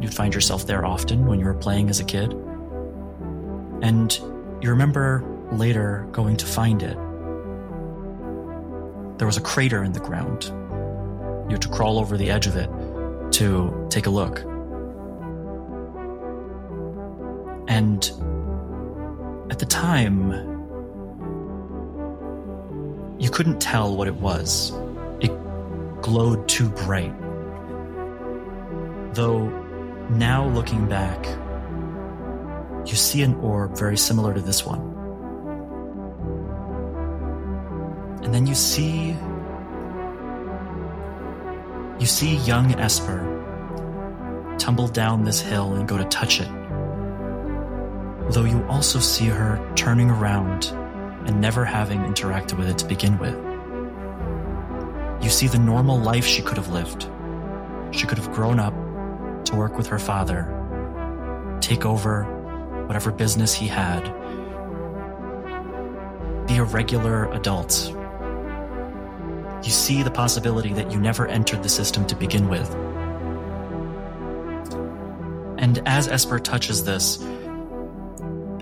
You'd 0.00 0.14
find 0.14 0.32
yourself 0.32 0.66
there 0.66 0.84
often 0.84 1.26
when 1.26 1.40
you 1.40 1.46
were 1.46 1.54
playing 1.54 1.90
as 1.90 2.00
a 2.00 2.04
kid. 2.04 2.32
And 3.82 4.12
you 4.62 4.70
remember 4.70 5.24
later 5.52 6.06
going 6.12 6.36
to 6.36 6.46
find 6.46 6.82
it. 6.82 6.96
There 9.18 9.26
was 9.26 9.36
a 9.36 9.40
crater 9.40 9.82
in 9.82 9.92
the 9.92 10.00
ground. 10.00 10.44
You 11.48 11.54
had 11.54 11.62
to 11.62 11.68
crawl 11.68 11.98
over 11.98 12.16
the 12.16 12.30
edge 12.30 12.46
of 12.46 12.56
it 12.56 12.70
to 13.32 13.86
take 13.90 14.06
a 14.06 14.10
look. 14.10 14.40
And 17.68 18.04
at 19.50 19.58
the 19.58 19.66
time, 19.66 20.49
you 23.20 23.28
couldn't 23.28 23.60
tell 23.60 23.94
what 23.94 24.08
it 24.08 24.14
was. 24.14 24.72
It 25.20 25.30
glowed 26.00 26.48
too 26.48 26.70
bright. 26.70 27.14
Though, 29.12 29.48
now 30.08 30.48
looking 30.48 30.88
back, 30.88 31.26
you 32.88 32.96
see 32.96 33.22
an 33.22 33.34
orb 33.36 33.76
very 33.76 33.98
similar 33.98 34.32
to 34.32 34.40
this 34.40 34.64
one. 34.64 34.80
And 38.24 38.32
then 38.32 38.46
you 38.46 38.54
see. 38.54 39.14
You 41.98 42.06
see 42.06 42.36
young 42.36 42.72
Esper 42.80 43.26
tumble 44.58 44.88
down 44.88 45.24
this 45.24 45.42
hill 45.42 45.74
and 45.74 45.86
go 45.86 45.98
to 45.98 46.04
touch 46.04 46.40
it. 46.40 46.48
Though 48.30 48.46
you 48.46 48.64
also 48.70 48.98
see 48.98 49.26
her 49.26 49.60
turning 49.74 50.08
around 50.08 50.72
and 51.26 51.40
never 51.40 51.64
having 51.64 52.00
interacted 52.00 52.58
with 52.58 52.68
it 52.68 52.78
to 52.78 52.86
begin 52.86 53.18
with. 53.18 53.34
You 55.22 55.30
see 55.30 55.48
the 55.48 55.58
normal 55.58 55.98
life 55.98 56.24
she 56.24 56.42
could 56.42 56.56
have 56.56 56.68
lived. 56.68 57.08
She 57.92 58.06
could 58.06 58.18
have 58.18 58.32
grown 58.32 58.58
up 58.58 58.74
to 59.46 59.56
work 59.56 59.76
with 59.76 59.86
her 59.88 59.98
father, 59.98 61.58
take 61.60 61.84
over 61.84 62.24
whatever 62.86 63.10
business 63.10 63.52
he 63.52 63.66
had, 63.66 64.04
be 66.46 66.56
a 66.56 66.64
regular 66.64 67.30
adult. 67.32 67.94
You 69.62 69.70
see 69.70 70.02
the 70.02 70.10
possibility 70.10 70.72
that 70.72 70.90
you 70.90 70.98
never 70.98 71.26
entered 71.26 71.62
the 71.62 71.68
system 71.68 72.06
to 72.06 72.16
begin 72.16 72.48
with. 72.48 72.68
And 75.58 75.82
as 75.86 76.08
Esper 76.08 76.38
touches 76.38 76.84
this, 76.84 77.22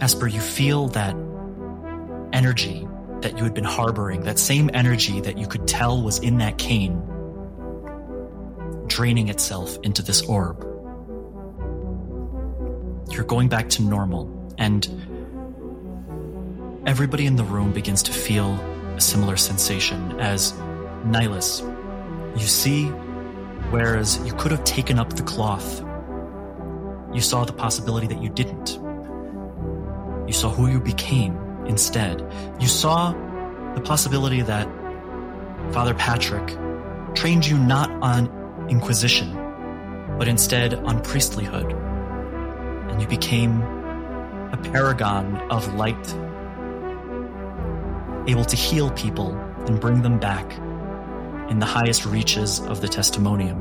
Esper, 0.01 0.27
you 0.27 0.41
feel 0.41 0.89
that 0.89 1.15
energy 2.39 2.87
that 3.23 3.37
you 3.37 3.43
had 3.43 3.53
been 3.53 3.65
harboring, 3.65 4.21
that 4.23 4.39
same 4.39 4.71
energy 4.73 5.21
that 5.21 5.37
you 5.37 5.49
could 5.49 5.67
tell 5.67 6.01
was 6.01 6.21
in 6.21 6.39
that 6.39 6.57
cane, 6.57 7.03
draining 8.87 9.29
itself 9.29 9.77
into 9.83 10.03
this 10.03 10.23
orb. 10.23 10.63
You're 13.11 13.25
going 13.25 13.49
back 13.49 13.69
to 13.71 13.83
normal, 13.83 14.23
and 14.57 14.87
everybody 16.87 17.27
in 17.27 17.35
the 17.35 17.43
room 17.43 17.73
begins 17.73 18.05
to 18.05 18.13
feel 18.13 18.53
a 18.97 19.01
similar 19.01 19.37
sensation 19.37 20.21
as 20.21 20.53
Nihilus. 21.07 21.61
You 22.41 22.47
see, 22.47 22.85
whereas 23.75 24.25
you 24.25 24.33
could 24.35 24.53
have 24.53 24.63
taken 24.63 25.01
up 25.01 25.15
the 25.15 25.25
cloth 25.25 25.83
you 27.13 27.23
saw 27.23 27.45
the 27.45 27.53
possibility 27.53 28.07
that 28.07 28.23
you 28.23 28.29
didn't. 28.29 28.79
You 30.29 30.35
saw 30.35 30.51
who 30.51 30.69
you 30.69 30.79
became 30.79 31.48
instead. 31.69 32.25
You 32.59 32.67
saw 32.67 33.13
the 33.75 33.81
possibility 33.81 34.43
that 34.43 34.67
Father 35.73 35.95
Patrick 35.95 36.57
trained 37.15 37.47
you 37.47 37.59
not 37.59 37.91
on 38.03 38.37
Inquisition, 38.69 39.33
but 40.19 40.29
instead 40.29 40.75
on 40.75 41.03
priestlyhood. 41.03 41.73
And 42.91 43.01
you 43.01 43.09
became 43.09 43.63
a 44.53 44.59
paragon 44.73 45.37
of 45.51 45.75
light, 45.75 46.15
able 48.29 48.45
to 48.45 48.57
heal 48.57 48.91
people 48.91 49.35
and 49.67 49.81
bring 49.81 50.03
them 50.03 50.19
back 50.19 50.59
in 51.51 51.61
the 51.61 51.67
highest 51.67 52.05
reaches 52.05 52.61
of 52.61 52.81
the 52.81 52.89
testimonium. 52.89 53.59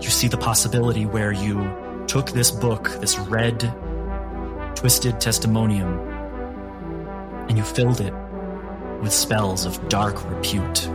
You 0.00 0.10
see 0.10 0.28
the 0.28 0.36
possibility 0.36 1.06
where 1.06 1.32
you 1.32 2.04
took 2.06 2.30
this 2.32 2.50
book, 2.50 2.90
this 3.00 3.18
red, 3.18 3.72
twisted 4.82 5.20
testimonium, 5.20 5.96
and 7.48 7.56
you 7.56 7.62
filled 7.62 8.00
it 8.00 8.12
with 9.00 9.12
spells 9.12 9.64
of 9.64 9.88
dark 9.88 10.28
repute. 10.28 10.88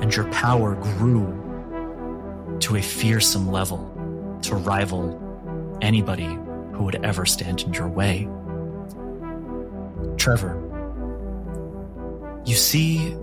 And 0.00 0.16
your 0.16 0.24
power 0.32 0.76
grew 0.76 2.56
to 2.60 2.76
a 2.76 2.80
fearsome 2.80 3.52
level 3.52 4.38
to 4.44 4.56
rival 4.56 5.78
anybody 5.82 6.38
who 6.72 6.84
would 6.84 7.04
ever 7.04 7.26
stand 7.26 7.60
in 7.64 7.74
your 7.74 7.86
way. 7.86 8.26
Trevor, 10.16 10.56
you 12.46 12.54
see 12.54 13.14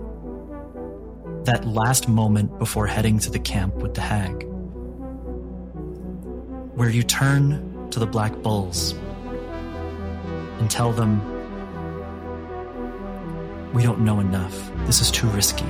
that 1.46 1.64
last 1.66 2.08
moment 2.08 2.60
before 2.60 2.86
heading 2.86 3.18
to 3.18 3.28
the 3.28 3.40
camp 3.40 3.74
with 3.74 3.94
the 3.94 4.02
hag, 4.02 4.44
where 6.76 6.90
you 6.90 7.02
turn 7.02 7.88
to 7.90 7.98
the 7.98 8.06
Black 8.06 8.40
Bulls 8.40 8.94
and 10.58 10.70
tell 10.70 10.92
them, 10.92 11.20
We 13.72 13.82
don't 13.82 14.00
know 14.00 14.20
enough. 14.20 14.70
This 14.86 15.00
is 15.00 15.10
too 15.10 15.26
risky. 15.28 15.66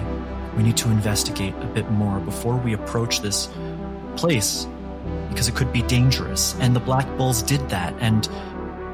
We 0.57 0.63
need 0.63 0.77
to 0.79 0.91
investigate 0.91 1.55
a 1.61 1.67
bit 1.67 1.91
more 1.91 2.21
before 2.21 2.57
we 2.57 2.75
approach 2.75 3.21
this 3.21 3.49
place 4.17 4.67
because 5.29 5.49
it 5.49 5.55
could 5.55 5.73
be 5.73 5.83
dangerous. 5.83 6.55
And 6.61 6.77
the 6.77 6.81
Black 6.81 7.07
Bulls 7.17 7.43
did 7.43 7.69
that, 7.71 7.95
and 8.01 8.29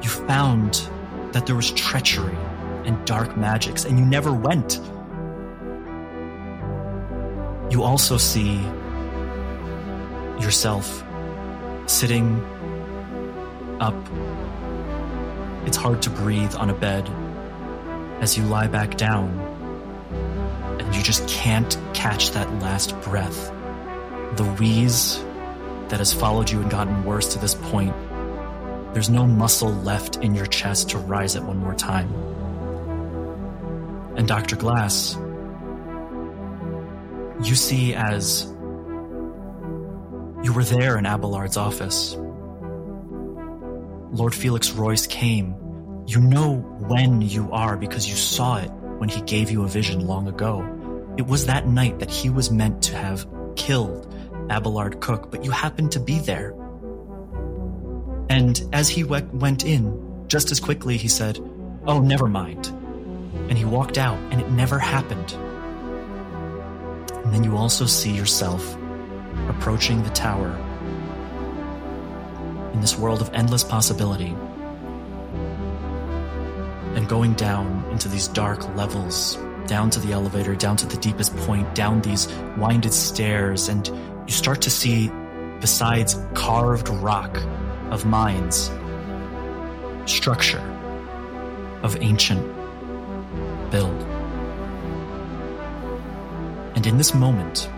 you 0.01 0.09
found 0.09 0.89
that 1.33 1.45
there 1.45 1.55
was 1.55 1.71
treachery 1.71 2.37
and 2.85 3.03
dark 3.05 3.37
magics, 3.37 3.85
and 3.85 3.99
you 3.99 4.05
never 4.05 4.33
went. 4.33 4.79
You 7.71 7.83
also 7.83 8.17
see 8.17 8.55
yourself 10.39 11.03
sitting 11.85 12.43
up. 13.79 13.95
It's 15.65 15.77
hard 15.77 16.01
to 16.03 16.09
breathe 16.09 16.55
on 16.55 16.69
a 16.69 16.73
bed 16.73 17.09
as 18.19 18.37
you 18.37 18.43
lie 18.43 18.67
back 18.67 18.97
down, 18.97 19.29
and 20.79 20.95
you 20.95 21.03
just 21.03 21.27
can't 21.27 21.77
catch 21.93 22.31
that 22.31 22.51
last 22.59 22.99
breath. 23.01 23.51
The 24.37 24.43
wheeze 24.59 25.23
that 25.89 25.99
has 25.99 26.13
followed 26.13 26.49
you 26.49 26.61
and 26.61 26.71
gotten 26.71 27.03
worse 27.03 27.33
to 27.33 27.39
this 27.39 27.55
point. 27.55 27.93
There's 28.93 29.09
no 29.09 29.25
muscle 29.25 29.73
left 29.73 30.17
in 30.17 30.35
your 30.35 30.45
chest 30.45 30.89
to 30.89 30.97
rise 30.97 31.35
it 31.35 31.43
one 31.43 31.57
more 31.57 31.75
time. 31.75 32.13
And 34.15 34.27
Dr. 34.27 34.55
Glass, 34.55 35.15
you 37.43 37.55
see 37.55 37.93
as 37.93 38.45
you 40.43 40.53
were 40.53 40.63
there 40.63 40.97
in 40.97 41.05
Abelard's 41.05 41.57
office. 41.57 42.17
Lord 44.11 44.35
Felix 44.35 44.71
Royce 44.71 45.07
came. 45.07 45.55
You 46.05 46.19
know 46.19 46.55
when 46.87 47.21
you 47.21 47.49
are 47.51 47.77
because 47.77 48.09
you 48.09 48.15
saw 48.15 48.57
it 48.57 48.69
when 48.97 49.07
he 49.07 49.21
gave 49.21 49.49
you 49.49 49.63
a 49.63 49.67
vision 49.67 50.05
long 50.05 50.27
ago. 50.27 50.67
It 51.17 51.27
was 51.27 51.45
that 51.45 51.67
night 51.67 51.99
that 51.99 52.09
he 52.09 52.29
was 52.29 52.51
meant 52.51 52.81
to 52.83 52.95
have 52.95 53.25
killed 53.55 54.13
Abelard 54.49 54.99
Cook, 54.99 55.31
but 55.31 55.45
you 55.45 55.51
happened 55.51 55.93
to 55.93 55.99
be 55.99 56.19
there. 56.19 56.53
And 58.29 58.61
as 58.73 58.89
he 58.89 59.03
we- 59.03 59.21
went 59.33 59.65
in, 59.65 60.25
just 60.27 60.51
as 60.51 60.59
quickly 60.59 60.97
he 60.97 61.07
said, 61.07 61.39
Oh, 61.87 61.99
never 61.99 62.27
mind. 62.27 62.67
And 63.47 63.57
he 63.57 63.65
walked 63.65 63.97
out, 63.97 64.17
and 64.31 64.41
it 64.41 64.51
never 64.51 64.77
happened. 64.77 65.33
And 67.23 67.33
then 67.33 67.43
you 67.43 67.55
also 67.55 67.85
see 67.85 68.11
yourself 68.11 68.77
approaching 69.47 70.03
the 70.03 70.09
tower 70.09 70.49
in 72.73 72.81
this 72.81 72.97
world 72.97 73.21
of 73.21 73.33
endless 73.33 73.63
possibility 73.63 74.35
and 76.95 77.07
going 77.07 77.33
down 77.33 77.85
into 77.91 78.07
these 78.09 78.27
dark 78.27 78.67
levels, 78.75 79.37
down 79.65 79.89
to 79.89 79.99
the 79.99 80.11
elevator, 80.11 80.55
down 80.55 80.75
to 80.75 80.85
the 80.85 80.97
deepest 80.97 81.35
point, 81.37 81.73
down 81.73 82.01
these 82.01 82.27
winded 82.57 82.93
stairs, 82.93 83.69
and 83.69 83.87
you 84.27 84.33
start 84.33 84.61
to 84.61 84.69
see, 84.69 85.09
besides 85.59 86.19
carved 86.33 86.89
rock 86.89 87.37
of 87.91 88.05
mines, 88.05 88.69
structure 90.05 90.59
of 91.81 91.97
ancient 92.01 92.41
build. 93.71 94.01
And 96.75 96.85
in 96.85 96.97
this 96.97 97.13
moment, 97.13 97.69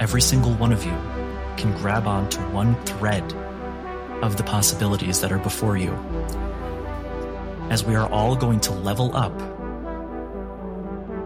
every 0.00 0.22
single 0.22 0.54
one 0.54 0.72
of 0.72 0.84
you 0.84 0.92
can 1.58 1.72
grab 1.72 2.06
onto 2.06 2.40
one 2.50 2.74
thread 2.84 3.24
of 4.22 4.36
the 4.36 4.42
possibilities 4.42 5.20
that 5.20 5.32
are 5.32 5.38
before 5.38 5.76
you. 5.76 5.92
As 7.68 7.84
we 7.84 7.94
are 7.96 8.08
all 8.10 8.34
going 8.34 8.60
to 8.60 8.72
level 8.72 9.14
up, 9.14 9.38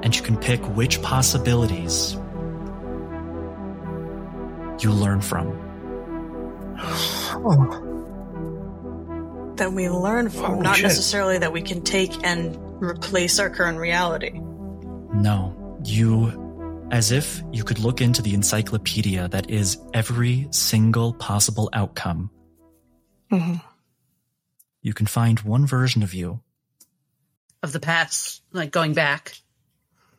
and 0.02 0.16
you 0.16 0.22
can 0.22 0.36
pick 0.36 0.60
which 0.74 1.00
possibilities 1.02 2.14
you 4.80 4.90
learn 4.90 5.20
from. 5.20 5.46
That 9.56 9.72
we 9.72 9.88
learn 9.88 10.28
from, 10.28 10.44
Holy 10.44 10.62
not 10.62 10.76
shit. 10.76 10.84
necessarily 10.84 11.38
that 11.38 11.52
we 11.52 11.62
can 11.62 11.82
take 11.82 12.24
and 12.24 12.58
replace 12.82 13.38
our 13.38 13.48
current 13.48 13.78
reality. 13.78 14.40
No, 15.14 15.78
you, 15.84 16.41
as 16.92 17.10
if 17.10 17.42
you 17.50 17.64
could 17.64 17.78
look 17.78 18.00
into 18.02 18.20
the 18.22 18.34
encyclopedia 18.34 19.26
that 19.28 19.50
is 19.50 19.78
every 19.94 20.46
single 20.50 21.14
possible 21.14 21.70
outcome. 21.72 22.30
Mm-hmm. 23.32 23.54
You 24.82 24.92
can 24.92 25.06
find 25.06 25.40
one 25.40 25.66
version 25.66 26.02
of 26.02 26.12
you 26.12 26.40
Of 27.62 27.72
the 27.72 27.80
past, 27.80 28.42
like 28.52 28.70
going 28.70 28.92
back. 28.92 29.38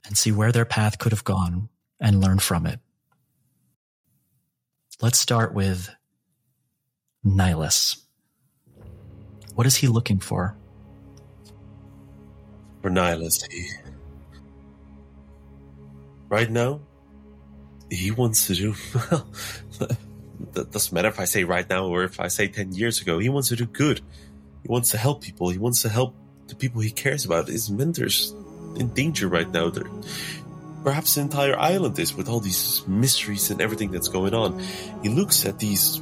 and 0.05 0.17
see 0.17 0.31
where 0.31 0.51
their 0.51 0.65
path 0.65 0.97
could 0.97 1.11
have 1.11 1.23
gone 1.23 1.69
and 1.99 2.19
learn 2.19 2.39
from 2.39 2.65
it. 2.65 2.79
Let's 5.01 5.19
start 5.19 5.53
with 5.53 5.89
Nihilus. 7.25 8.01
What 9.53 9.67
is 9.67 9.75
he 9.75 9.87
looking 9.87 10.19
for? 10.19 10.57
For 12.81 12.89
Nihilus, 12.89 13.49
he. 13.51 13.69
Right 16.33 16.49
now, 16.49 16.79
he 17.91 18.09
wants 18.09 18.47
to 18.47 18.55
do. 18.55 18.73
Well, 19.79 19.89
that 20.53 20.71
doesn't 20.71 20.91
matter 20.91 21.07
if 21.07 21.19
I 21.19 21.25
say 21.25 21.43
right 21.43 21.69
now 21.69 21.85
or 21.85 22.03
if 22.03 22.19
I 22.19 22.27
say 22.27 22.47
10 22.47 22.73
years 22.73 22.99
ago. 23.01 23.19
He 23.19 23.29
wants 23.29 23.49
to 23.49 23.55
do 23.55 23.67
good. 23.67 24.01
He 24.63 24.67
wants 24.67 24.89
to 24.91 24.97
help 24.97 25.21
people. 25.21 25.49
He 25.49 25.59
wants 25.59 25.83
to 25.83 25.89
help 25.89 26.15
the 26.47 26.55
people 26.55 26.81
he 26.81 26.89
cares 26.89 27.23
about. 27.23 27.49
His 27.49 27.69
mentors 27.69 28.33
in 28.75 28.91
danger 28.95 29.27
right 29.27 29.49
now. 29.49 29.69
They're, 29.69 29.91
perhaps 30.83 31.13
the 31.13 31.21
entire 31.21 31.55
island 31.55 31.99
is 31.99 32.15
with 32.15 32.27
all 32.29 32.39
these 32.39 32.81
mysteries 32.87 33.51
and 33.51 33.61
everything 33.61 33.91
that's 33.91 34.09
going 34.09 34.33
on. 34.33 34.59
He 35.03 35.09
looks 35.09 35.45
at 35.45 35.59
these 35.59 36.01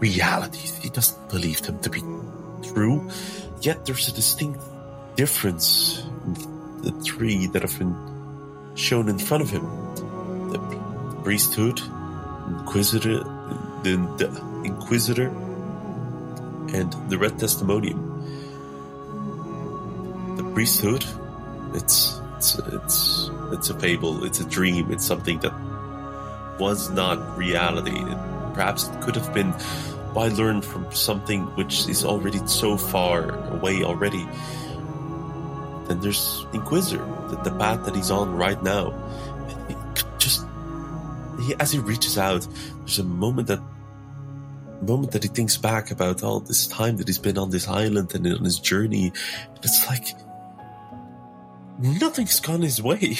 realities. 0.00 0.76
He 0.76 0.90
doesn't 0.90 1.30
believe 1.30 1.62
them 1.62 1.80
to 1.80 1.88
be 1.88 2.02
true. 2.62 3.08
Yet 3.62 3.86
there's 3.86 4.06
a 4.08 4.12
distinct 4.12 4.60
difference 5.16 6.04
in 6.26 6.34
the 6.82 6.92
three 7.02 7.46
that 7.48 7.62
have 7.62 7.78
been 7.78 8.11
shown 8.82 9.08
in 9.08 9.18
front 9.18 9.42
of 9.42 9.50
him. 9.50 9.64
The 10.50 10.58
priesthood, 11.22 11.80
inquisitor, 12.48 13.18
the, 13.82 13.96
the 14.18 14.28
inquisitor, 14.64 15.28
and 16.74 16.92
the 17.08 17.16
red 17.16 17.38
testimonium. 17.38 18.00
The 20.36 20.44
priesthood, 20.52 21.04
it's 21.74 22.20
it's 22.36 22.58
it's 22.58 23.30
it's 23.52 23.70
a 23.70 23.78
fable, 23.78 24.24
it's 24.24 24.40
a 24.40 24.44
dream, 24.44 24.90
it's 24.90 25.06
something 25.06 25.38
that 25.40 25.54
was 26.58 26.90
not 26.90 27.38
reality. 27.38 27.96
It, 27.96 28.18
perhaps 28.54 28.88
it 28.88 29.00
could 29.00 29.16
have 29.16 29.32
been. 29.32 29.52
Why 30.12 30.28
learn 30.28 30.60
from 30.60 30.92
something 30.92 31.46
which 31.56 31.88
is 31.88 32.04
already 32.04 32.46
so 32.46 32.76
far 32.76 33.30
away 33.48 33.82
already? 33.82 34.28
Then 35.92 36.00
there's 36.00 36.46
Inquisitor, 36.54 37.04
the, 37.28 37.36
the 37.44 37.54
path 37.58 37.84
that 37.84 37.94
he's 37.94 38.10
on 38.10 38.34
right 38.34 38.60
now. 38.62 38.92
He 39.68 39.74
just 40.16 40.46
he, 41.42 41.54
as 41.60 41.70
he 41.70 41.80
reaches 41.80 42.16
out, 42.16 42.48
there's 42.78 42.98
a 42.98 43.04
moment 43.04 43.48
that 43.48 43.60
moment 44.80 45.12
that 45.12 45.22
he 45.22 45.28
thinks 45.28 45.58
back 45.58 45.90
about 45.90 46.22
all 46.22 46.40
this 46.40 46.66
time 46.66 46.96
that 46.96 47.08
he's 47.08 47.18
been 47.18 47.36
on 47.36 47.50
this 47.50 47.68
island 47.68 48.14
and 48.14 48.26
on 48.26 48.42
his 48.42 48.58
journey, 48.58 49.12
it's 49.62 49.86
like 49.86 50.16
nothing's 51.78 52.40
gone 52.40 52.62
his 52.62 52.80
way. 52.80 53.18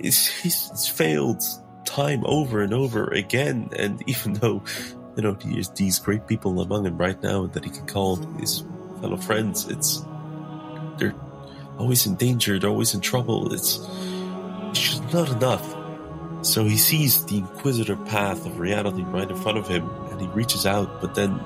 He's, 0.00 0.26
he's 0.26 0.88
failed 0.88 1.42
time 1.84 2.22
over 2.24 2.62
and 2.62 2.72
over 2.72 3.08
again, 3.08 3.68
and 3.78 4.02
even 4.08 4.32
though 4.32 4.62
you 5.14 5.22
know 5.22 5.32
there's 5.34 5.68
these 5.72 5.98
great 5.98 6.26
people 6.26 6.58
among 6.58 6.86
him 6.86 6.96
right 6.96 7.22
now 7.22 7.48
that 7.48 7.64
he 7.64 7.70
can 7.70 7.86
call 7.86 8.16
his 8.38 8.64
fellow 9.02 9.18
friends, 9.18 9.68
it's 9.68 10.02
they're 10.96 11.14
always 11.78 12.06
in 12.06 12.14
danger, 12.16 12.58
they're 12.58 12.70
always 12.70 12.94
in 12.94 13.00
trouble. 13.00 13.52
It's, 13.52 13.78
it's 14.70 14.80
just 14.80 15.12
not 15.12 15.30
enough. 15.30 15.64
So 16.42 16.64
he 16.64 16.76
sees 16.76 17.24
the 17.24 17.38
inquisitor 17.38 17.96
path 17.96 18.44
of 18.44 18.58
reality 18.58 19.02
right 19.02 19.30
in 19.30 19.36
front 19.36 19.58
of 19.58 19.66
him 19.66 19.88
and 20.10 20.20
he 20.20 20.26
reaches 20.28 20.66
out, 20.66 21.00
but 21.00 21.14
then 21.14 21.38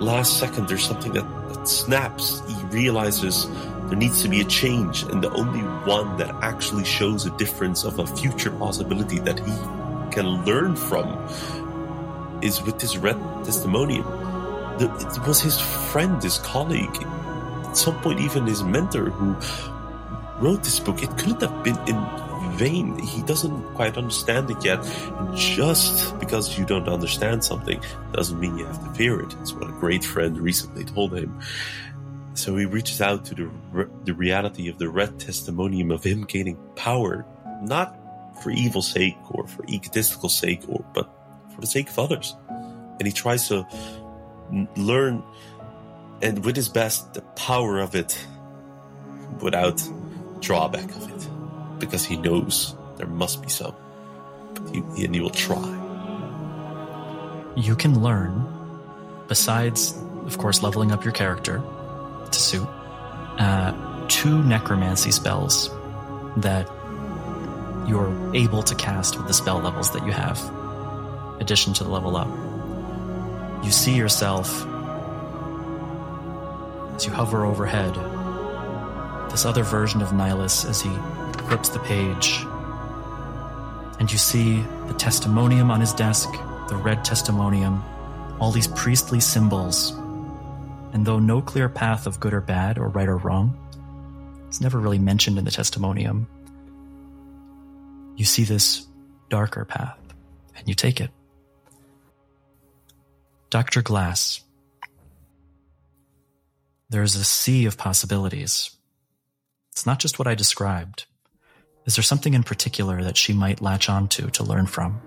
last 0.00 0.38
second 0.38 0.68
there's 0.68 0.84
something 0.84 1.12
that, 1.12 1.26
that 1.48 1.66
snaps. 1.66 2.40
He 2.48 2.64
realizes 2.66 3.48
there 3.88 3.96
needs 3.96 4.22
to 4.22 4.28
be 4.28 4.40
a 4.40 4.44
change, 4.44 5.02
and 5.04 5.24
the 5.24 5.30
only 5.30 5.60
one 5.60 6.16
that 6.18 6.30
actually 6.42 6.84
shows 6.84 7.24
a 7.24 7.30
difference 7.38 7.84
of 7.84 7.98
a 7.98 8.06
future 8.06 8.50
possibility 8.50 9.18
that 9.20 9.38
he 9.40 9.52
can 10.14 10.44
learn 10.44 10.76
from 10.76 11.08
is 12.42 12.62
with 12.62 12.78
this 12.78 12.96
red 12.98 13.16
testimonium. 13.44 14.04
The, 14.78 14.94
it 15.00 15.26
was 15.26 15.40
his 15.40 15.58
friend, 15.90 16.22
his 16.22 16.38
colleague, 16.38 17.02
at 17.68 17.76
some 17.76 18.00
point 18.00 18.20
even 18.20 18.46
his 18.46 18.62
mentor 18.62 19.10
who 19.10 19.36
wrote 20.44 20.64
this 20.64 20.80
book. 20.80 21.02
It 21.02 21.10
couldn't 21.18 21.42
have 21.42 21.62
been 21.64 21.78
in 21.86 21.98
vain. 22.56 22.98
He 22.98 23.22
doesn't 23.22 23.74
quite 23.74 23.96
understand 23.96 24.50
it 24.50 24.64
yet. 24.64 24.84
And 25.18 25.36
just 25.36 26.18
because 26.18 26.58
you 26.58 26.64
don't 26.64 26.88
understand 26.88 27.44
something 27.44 27.82
doesn't 28.12 28.38
mean 28.38 28.58
you 28.58 28.66
have 28.66 28.82
to 28.84 28.90
fear 28.94 29.20
it. 29.20 29.34
It's 29.40 29.52
what 29.52 29.68
a 29.68 29.72
great 29.72 30.04
friend 30.04 30.38
recently 30.38 30.84
told 30.84 31.16
him. 31.16 31.40
So 32.34 32.56
he 32.56 32.66
reaches 32.66 33.00
out 33.00 33.24
to 33.26 33.34
the, 33.34 33.90
the 34.04 34.14
reality 34.14 34.68
of 34.68 34.78
the 34.78 34.88
red 34.88 35.18
testimonium 35.18 35.90
of 35.90 36.04
him 36.04 36.22
gaining 36.22 36.56
power, 36.76 37.26
not 37.62 37.96
for 38.42 38.50
evil 38.50 38.82
sake 38.82 39.16
or 39.30 39.46
for 39.48 39.64
egotistical 39.68 40.28
sake, 40.28 40.62
or 40.68 40.84
but 40.94 41.10
for 41.54 41.60
the 41.60 41.66
sake 41.66 41.90
of 41.90 41.98
others. 41.98 42.36
And 42.98 43.06
he 43.06 43.12
tries 43.12 43.48
to 43.48 43.66
learn, 44.76 45.22
and 46.20 46.44
with 46.44 46.56
his 46.56 46.68
best, 46.68 47.14
the 47.14 47.22
power 47.22 47.80
of 47.80 47.94
it 47.94 48.18
without 49.40 49.82
drawback 50.40 50.90
of 50.96 51.08
it 51.10 51.28
because 51.78 52.04
he 52.04 52.16
knows 52.16 52.74
there 52.96 53.06
must 53.06 53.42
be 53.42 53.48
some. 53.48 53.74
He, 54.72 55.04
and 55.04 55.14
he 55.14 55.20
will 55.20 55.30
try. 55.30 55.74
You 57.56 57.76
can 57.76 58.02
learn, 58.02 58.46
besides, 59.28 59.94
of 60.26 60.38
course, 60.38 60.62
leveling 60.62 60.92
up 60.92 61.04
your 61.04 61.12
character 61.12 61.62
to 62.30 62.38
suit, 62.38 62.66
uh, 63.38 64.06
two 64.08 64.42
necromancy 64.42 65.12
spells 65.12 65.70
that 66.38 66.68
you're 67.88 68.34
able 68.34 68.62
to 68.62 68.74
cast 68.74 69.16
with 69.16 69.26
the 69.26 69.34
spell 69.34 69.60
levels 69.60 69.92
that 69.92 70.04
you 70.04 70.12
have, 70.12 70.38
addition 71.40 71.72
to 71.74 71.84
the 71.84 71.90
level 71.90 72.16
up. 72.16 72.28
You 73.64 73.70
see 73.70 73.94
yourself 73.94 74.66
you 77.06 77.12
hover 77.12 77.44
overhead, 77.44 77.94
this 79.30 79.44
other 79.44 79.62
version 79.62 80.02
of 80.02 80.08
Nihilus 80.08 80.68
as 80.68 80.80
he 80.80 80.90
flips 81.46 81.68
the 81.68 81.78
page, 81.80 82.40
and 83.98 84.10
you 84.10 84.18
see 84.18 84.60
the 84.86 84.94
testimonium 84.94 85.70
on 85.70 85.80
his 85.80 85.92
desk, 85.92 86.30
the 86.68 86.76
red 86.76 87.04
testimonium, 87.04 87.82
all 88.40 88.52
these 88.52 88.68
priestly 88.68 89.20
symbols. 89.20 89.90
And 90.92 91.04
though 91.04 91.18
no 91.18 91.42
clear 91.42 91.68
path 91.68 92.06
of 92.06 92.20
good 92.20 92.32
or 92.32 92.40
bad 92.40 92.78
or 92.78 92.88
right 92.88 93.08
or 93.08 93.16
wrong, 93.16 93.56
it's 94.48 94.60
never 94.60 94.78
really 94.78 94.98
mentioned 94.98 95.38
in 95.38 95.44
the 95.44 95.50
testimonium, 95.50 96.26
you 98.16 98.24
see 98.24 98.44
this 98.44 98.86
darker 99.28 99.64
path 99.64 99.98
and 100.56 100.68
you 100.68 100.74
take 100.74 101.00
it. 101.00 101.10
Dr. 103.50 103.82
Glass, 103.82 104.40
there's 106.88 107.16
a 107.16 107.24
sea 107.24 107.66
of 107.66 107.76
possibilities. 107.76 108.70
It's 109.72 109.86
not 109.86 109.98
just 109.98 110.18
what 110.18 110.26
I 110.28 110.34
described. 110.34 111.06
Is 111.86 111.96
there 111.96 112.02
something 112.02 112.34
in 112.34 112.42
particular 112.42 113.02
that 113.04 113.16
she 113.16 113.32
might 113.32 113.60
latch 113.60 113.88
onto 113.88 114.28
to 114.30 114.42
learn 114.44 114.66
from? 114.66 115.00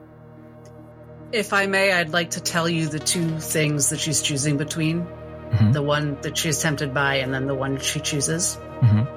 If 1.32 1.54
I 1.54 1.66
may, 1.68 1.94
I'd 1.94 2.10
like 2.10 2.32
to 2.32 2.42
tell 2.42 2.68
you 2.68 2.88
the 2.88 3.00
two 3.00 3.40
things 3.40 3.90
that 3.90 4.00
she's 4.00 4.22
choosing 4.22 4.58
between 4.58 5.06
Mhm. 5.52 5.74
the 5.74 5.82
one 5.82 6.18
that 6.22 6.38
she's 6.38 6.60
tempted 6.60 6.94
by, 6.94 7.16
and 7.16 7.34
then 7.34 7.46
the 7.48 7.56
one 7.56 7.78
she 7.80 8.00
chooses. 8.00 8.58
Mhm. 8.82 9.08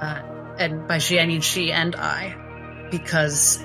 Uh, 0.00 0.22
and 0.58 0.86
by 0.86 0.98
she, 0.98 1.18
I 1.20 1.26
mean 1.26 1.40
she 1.40 1.72
and 1.72 1.96
I, 1.96 2.34
because 2.90 3.58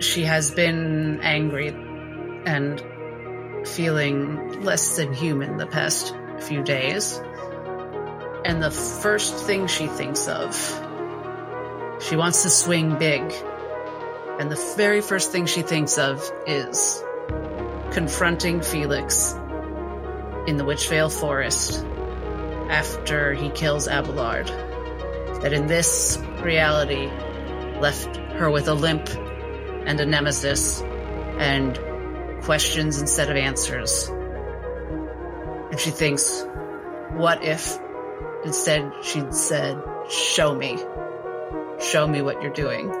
she 0.00 0.24
has 0.24 0.50
been 0.50 1.20
angry 1.22 1.68
and 1.68 2.82
feeling 3.66 4.62
less 4.62 4.96
than 4.96 5.12
human 5.14 5.56
the 5.56 5.66
past 5.66 6.14
few 6.40 6.62
days. 6.62 7.20
And 8.44 8.62
the 8.62 8.70
first 8.70 9.34
thing 9.34 9.66
she 9.66 9.86
thinks 9.86 10.26
of, 10.28 10.54
she 12.00 12.16
wants 12.16 12.42
to 12.42 12.50
swing 12.50 12.98
big. 12.98 13.22
And 14.40 14.50
the 14.50 14.74
very 14.76 15.00
first 15.00 15.30
thing 15.30 15.46
she 15.46 15.62
thinks 15.62 15.98
of 15.98 16.28
is 16.46 17.02
confronting 17.92 18.62
Felix 18.62 19.34
in 20.46 20.56
the 20.56 20.64
Witchvale 20.64 21.12
Forest 21.12 21.84
after 22.68 23.34
he 23.34 23.50
kills 23.50 23.86
Abelard. 23.86 24.48
That 25.42 25.52
in 25.52 25.66
this 25.66 26.18
reality 26.40 27.06
left 27.80 28.16
her 28.16 28.50
with 28.50 28.66
a 28.68 28.74
limp 28.74 29.08
and 29.86 30.00
a 30.00 30.06
nemesis 30.06 30.80
and 31.38 31.78
questions 32.42 33.00
instead 33.00 33.30
of 33.30 33.36
answers. 33.36 34.08
And 35.70 35.78
she 35.78 35.90
thinks, 35.90 36.44
what 37.12 37.44
if 37.44 37.78
instead 38.44 38.92
she'd 39.02 39.34
said, 39.34 39.82
show 40.08 40.54
me, 40.54 40.78
show 41.80 42.06
me 42.06 42.22
what 42.22 42.42
you're 42.42 42.52
doing. 42.52 42.92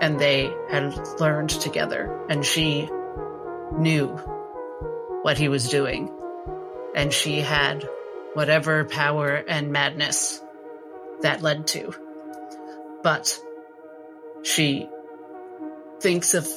And 0.00 0.18
they 0.18 0.52
had 0.70 0.96
learned 1.20 1.50
together 1.50 2.24
and 2.28 2.44
she 2.44 2.88
knew 3.76 4.08
what 5.22 5.38
he 5.38 5.48
was 5.48 5.68
doing. 5.68 6.10
And 6.94 7.12
she 7.12 7.40
had 7.40 7.88
whatever 8.34 8.84
power 8.84 9.34
and 9.36 9.72
madness 9.72 10.42
that 11.20 11.42
led 11.42 11.66
to. 11.68 11.94
But 13.02 13.38
she 14.42 14.88
thinks 16.00 16.34
of 16.34 16.48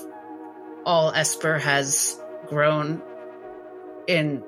all 0.85 1.11
Esper 1.11 1.57
has 1.59 2.19
grown 2.47 3.01
in 4.07 4.43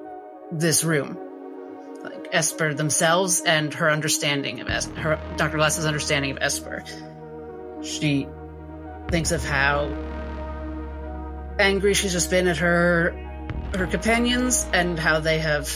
this 0.52 0.84
room. 0.84 1.27
Esper 2.32 2.74
themselves 2.74 3.42
and 3.42 3.74
her 3.74 3.90
understanding 3.90 4.62
of 4.62 4.68
her, 4.96 5.20
Dr. 5.38 5.58
Glass's 5.58 5.86
understanding 5.86 6.32
of 6.32 6.38
Esper. 6.42 6.84
She 7.84 8.28
thinks 9.10 9.32
of 9.32 9.44
how 9.44 9.86
angry 11.60 11.94
she's 11.94 12.14
just 12.14 12.30
been 12.30 12.48
at 12.48 12.58
her 12.58 13.16
her 13.76 13.88
companions 13.88 14.66
and 14.74 14.98
how 14.98 15.20
they 15.20 15.40
have 15.40 15.70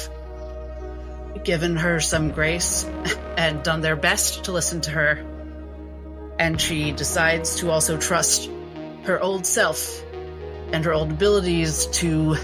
given 1.44 1.76
her 1.76 2.00
some 2.00 2.32
grace 2.32 2.84
and 3.38 3.64
done 3.64 3.82
their 3.82 3.96
best 3.96 4.46
to 4.46 4.52
listen 4.52 4.82
to 4.82 4.92
her. 4.92 5.26
And 6.40 6.60
she 6.60 6.92
decides 6.92 7.58
to 7.58 7.70
also 7.70 7.98
trust 7.98 8.50
her 9.04 9.20
old 9.20 9.46
self 9.46 10.04
and 10.72 10.86
her 10.86 10.94
old 10.94 11.12
abilities 11.12 11.88
to 11.88 12.36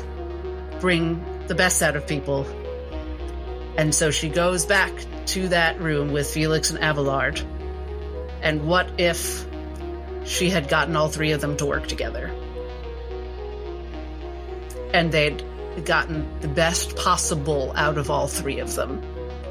bring 0.79 1.23
the 1.47 1.55
best 1.55 1.81
out 1.81 1.95
of 1.95 2.05
people. 2.07 2.45
And 3.77 3.93
so 3.93 4.11
she 4.11 4.29
goes 4.29 4.65
back 4.65 4.91
to 5.27 5.49
that 5.49 5.79
room 5.79 6.11
with 6.11 6.29
Felix 6.29 6.71
and 6.71 6.79
Abelard. 6.83 7.41
And 8.41 8.67
what 8.67 8.99
if 8.99 9.45
she 10.25 10.49
had 10.49 10.67
gotten 10.67 10.95
all 10.95 11.09
three 11.09 11.31
of 11.31 11.41
them 11.41 11.57
to 11.57 11.65
work 11.65 11.87
together? 11.87 12.31
and 14.93 15.11
they'd 15.11 15.43
gotten 15.85 16.27
the 16.39 16.47
best 16.47 16.95
possible 16.95 17.71
out 17.75 17.97
of 17.97 18.09
all 18.09 18.27
three 18.27 18.59
of 18.59 18.73
them 18.75 19.01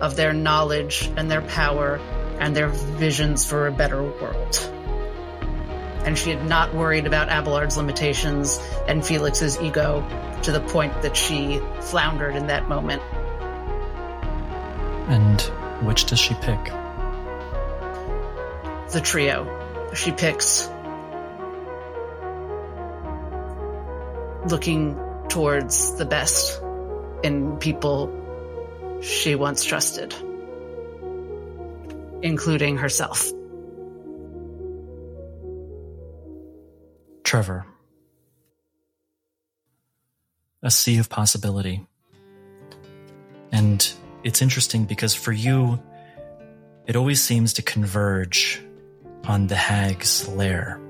of 0.00 0.16
their 0.16 0.32
knowledge 0.32 1.10
and 1.16 1.30
their 1.30 1.42
power 1.42 1.96
and 2.40 2.54
their 2.54 2.68
visions 2.68 3.46
for 3.46 3.66
a 3.66 3.72
better 3.72 4.02
world. 4.02 4.72
And 6.04 6.18
she 6.18 6.30
had 6.30 6.44
not 6.46 6.74
worried 6.74 7.06
about 7.06 7.28
Abelard's 7.28 7.76
limitations 7.76 8.60
and 8.86 9.06
Felix's 9.06 9.58
ego 9.60 10.04
to 10.42 10.52
the 10.52 10.60
point 10.60 11.00
that 11.02 11.16
she 11.16 11.60
floundered 11.80 12.36
in 12.36 12.48
that 12.48 12.68
moment. 12.68 13.02
And 15.08 15.40
which 15.82 16.06
does 16.06 16.18
she 16.18 16.34
pick? 16.34 16.64
The 18.92 19.00
trio. 19.02 19.52
She 19.94 20.12
picks 20.12 20.68
looking 24.50 24.98
towards 25.28 25.96
the 25.96 26.04
best 26.04 26.60
in 27.22 27.56
people 27.58 28.12
she 29.02 29.34
once 29.34 29.64
trusted, 29.64 30.14
including 32.22 32.76
herself. 32.76 33.30
Trevor. 37.24 37.66
A 40.62 40.70
sea 40.70 40.98
of 40.98 41.08
possibility. 41.08 41.86
And 43.52 43.92
it's 44.26 44.42
interesting 44.42 44.86
because 44.86 45.14
for 45.14 45.30
you, 45.30 45.80
it 46.84 46.96
always 46.96 47.22
seems 47.22 47.52
to 47.52 47.62
converge 47.62 48.60
on 49.28 49.46
the 49.46 49.54
hag's 49.54 50.26
lair. 50.26 50.80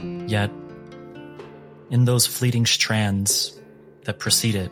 Yet, 0.00 0.48
in 1.90 2.04
those 2.04 2.24
fleeting 2.24 2.64
strands 2.64 3.60
that 4.04 4.20
precede 4.20 4.54
it, 4.54 4.70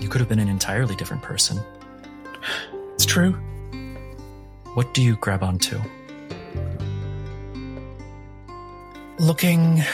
you 0.00 0.08
could 0.08 0.20
have 0.20 0.28
been 0.28 0.40
an 0.40 0.48
entirely 0.48 0.96
different 0.96 1.22
person. 1.22 1.60
It's 2.94 3.06
true. 3.06 3.34
What 4.74 4.92
do 4.94 5.02
you 5.02 5.14
grab 5.14 5.44
onto? 5.44 5.80
Looking 9.20 9.84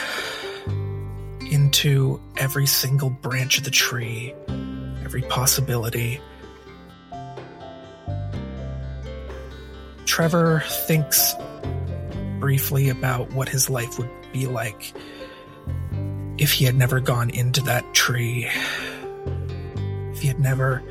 into 1.51 2.19
every 2.37 2.65
single 2.65 3.11
branch 3.11 3.59
of 3.59 3.65
the 3.65 3.71
tree, 3.71 4.33
every 5.03 5.21
possibility. 5.21 6.19
Trevor 10.15 10.63
thinks 10.65 11.35
briefly 12.39 12.87
about 12.87 13.33
what 13.33 13.49
his 13.49 13.69
life 13.69 13.99
would 13.99 14.09
be 14.31 14.47
like 14.47 14.93
if 16.37 16.53
he 16.53 16.63
had 16.63 16.73
never 16.73 17.01
gone 17.01 17.29
into 17.31 17.59
that 17.63 17.93
tree, 17.93 18.49
if 20.13 20.21
he 20.21 20.29
had 20.29 20.39
never 20.39 20.81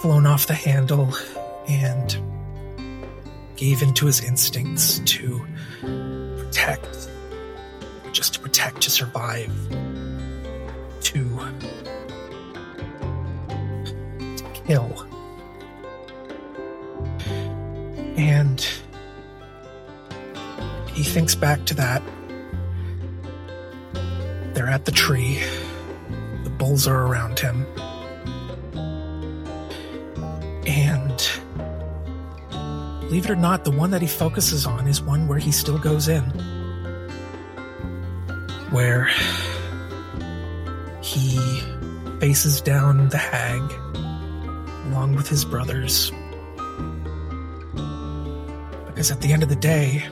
flown 0.00 0.26
off 0.26 0.48
the 0.48 0.54
handle 0.54 1.14
and 1.68 2.18
gave 3.54 3.82
into 3.82 4.04
his 4.04 4.20
instincts 4.24 4.98
to 5.04 5.46
protect, 6.36 7.08
just 8.10 8.34
to 8.34 8.40
protect, 8.40 8.80
to 8.80 8.90
survive, 8.90 9.52
to, 11.02 11.22
to 14.36 14.44
kill. 14.66 15.05
And 18.16 18.66
he 20.92 21.02
thinks 21.02 21.34
back 21.34 21.64
to 21.66 21.74
that 21.74 22.02
there 24.54 24.66
at 24.66 24.86
the 24.86 24.92
tree. 24.92 25.38
The 26.44 26.50
bulls 26.50 26.88
are 26.88 27.06
around 27.06 27.38
him. 27.38 27.66
And 30.66 31.30
believe 33.02 33.26
it 33.26 33.30
or 33.30 33.36
not, 33.36 33.64
the 33.64 33.70
one 33.70 33.90
that 33.90 34.00
he 34.00 34.08
focuses 34.08 34.66
on 34.66 34.88
is 34.88 35.02
one 35.02 35.28
where 35.28 35.38
he 35.38 35.52
still 35.52 35.78
goes 35.78 36.08
in. 36.08 36.24
Where 38.70 39.10
he 41.02 41.38
faces 42.18 42.62
down 42.62 43.10
the 43.10 43.18
hag 43.18 43.60
along 44.86 45.16
with 45.16 45.28
his 45.28 45.44
brothers. 45.44 46.10
Because 49.06 49.18
at 49.18 49.22
the 49.22 49.32
end 49.32 49.44
of 49.44 49.48
the 49.48 49.54
day, 49.54 50.04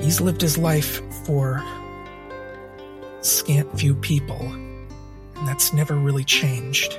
he's 0.00 0.20
lived 0.20 0.40
his 0.40 0.58
life 0.58 1.00
for 1.24 1.62
scant 3.20 3.78
few 3.78 3.94
people, 3.94 4.42
and 4.42 5.46
that's 5.46 5.72
never 5.72 5.94
really 5.94 6.24
changed. 6.24 6.98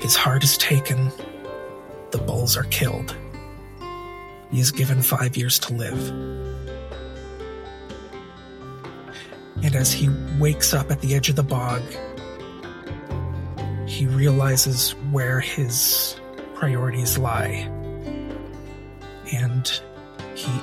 His 0.00 0.16
heart 0.16 0.44
is 0.44 0.58
taken, 0.58 1.10
the 2.10 2.18
bulls 2.18 2.58
are 2.58 2.64
killed. 2.64 3.16
He 4.50 4.60
is 4.60 4.70
given 4.70 5.00
five 5.00 5.34
years 5.34 5.58
to 5.60 5.72
live. 5.72 6.10
And 9.62 9.74
as 9.74 9.94
he 9.94 10.10
wakes 10.38 10.74
up 10.74 10.90
at 10.90 11.00
the 11.00 11.14
edge 11.14 11.30
of 11.30 11.36
the 11.36 11.42
bog, 11.42 11.80
he 13.86 14.06
realizes 14.06 14.90
where 15.10 15.40
his 15.40 16.20
priorities 16.52 17.16
lie. 17.16 17.79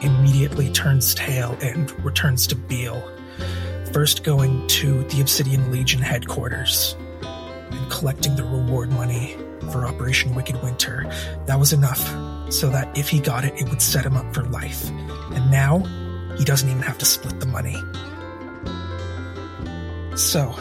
Immediately 0.02 0.72
turns 0.72 1.16
tail 1.16 1.58
and 1.62 1.92
returns 2.04 2.48
to 2.48 2.56
Beale 2.56 3.04
first 3.98 4.24
going 4.24 4.68
to 4.68 5.04
the 5.06 5.22
Obsidian 5.22 5.72
Legion 5.72 6.02
headquarters 6.02 6.96
and 7.22 7.92
collecting 7.92 8.36
the 8.36 8.44
reward 8.44 8.92
money 8.92 9.36
for 9.72 9.86
Operation 9.86 10.36
Wicked 10.36 10.62
Winter. 10.62 11.06
That 11.46 11.60
was 11.60 11.74
enough 11.74 12.02
so 12.54 12.70
that 12.70 12.96
if 12.98 13.10
he 13.10 13.20
got 13.20 13.44
it, 13.44 13.54
it 13.60 13.68
would 13.70 13.82
set 13.82 14.06
him 14.06 14.16
up 14.16 14.34
for 14.34 14.44
life. 14.44 14.90
And 14.90 15.50
now, 15.50 15.80
he 16.38 16.46
doesn't 16.46 16.70
even 16.70 16.82
have 16.84 16.98
to 17.00 17.06
split 17.06 17.40
the 17.40 17.48
money. 17.48 17.76
So, 20.16 20.56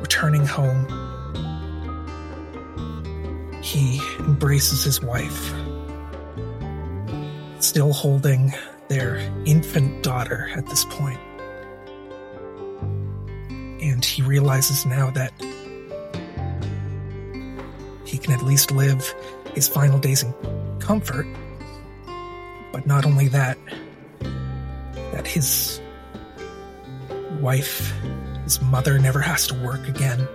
returning 0.00 0.46
home, 0.46 0.86
he 3.62 4.00
embraces 4.18 4.82
his 4.82 5.02
wife, 5.02 5.52
still 7.72 7.94
holding 7.94 8.52
their 8.88 9.16
infant 9.46 10.02
daughter 10.02 10.50
at 10.54 10.66
this 10.66 10.84
point 10.84 11.18
and 13.80 14.04
he 14.04 14.20
realizes 14.20 14.84
now 14.84 15.08
that 15.10 15.32
he 18.04 18.18
can 18.18 18.34
at 18.34 18.42
least 18.42 18.70
live 18.72 19.14
his 19.54 19.68
final 19.68 19.98
days 19.98 20.22
in 20.22 20.34
comfort. 20.80 21.26
But 22.72 22.86
not 22.86 23.06
only 23.06 23.28
that, 23.28 23.56
that 25.12 25.26
his 25.26 25.80
wife, 27.40 27.90
his 28.44 28.60
mother, 28.60 28.98
never 28.98 29.20
has 29.20 29.46
to 29.46 29.54
work 29.64 29.88
again. 29.88 30.28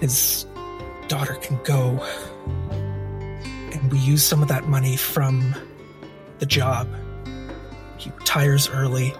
His 0.00 0.46
daughter 1.08 1.34
can 1.34 1.58
go, 1.64 2.06
and 3.88 3.98
we 3.98 4.04
use 4.04 4.22
some 4.22 4.42
of 4.42 4.48
that 4.48 4.68
money 4.68 4.96
from 4.98 5.54
the 6.40 6.46
job. 6.46 6.86
He 7.96 8.10
retires 8.10 8.68
early 8.68 9.14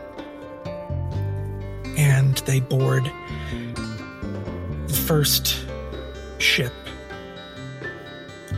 and 1.96 2.36
they 2.38 2.60
board 2.60 3.10
the 4.86 4.92
first 5.06 5.64
ship 6.36 6.72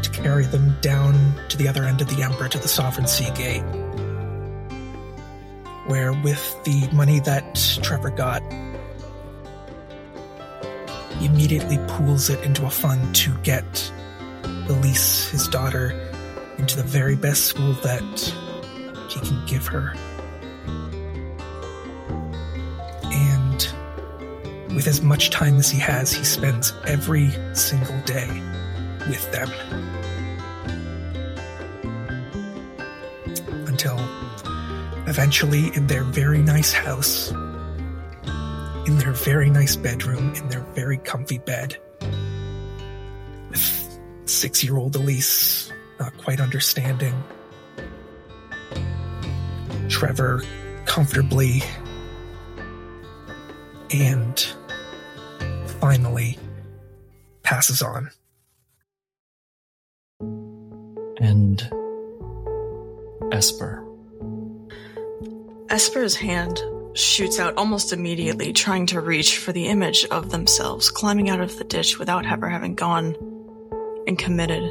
to 0.03 0.11
carry 0.11 0.47
them 0.47 0.77
down 0.81 1.15
to 1.49 1.57
the 1.57 1.69
other 1.69 1.85
end 1.85 2.01
of 2.01 2.09
the 2.15 2.24
Emperor 2.24 2.49
to 2.49 2.59
the 2.59 2.66
Sovereign 2.66 3.07
Sea 3.07 3.31
Gate. 3.37 3.62
Where, 5.87 6.12
with 6.12 6.59
the 6.65 6.89
money 6.93 7.20
that 7.20 7.78
Trevor 7.82 8.11
got, 8.11 8.43
he 11.19 11.27
immediately 11.27 11.78
pools 11.87 12.31
it 12.31 12.43
into 12.45 12.66
a 12.66 12.70
fund 12.70 13.15
to 13.16 13.32
get 13.43 13.93
Elise, 14.70 15.28
his 15.28 15.48
daughter, 15.48 15.90
into 16.59 16.76
the 16.76 16.82
very 16.82 17.16
best 17.16 17.44
school 17.44 17.72
that 17.82 18.02
he 19.09 19.20
can 19.20 19.44
give 19.47 19.66
her. 19.66 19.92
And 23.05 24.74
with 24.74 24.86
as 24.86 25.02
much 25.02 25.30
time 25.30 25.56
as 25.56 25.70
he 25.70 25.78
has, 25.80 26.12
he 26.12 26.24
spends 26.24 26.72
every 26.86 27.30
single 27.55 28.01
day 28.02 28.28
with 29.09 29.30
them. 29.32 29.51
Until 33.66 33.98
eventually, 35.09 35.74
in 35.74 35.88
their 35.88 36.05
very 36.05 36.38
nice 36.38 36.72
house, 36.72 37.32
in 38.86 38.98
their 38.98 39.12
very 39.12 39.51
nice 39.51 39.74
bedroom, 39.74 40.32
in 40.34 40.48
their 40.48 40.64
very 40.74 40.98
comfy 40.98 41.38
bed, 41.38 41.78
six 44.41 44.65
year 44.65 44.79
old 44.79 44.97
Elise 44.97 45.71
not 45.99 46.17
quite 46.17 46.41
understanding, 46.41 47.12
Trevor 49.91 50.43
comfortably 50.87 51.62
and 53.91 54.47
finally 55.79 56.39
passes 57.43 57.83
on. 57.83 58.11
And 61.21 61.61
Esper. 63.33 63.85
Esper's 65.69 66.17
hand 66.17 66.62
shoots 66.95 67.39
out 67.39 67.55
almost 67.59 67.93
immediately, 67.93 68.55
trying 68.55 68.87
to 68.87 69.03
reach 69.03 69.37
for 69.37 69.53
the 69.53 69.67
image 69.67 70.07
of 70.07 70.31
themselves 70.31 70.91
climbing 70.91 71.29
out 71.29 71.41
of 71.41 71.59
the 71.59 71.65
ditch 71.65 71.99
without 71.99 72.25
ever 72.25 72.49
having 72.49 72.75
gone 72.75 73.15
and 74.06 74.18
committed. 74.18 74.62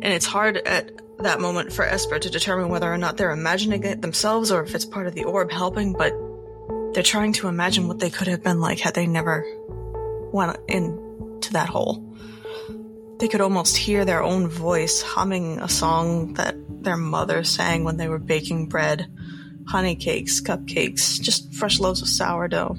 And 0.00 0.06
it's 0.06 0.26
hard 0.26 0.58
at 0.58 0.92
that 1.18 1.40
moment 1.40 1.72
for 1.72 1.84
Esper 1.84 2.18
to 2.18 2.30
determine 2.30 2.68
whether 2.68 2.92
or 2.92 2.98
not 2.98 3.16
they're 3.16 3.30
imagining 3.30 3.82
it 3.84 4.00
themselves 4.00 4.52
or 4.52 4.62
if 4.62 4.74
it's 4.74 4.84
part 4.84 5.06
of 5.06 5.14
the 5.14 5.24
orb 5.24 5.50
helping, 5.50 5.92
but 5.92 6.12
they're 6.94 7.02
trying 7.02 7.32
to 7.34 7.48
imagine 7.48 7.88
what 7.88 7.98
they 7.98 8.10
could 8.10 8.28
have 8.28 8.42
been 8.42 8.60
like 8.60 8.78
had 8.78 8.94
they 8.94 9.06
never 9.06 9.44
went 10.32 10.56
into 10.68 11.52
that 11.52 11.68
hole. 11.68 12.04
They 13.18 13.28
could 13.28 13.40
almost 13.40 13.76
hear 13.76 14.04
their 14.04 14.22
own 14.22 14.48
voice 14.48 15.02
humming 15.02 15.58
a 15.60 15.68
song 15.68 16.34
that 16.34 16.54
their 16.82 16.96
mother 16.96 17.42
sang 17.42 17.82
when 17.82 17.96
they 17.96 18.08
were 18.08 18.18
baking 18.18 18.68
bread 18.68 19.10
honey 19.68 19.96
cakes, 19.96 20.40
cupcakes, 20.40 21.20
just 21.20 21.52
fresh 21.52 21.78
loaves 21.78 22.00
of 22.00 22.08
sourdough. 22.08 22.76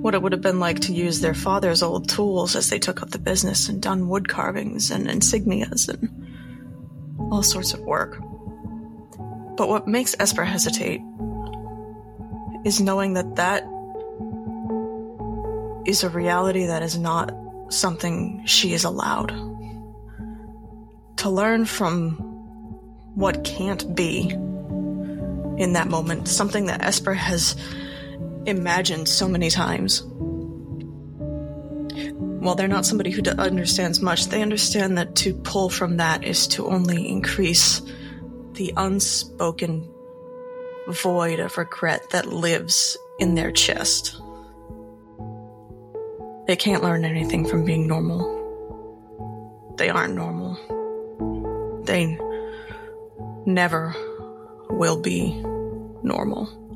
What 0.00 0.14
it 0.14 0.22
would 0.22 0.32
have 0.32 0.40
been 0.40 0.60
like 0.60 0.80
to 0.80 0.92
use 0.92 1.20
their 1.20 1.34
father's 1.34 1.82
old 1.82 2.08
tools 2.08 2.54
as 2.54 2.70
they 2.70 2.78
took 2.78 3.02
up 3.02 3.10
the 3.10 3.18
business 3.18 3.68
and 3.68 3.82
done 3.82 4.08
wood 4.08 4.28
carvings 4.28 4.90
and 4.90 5.08
insignias 5.08 5.88
and 5.88 6.08
all 7.32 7.42
sorts 7.42 7.74
of 7.74 7.80
work. 7.80 8.16
But 9.56 9.68
what 9.68 9.88
makes 9.88 10.14
Esper 10.20 10.44
hesitate 10.44 11.00
is 12.64 12.80
knowing 12.80 13.14
that 13.14 13.36
that 13.36 13.64
is 15.84 16.04
a 16.04 16.08
reality 16.08 16.66
that 16.66 16.82
is 16.82 16.96
not 16.96 17.34
something 17.68 18.44
she 18.46 18.74
is 18.74 18.84
allowed. 18.84 19.30
To 21.16 21.30
learn 21.30 21.64
from 21.64 22.12
what 23.14 23.42
can't 23.42 23.96
be 23.96 24.30
in 24.30 25.72
that 25.72 25.88
moment, 25.88 26.28
something 26.28 26.66
that 26.66 26.82
Esper 26.82 27.14
has 27.14 27.56
imagined 28.48 29.08
so 29.08 29.28
many 29.28 29.50
times. 29.50 30.02
While 32.40 32.54
they're 32.54 32.68
not 32.68 32.86
somebody 32.86 33.10
who 33.10 33.22
understands 33.22 34.00
much, 34.00 34.26
they 34.26 34.42
understand 34.42 34.96
that 34.98 35.16
to 35.16 35.34
pull 35.34 35.68
from 35.68 35.96
that 35.96 36.24
is 36.24 36.46
to 36.48 36.68
only 36.68 37.08
increase 37.08 37.82
the 38.52 38.72
unspoken 38.76 39.88
void 40.88 41.40
of 41.40 41.58
regret 41.58 42.10
that 42.10 42.26
lives 42.26 42.96
in 43.18 43.34
their 43.34 43.50
chest. 43.50 44.20
They 46.46 46.56
can't 46.56 46.82
learn 46.82 47.04
anything 47.04 47.44
from 47.44 47.64
being 47.64 47.86
normal. 47.86 48.36
They 49.76 49.90
aren't 49.90 50.14
normal. 50.14 50.56
They 51.84 52.18
never 53.44 53.94
will 54.70 55.00
be 55.00 55.34
normal. 56.02 56.67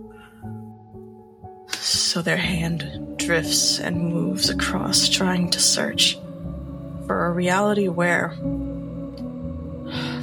So 1.74 2.22
their 2.22 2.36
hand 2.36 3.16
drifts 3.18 3.78
and 3.78 4.12
moves 4.12 4.50
across, 4.50 5.08
trying 5.08 5.50
to 5.50 5.60
search 5.60 6.18
for 7.06 7.26
a 7.26 7.32
reality 7.32 7.88
where. 7.88 8.34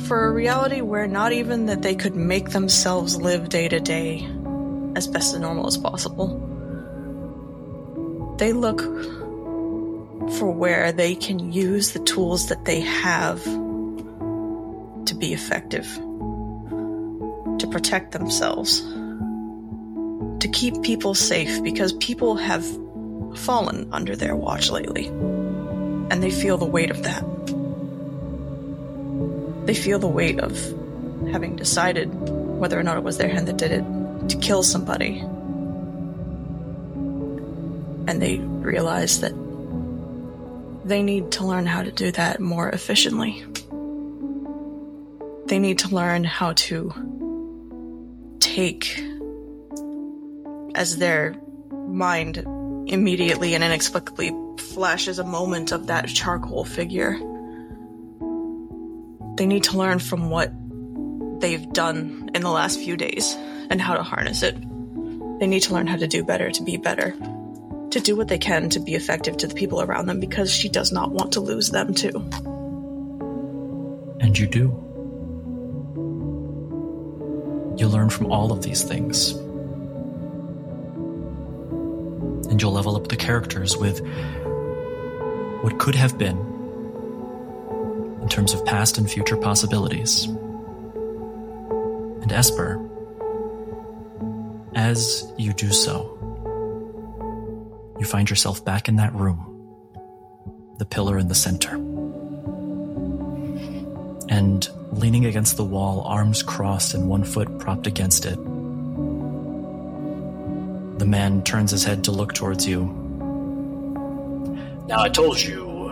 For 0.07 0.26
a 0.26 0.31
reality 0.31 0.81
where 0.81 1.07
not 1.07 1.31
even 1.31 1.67
that 1.67 1.81
they 1.81 1.95
could 1.95 2.15
make 2.15 2.49
themselves 2.49 3.17
live 3.17 3.49
day 3.49 3.67
to 3.67 3.80
day 3.80 4.27
as 4.95 5.07
best 5.07 5.34
as 5.34 5.39
normal 5.39 5.67
as 5.67 5.77
possible. 5.77 6.45
They 8.38 8.53
look 8.53 8.81
for 10.38 10.51
where 10.51 10.91
they 10.91 11.15
can 11.15 11.51
use 11.51 11.91
the 11.91 11.99
tools 11.99 12.47
that 12.49 12.65
they 12.65 12.81
have 12.81 13.43
to 13.43 15.15
be 15.15 15.34
effective, 15.34 15.88
to 17.57 17.67
protect 17.71 18.11
themselves, 18.11 18.81
to 20.40 20.48
keep 20.48 20.82
people 20.82 21.14
safe 21.14 21.61
because 21.64 21.94
people 21.94 22.36
have 22.36 22.66
fallen 23.38 23.90
under 23.91 24.16
their 24.16 24.36
watch 24.36 24.70
lately. 24.70 25.07
And 25.07 26.24
they 26.24 26.32
feel 26.32 26.57
the 26.57 26.66
weight 26.66 26.91
of 26.91 27.03
that. 27.03 27.24
They 29.66 29.74
feel 29.74 29.99
the 29.99 30.07
weight 30.07 30.40
of 30.40 30.57
having 31.32 31.56
decided 31.56 32.10
whether 32.60 32.80
or 32.80 32.84
not 32.84 32.98
it 32.98 33.03
was 33.03 33.18
their 33.18 33.30
hand 33.30 33.48
that 33.48 33.57
did 33.57 33.72
it 33.72 34.30
to 34.30 34.38
kill 34.38 34.64
somebody. 34.64 35.20
And 38.07 38.22
they 38.22 38.38
realize 38.38 39.22
that 39.22 39.34
they 40.86 41.03
need 41.03 41.32
to 41.34 41.45
learn 41.45 41.68
how 41.68 41.84
to 41.84 41.91
do 41.91 42.11
that 42.11 42.40
more 42.40 42.70
efficiently. 42.70 43.44
They 45.45 45.60
need 45.60 45.80
to 45.80 45.94
learn 45.94 46.24
how 46.24 46.53
to 46.53 46.94
take 48.40 49.03
as 50.80 50.97
their 50.97 51.35
mind 51.89 52.38
immediately 52.88 53.53
and 53.53 53.64
inexplicably 53.64 54.31
flashes 54.57 55.19
a 55.19 55.26
moment 55.26 55.73
of 55.73 55.88
that 55.88 56.07
charcoal 56.07 56.64
figure. 56.64 57.19
They 59.35 59.45
need 59.45 59.64
to 59.65 59.77
learn 59.77 59.99
from 59.99 60.30
what 60.30 60.53
they've 61.41 61.69
done 61.73 62.31
in 62.34 62.41
the 62.41 62.49
last 62.49 62.80
few 62.80 62.95
days 62.95 63.35
and 63.69 63.81
how 63.81 63.95
to 63.95 64.03
harness 64.03 64.41
it. 64.41 64.56
They 65.39 65.47
need 65.47 65.64
to 65.64 65.73
learn 65.73 65.85
how 65.85 65.97
to 65.97 66.07
do 66.07 66.23
better 66.23 66.49
to 66.49 66.64
be 66.64 66.77
better 66.77 67.14
to 67.91 67.99
do 67.99 68.15
what 68.15 68.27
they 68.27 68.38
can 68.38 68.69
to 68.69 68.80
be 68.80 68.93
effective 68.93 69.35
to 69.38 69.47
the 69.47 69.56
people 69.56 69.81
around 69.81 70.06
them 70.06 70.19
because 70.19 70.53
she 70.53 70.69
does 70.69 70.91
not 70.91 71.11
want 71.11 71.34
to 71.34 71.39
lose 71.39 71.72
them 71.72 71.93
too. 71.93 72.30
And 74.22 74.38
you 74.38 74.47
do. 74.47 74.85
You 77.77 77.88
learn 77.88 78.10
from 78.10 78.31
all 78.31 78.51
of 78.51 78.61
these 78.61 78.84
things. 78.84 79.34
And 82.49 82.61
you'll 82.61 82.71
level 82.71 82.95
up 82.95 83.07
the 83.07 83.15
characters 83.15 83.77
with 83.77 84.01
what 85.61 85.77
could 85.80 85.95
have 85.95 86.17
been 86.17 86.38
in 88.21 88.27
terms 88.30 88.53
of 88.53 88.65
past 88.65 88.97
and 88.97 89.09
future 89.09 89.38
possibilities. 89.38 90.26
And 92.21 92.31
Esper, 92.31 92.85
as 94.76 95.31
you 95.38 95.53
do 95.53 95.71
so, 95.71 96.15
you 97.99 98.05
find 98.05 98.30
yourself 98.30 98.63
back 98.63 98.88
in 98.88 98.95
that 98.95 99.13
room, 99.13 99.45
the 100.77 100.85
pillar 100.85 101.17
in 101.17 101.27
the 101.27 101.35
center. 101.35 101.76
And 104.30 104.69
leaning 104.91 105.26
against 105.26 105.57
the 105.57 105.65
wall, 105.65 106.03
arms 106.05 106.43
crossed 106.43 106.93
and 106.93 107.09
one 107.09 107.23
foot 107.23 107.59
propped 107.59 107.88
against 107.88 108.26
it, 108.26 108.38
the 110.99 111.05
man 111.05 111.41
turns 111.43 111.71
his 111.71 111.85
head 111.85 112.03
to 112.03 112.11
look 112.11 112.34
towards 112.34 112.67
you. 112.67 112.84
Now, 114.88 114.99
I 114.99 115.07
told 115.07 115.39
you, 115.39 115.89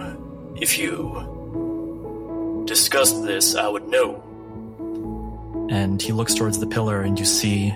if 0.59 0.77
you 0.77 2.63
discussed 2.67 3.23
this, 3.23 3.55
I 3.55 3.69
would 3.69 3.87
know. 3.87 4.23
And 5.69 6.01
he 6.01 6.11
looks 6.11 6.33
towards 6.33 6.59
the 6.59 6.67
pillar, 6.67 7.01
and 7.01 7.17
you 7.17 7.25
see 7.25 7.73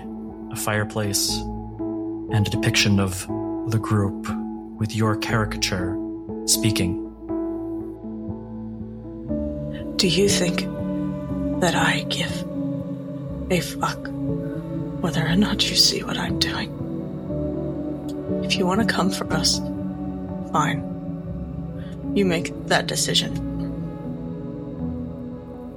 a 0.50 0.56
fireplace 0.56 1.34
and 1.38 2.46
a 2.46 2.50
depiction 2.50 3.00
of 3.00 3.26
the 3.70 3.78
group 3.78 4.28
with 4.78 4.94
your 4.94 5.16
caricature 5.16 5.96
speaking. 6.44 6.98
Do 9.96 10.08
you 10.08 10.28
think 10.28 10.60
that 11.60 11.74
I 11.74 12.02
give 12.08 12.44
a 13.50 13.60
fuck 13.60 14.08
whether 15.00 15.26
or 15.26 15.36
not 15.36 15.70
you 15.70 15.76
see 15.76 16.02
what 16.02 16.18
I'm 16.18 16.38
doing? 16.38 16.81
If 18.42 18.56
you 18.56 18.66
want 18.66 18.80
to 18.80 18.86
come 18.86 19.10
for 19.10 19.32
us, 19.32 19.58
fine. 20.52 22.12
You 22.14 22.24
make 22.24 22.52
that 22.66 22.86
decision. 22.86 23.52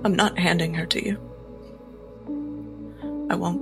I'm 0.04 0.16
not 0.16 0.38
handing 0.38 0.74
her 0.74 0.86
to 0.88 1.04
you. 1.04 1.18
I 3.30 3.36
won't. 3.36 3.62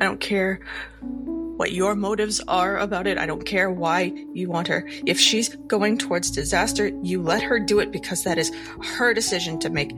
I 0.00 0.04
don't 0.04 0.20
care 0.20 0.60
what 1.00 1.72
your 1.72 1.94
motives 1.94 2.40
are 2.48 2.78
about 2.78 3.06
it. 3.06 3.18
I 3.18 3.26
don't 3.26 3.44
care 3.44 3.70
why 3.70 4.12
you 4.32 4.48
want 4.48 4.68
her. 4.68 4.88
If 5.04 5.20
she's 5.20 5.54
going 5.66 5.98
towards 5.98 6.30
disaster, 6.30 6.90
you 7.02 7.22
let 7.22 7.42
her 7.42 7.60
do 7.60 7.80
it 7.80 7.92
because 7.92 8.24
that 8.24 8.38
is 8.38 8.50
her 8.96 9.12
decision 9.12 9.58
to 9.58 9.68
make. 9.68 9.92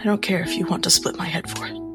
I 0.00 0.04
don't 0.04 0.22
care 0.22 0.40
if 0.40 0.56
you 0.56 0.66
want 0.66 0.82
to 0.84 0.90
split 0.90 1.16
my 1.16 1.26
head 1.26 1.48
for 1.48 1.66
it. 1.66 1.87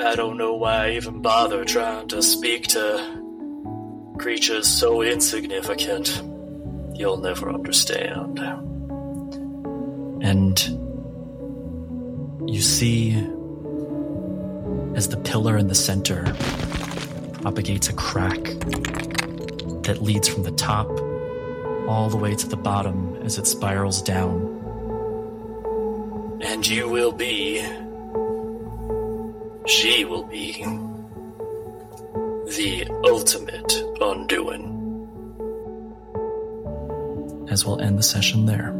I 0.00 0.14
don't 0.14 0.36
know 0.36 0.54
why 0.54 0.86
I 0.86 0.90
even 0.92 1.22
bother 1.22 1.64
trying 1.64 2.06
to 2.08 2.22
speak 2.22 2.68
to 2.68 4.14
creatures 4.16 4.68
so 4.68 5.02
insignificant. 5.02 6.22
You'll 6.94 7.16
never 7.16 7.50
understand. 7.50 8.38
And 10.22 10.58
you 12.48 12.60
see 12.60 13.12
as 14.94 15.08
the 15.08 15.16
pillar 15.16 15.56
in 15.58 15.66
the 15.66 15.74
center 15.74 16.24
propagates 17.42 17.88
a 17.88 17.92
crack 17.92 18.42
that 19.82 19.98
leads 20.00 20.28
from 20.28 20.44
the 20.44 20.52
top 20.52 20.88
all 21.88 22.08
the 22.08 22.16
way 22.16 22.36
to 22.36 22.46
the 22.46 22.56
bottom 22.56 23.16
as 23.22 23.36
it 23.36 23.48
spirals 23.48 24.00
down. 24.00 24.54
And 26.40 26.64
you 26.66 26.88
will 26.88 27.12
be. 27.12 27.87
She 29.68 30.04
will 30.04 30.24
be. 30.24 30.64
The 32.56 32.88
ultimate 33.04 33.72
undoing. 34.00 34.78
as 37.50 37.64
we'll 37.64 37.80
end 37.80 37.98
the 37.98 38.02
session 38.02 38.46
there. 38.46 38.72